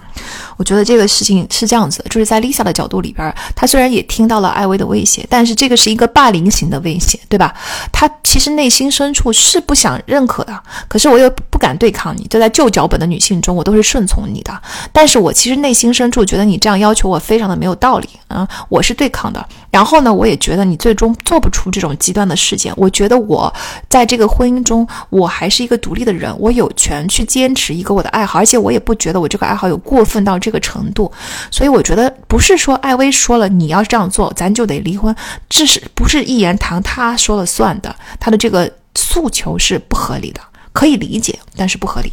[0.58, 7.54] 我觉得这个事情是这样子，就是在 Lisa 的角度里边，她虽然也听到了艾薇的威胁，但是这个是一个霸凌型的威胁，对吧？
[7.92, 12.26] 她其实内心深处是不想认可的，可是我又不敢对抗你。
[12.30, 14.62] 就在旧脚本的女性中，我都是顺从你的，
[14.94, 19.46] 但是我其实内心深处觉得你这样要求我非常的没有道理啊，我是对抗的。
[19.70, 22.74] 然后呢，我也觉得你最终做不出这种极端的事件。
[22.78, 23.54] 我觉得我
[23.90, 31.10] 在这个婚姻中，我还是一个独立的人，我有权去坚持一个我的爱好，而且我也不觉得我这个爱好有过分到这个程度。
[31.50, 35.16] 所以我觉得不是说艾薇说了你要这样做，咱就得离婚，
[35.48, 36.82] 这是不是一言堂？
[36.84, 40.42] 他说了算的，他的这个诉求是不合理的，
[40.74, 42.12] 可以理解，但是不合理。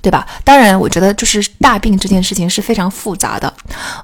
[0.00, 0.26] 对吧？
[0.44, 3.52] 当然，我觉得就是大病这件事情是非常复杂的。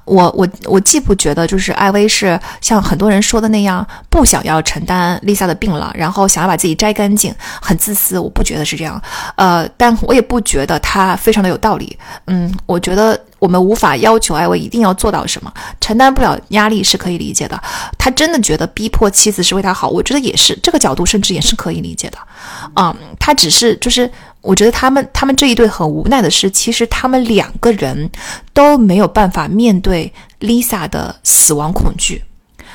[0.05, 8.17] 我我我既不觉得就是艾薇是像很多人说的那样不想要承担 Lisa 的病了，然后想要把自己摘干净，很自私。
[8.19, 9.01] 我不觉得是这样。
[9.35, 11.97] 呃，但我也不觉得他非常的有道理。
[12.27, 15.51] 嗯，我觉得我们无法要求艾薇一定要做到什么，
[15.81, 17.59] 承担不了压力是可以理解的。
[17.97, 22.17] 他真的觉得逼迫妻子是为他好，我觉得也是这个角度，甚至也是可以理解的。
[22.75, 24.09] 嗯，他只是就是。
[24.41, 28.09] 我觉得他们他们这一对很无奈的是，其实他们两个人
[28.53, 32.23] 都没有办法面对 Lisa 的死亡恐惧，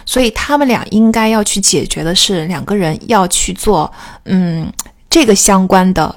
[0.04, 3.90] 所以他们俩应该要去解决的是两个人要去做
[4.24, 4.70] 嗯
[5.08, 6.14] 这个相关的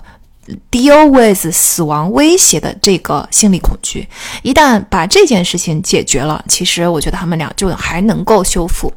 [0.72, 4.07] deal with 死亡威胁的这个心理恐惧。
[4.44, 8.91] 一旦把这件事情解决了，其实我觉得他们俩就还能够修复，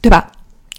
[0.00, 0.26] 对吧？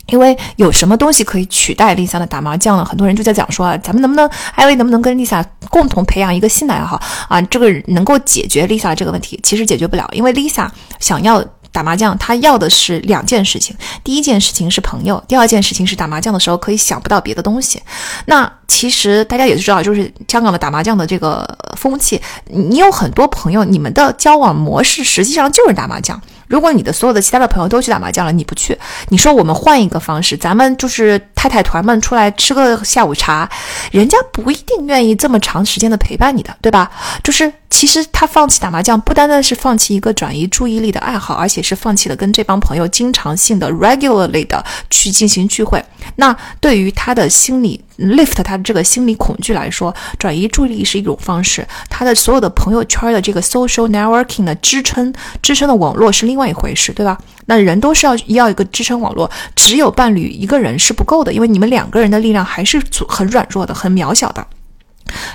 [0.08, 2.86] 因为有什么东西可以取代 Lisa 的打麻将呢？
[2.86, 7.42] 很多人就在讲说啊，咱们能不能艾薇能不能跟 Lisa 共同培养一个新的爱好啊？
[7.42, 10.70] 这个能够解决 Lisa 这个问题，其实解决不了，因为 Lisa
[11.00, 11.44] 想要
[11.76, 17.82] 打麻将，他要的是两件事情，第一件事情是朋友，第二件事情是打麻将的时候可以想不到别的东西。
[18.28, 21.46] 那其实大家也知道，就是香港的打麻将的这个
[21.78, 26.20] 风气，你有很多朋友，你们的交往模式实际上就是打麻将。
[26.48, 28.78] 如果你的所有的其他的朋友都去打麻将了，你不去，
[29.10, 33.50] 你说我们换一个方式，咱们就是太太团们出来吃个下午茶，
[33.92, 36.92] 人家不一定愿意这么长时间的陪伴你的，对吧？
[37.24, 45.84] 就是其实他放弃打麻将，不单单是放弃一个转移注意力的爱好，而且是放弃了跟这帮朋友经常性的 regularly 的去进行聚会。
[46.16, 56.36] 那对于他的心理 lift 他的这个心理恐惧来说，转移注意力是一种方式，他的所有的朋友圈的这个 social networking 的支撑支撑的网络是另。
[56.36, 57.18] 外一回事，对吧？
[57.48, 64.46] 那人都是要要一个支撑网络，只有伴侣一个人是不够的，因为你们两个人的力量还是很软弱的，很渺小的。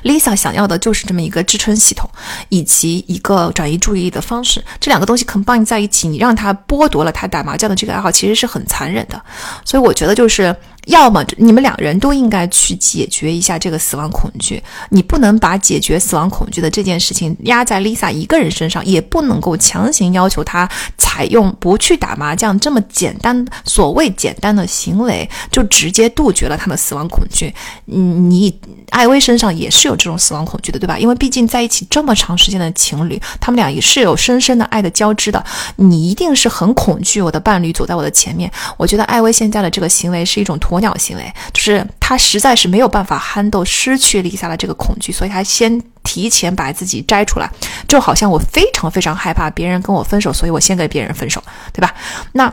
[0.02, 2.08] Lisa 想要的就是这么一个支撑系统，
[2.48, 4.64] 以及一个转移注意力的方式。
[4.78, 9.22] 这两个东西 combine 在一起，你让他剥夺了他打麻将的这个爱好，其实是很残忍的。
[9.64, 10.54] 所以我觉得就是。
[10.90, 20.68] 要么你们两人都应该去解决一下这个死亡恐惧，你不能把解决死亡恐惧的这件事情压在 Lisa 一个人身上，也不能够强行要求她
[20.98, 27.54] 采用不去打麻将这么简单所谓简单的行为，就直接杜绝了他的死亡恐惧。
[27.84, 28.58] 你
[28.90, 30.98] 艾薇身上也是有这种死亡恐惧的，对吧？
[30.98, 35.44] 因为毕竟在一起这么长时间的情侣，他们俩也是有深深的爱的交织的。
[35.76, 38.50] 你一定是很恐惧我的伴侣走在我的前面。
[38.76, 40.58] 我觉得艾薇现在的这个行为是一种。
[40.80, 47.48] 鸟行为就是他实在是没有办法 handle 失去 Lisa 的这个恐惧，所以他先提前把自己摘出来，
[47.86, 51.42] 就好像我非常非常害怕别人跟我分手，所以我先跟别人分手，
[51.72, 51.94] 对吧？
[52.32, 52.52] 那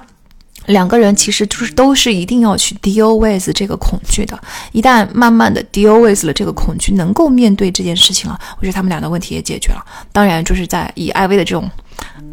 [0.66, 4.40] 两个人其实就是都是一定要去 deal with 这个恐惧的，
[4.74, 9.86] 一旦慢慢的 deal with 了这个恐惧，能够面对这件事情了，我觉得他们俩的问题也解决了。
[10.12, 11.70] 当然，就是在以艾薇的这种。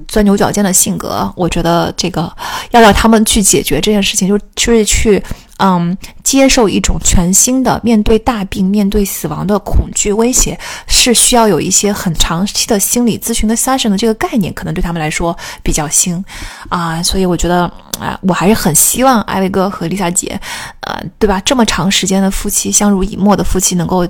[0.08, 2.30] 钻牛角尖的性格，我觉得这个
[2.70, 5.22] 要让他们去解决这件事情，就就是去，
[5.58, 16.24] 嗯，接受一种全新的面对大病、面对死亡的恐惧威胁，是需要有一些很长期的心理咨询的 session 的这个概念，可能对他们来说比较新
[16.68, 17.62] 啊，所以我觉得
[18.00, 20.40] 啊，我还是很希望艾薇哥和丽萨姐，
[20.80, 21.40] 呃，对吧？
[21.44, 24.06] 这么长时间的夫妻，相濡以沫的夫妻，能够。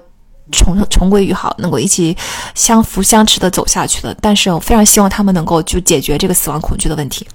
[0.52, 2.16] 重重归于好，能够一起
[2.54, 4.16] 相扶相持的走下去的。
[4.20, 7.26] 但是我非常希望他们能够就解决这个死亡恐惧的问题。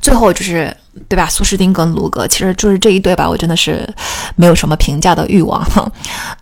[0.00, 0.74] 最后就是，
[1.06, 1.26] 对吧？
[1.26, 3.86] 苏诗丁跟卢格，其实就是这一对吧，我真的是
[4.34, 5.62] 没有什么评价的欲望。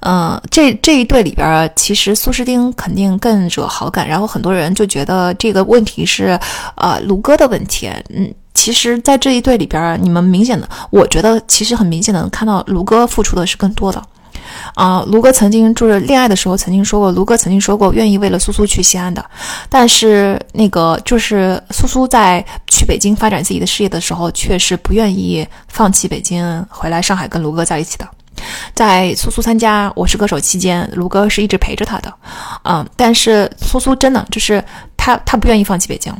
[0.00, 4.08] 嗯，这这一对里边，其实苏诗丁肯定更惹好感。
[4.08, 6.38] 然后很多人就觉得这个问题是，
[6.76, 7.90] 呃，卢哥的问题。
[8.14, 14.02] 嗯，其实，在这一对里边，你们明显的，我觉得其实很明显的能看到卢哥付出的是更多的。
[14.74, 19.24] 啊，卢哥曾经就是恋爱的时候曾经说过，卢哥曾经说过愿意为了苏苏去西安的，
[19.68, 28.08] 但是那个就是苏苏在去北京发展自己的事业的时候，却是不愿意放弃北京回来上海跟卢哥在一起的。
[28.72, 32.14] 在苏苏参加《我是歌手》期间，卢哥是一直陪着他的，
[32.62, 34.62] 嗯，但是苏苏真的就是
[34.96, 36.12] 他他不愿意放弃北京。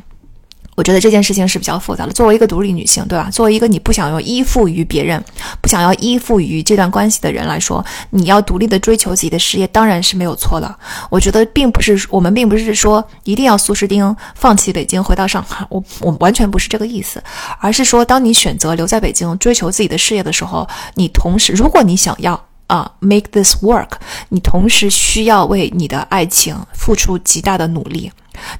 [0.79, 2.13] 我觉得这件事情是比较复杂的。
[2.13, 3.29] 作为一个独立女性，对吧？
[3.33, 5.21] 作为一个你不想要依附于别人、
[5.61, 10.73] 不想要依附于这段关系的人来说，你要独立的追求自己的事业，当然是没有错的。
[11.11, 17.21] 我觉得并不是我们并不是说一定要苏诗丁放弃北京回到上海，我我完全不是这个意思，
[17.59, 20.65] 而是说，当你选择留在北京追求自己的事业的时候，
[20.95, 23.91] 你同时，如果你想要啊 make this work，
[24.29, 28.13] 你同时需要为你的爱情付出极大的努力。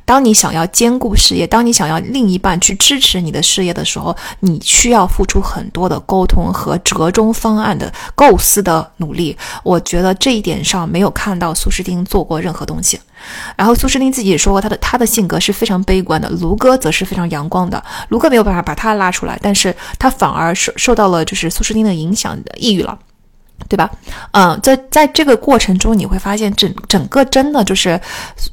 [0.05, 9.37] 当你想要兼顾事业，当你想要另一半去支持你的事业的时候，你需要付出很多的沟通和折中方案的构思的努力。
[9.63, 12.99] 我觉得这一点上没有看到苏诗丁做过任何东西。
[13.57, 17.83] 然后苏诗丁自己也说过，他的他的性格是非常悲观的，卢哥则是非常阳光的。
[18.09, 22.97] 卢哥没有办法把他拉出来，但是他反而受受到了就是苏诗丁的影响，抑郁了。
[23.69, 23.91] 对吧？
[24.33, 28.01] 嗯，在在这个过程中，你会发现整整个真的就是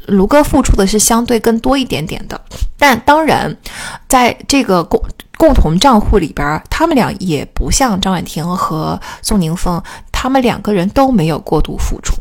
[0.07, 2.39] 卢哥付出的是相对更多一点点的。
[2.77, 3.55] 但当然，
[4.07, 5.01] 在这个共
[5.37, 12.13] 共同账户里边，他们俩也不像张婉婷和宋宁峰，他们两个人都没有过度付出。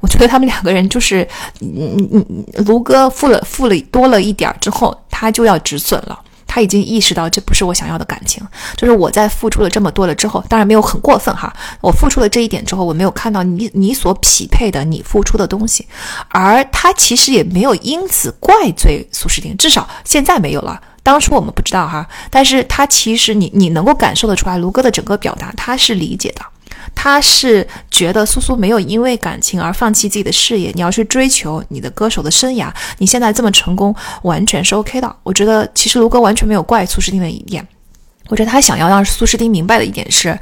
[0.00, 1.28] 我觉得他们两个人就是，
[1.60, 6.18] 嗯嗯嗯，卢哥付了付了多了一点之后，他就要止损了。
[6.58, 8.44] 他已经意识到这不是我想要的感情，
[8.76, 11.54] 就是我在付出了这么多了之后，当然没有很过分哈。
[11.80, 15.86] 我付出了这一点之后，我没有看到你你所匹配的你付出的东西，
[16.30, 20.80] 而他其实也没有因此怪罪苏诗丁，至少现在没有了。
[21.04, 26.42] 当初我们不知道哈，但是他其实你你能够感受得出来，卢哥的整个表达他是理解的。
[26.94, 35.16] 他是觉得苏苏没有因为感情而放弃自己的事业，你要去追求你的歌手的生涯，你现在这么成功，完全是 OK 的。
[35.22, 37.66] 我觉得其实卢哥完全没有怪苏诗丁的一点，
[38.28, 40.38] 我觉得他想要让苏诗丁明白的一点是，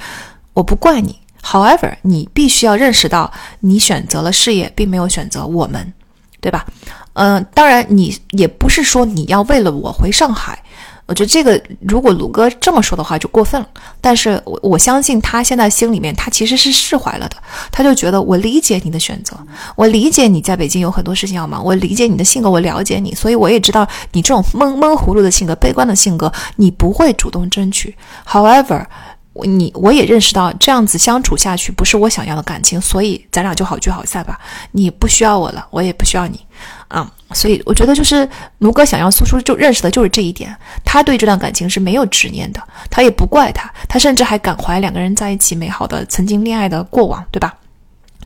[0.52, 5.92] 我不怪你，However，你必须要认识到，你选择了事业，并没有选择我们，
[6.40, 6.66] 对吧？
[7.14, 10.62] 嗯，当然你也不是说你要为了我回上海。
[11.06, 13.68] 我觉得这个，如果鲁哥这么说的话就过分了。
[14.00, 17.36] 但是我我相信他现在心里面他其实是释怀了的。
[17.70, 19.36] 他就觉得我理解你的选择，
[19.76, 27.94] 我理解你在北京有很多事情要忙，我理解你的性格，我了解你，所以我也知道你这种闷闷葫芦的性格、悲观的性格，你不会主动争取。
[28.28, 28.86] However，
[29.32, 34.40] 我你我也认识到这样子相处下去不是我想要的感情，所以咱俩就好聚好散吧。
[34.72, 36.40] 你不需要我了，我也不需要你。
[36.88, 47.54] 啊，所以我觉得就是卢哥想要苏苏就认识的就是这一点，他对这段感情是没有执念的，他也不怪他，他甚至还感怀两个人在一起美好的曾经恋爱的过往，对吧？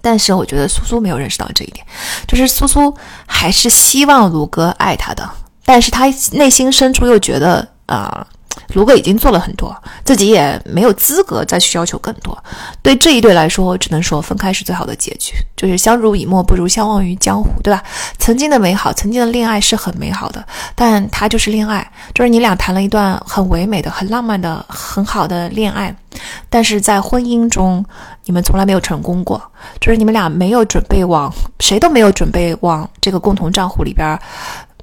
[0.03, 1.85] 但是我觉得苏苏没有认识到这一点，
[2.27, 2.95] 就是苏苏
[3.27, 5.29] 还是希望卢哥爱他的，
[5.65, 8.27] 但是他内心深处又觉得啊。
[8.75, 9.75] 卢哥已经做了很多，
[10.05, 12.37] 自己也没有资格再去要求更多。
[12.83, 17.83] 对这一对来说，只能说分开是最好的结局，就是相濡以沫不如相忘于江湖，对吧？
[18.19, 20.45] 曾经的美好，曾经的恋爱是很美好的，
[20.75, 25.95] 但它就是恋爱，就是你俩谈了一段很唯美的、很浪漫的、很好的恋爱，
[26.49, 27.85] 但是在婚姻中，
[28.25, 29.41] 你们从来没有成功过，
[29.81, 34.19] 就是你们俩没有准备往，谁都没有准备往这个共同账户里边，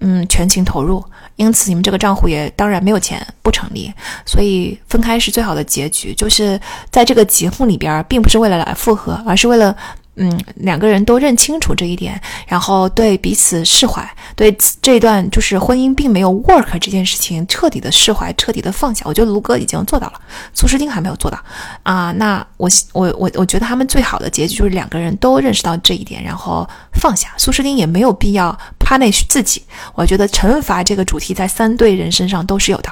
[0.02, 1.04] 嗯，全情投入。
[1.38, 3.92] 因此，你们这个账户也当然没有钱，不成立。
[4.26, 6.14] 所以分开是最好的结局。
[6.14, 6.60] 就是
[6.92, 9.76] 在这个节目里边，并不是为了来复合，而是为了，
[10.18, 19.04] 嗯，两个人都认清楚这一点，然后对彼此释怀，对这段就是婚姻并没有 work 这件事情彻底的释怀，彻底的放下。
[19.06, 20.20] 我觉得卢哥已经做到了，
[20.54, 21.40] 苏诗丁还没有做到
[21.84, 22.12] 啊。
[22.14, 27.30] 那我我我我觉得他们最好的结局就是两个人都认识到这一点，然后放下。
[27.38, 28.58] 苏诗丁也没有必要。
[28.80, 29.62] punish 自己，
[29.96, 32.90] 我觉得惩罚这个主题在三对人身上都是有的。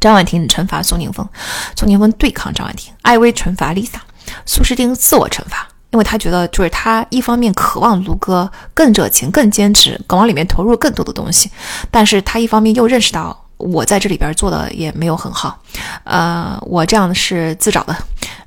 [0.00, 1.28] 张婉婷惩罚宋宁峰，
[1.76, 4.00] 宋宁峰对抗张婉婷，艾薇惩罚 Lisa，
[4.46, 11.50] 苏诗丁自我惩罚，因为他觉得就是他一方面渴望卢哥更热情、更坚持，往里面投入更多的东西，
[11.90, 13.46] 但是他一方面又认识到。
[13.62, 15.58] 我在这里边做的也没有很好，
[16.04, 17.94] 呃，我这样是自找的，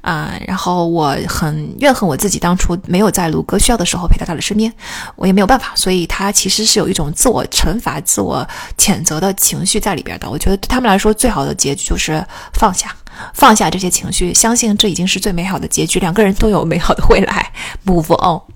[0.04, 4.72] 啊，然后我很怨恨我自己当初没有在卢哥需要的时候陪在他的身边，
[5.16, 8.46] 我也没有办法，所以他其实是有一种自我惩罚、自我
[8.78, 10.30] 谴责的情绪在里边的。
[10.30, 12.22] 我觉得对他们来说，最好的结局就是
[12.54, 12.94] 放下，
[13.34, 17.52] 放下这些情绪，相信这已经是最美好的结局，两个人都有美好的未来
[17.86, 18.53] ，move on。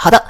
[0.00, 0.24] 好的，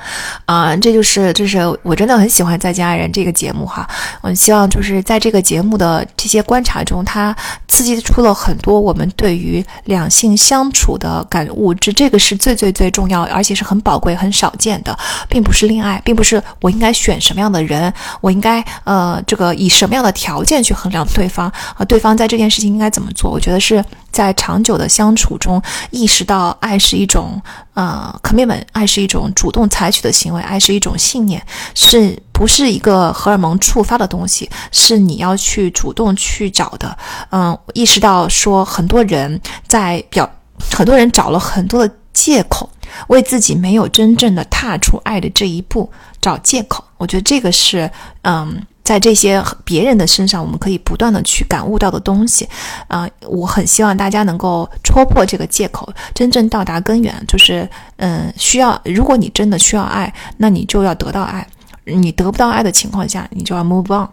[0.46, 3.86] 啊，这就是就是我真的很喜欢《再见爱人》这个节目哈，
[4.22, 7.36] 我希望就是在这个节目的这些观察中，它
[7.68, 17.92] 刺激出了很多我们对于两性相处的感悟，这这个是最最最重要，而且是很宝贵、很少见的，并不是恋爱，并不是我应该选什么样的人，
[18.22, 23.30] 我应该呃这个以什么样的条件去衡量对方啊，对方在这件事情应该怎么做？
[23.30, 23.84] 我觉得是。
[24.10, 27.40] 在长久的相处中，意识到爱是一种
[27.74, 31.40] 呃 commitment，爱是一种主动采取的行为，爱是一种信念，
[31.74, 34.50] 是不是一个荷尔蒙触发的东西？
[34.72, 36.96] 是你要去主动去找的。
[37.30, 40.28] 嗯，意识到说很多人在表，
[40.70, 42.68] 很多人找了很多的借口，
[43.08, 45.90] 为自己没有真正的踏出爱的这一步
[46.20, 46.82] 找借口。
[46.96, 47.90] 我觉得这个是
[48.22, 48.66] 嗯。
[48.88, 52.48] 在这些别人的身上，我们可以不断的去感悟到的东西，
[52.86, 61.46] 啊，我很希望大家能够戳破这个借口，真正到达根源，就是，嗯，需要，如果你真的需要爱，那你就要得到爱。
[61.84, 64.08] 你得不到爱的情况下，你就要 move on。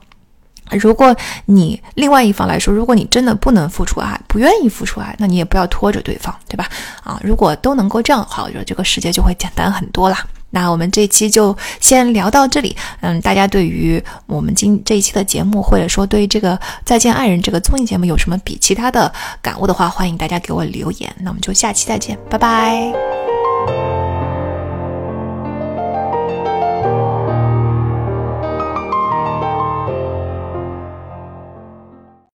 [0.77, 1.15] 如果
[1.45, 6.67] 你另外一方来说，如果你真的不能付出爱，不愿意付出爱，那你也不要拖着对方，对吧？
[7.01, 10.17] 啊，如果都能够这样的话，我觉得这个世界就会简单很多啦。
[10.55, 12.73] 那我们这期就先聊到这里。
[13.01, 16.55] 嗯，大家对于我们今这一期的节目，或者说对于这个
[16.85, 19.11] 《再见爱人》这个综艺节目有什么比其他的
[19.41, 21.13] 感悟的话，欢迎大家给我留言。
[21.19, 24.24] 那我们就下期再见，拜拜。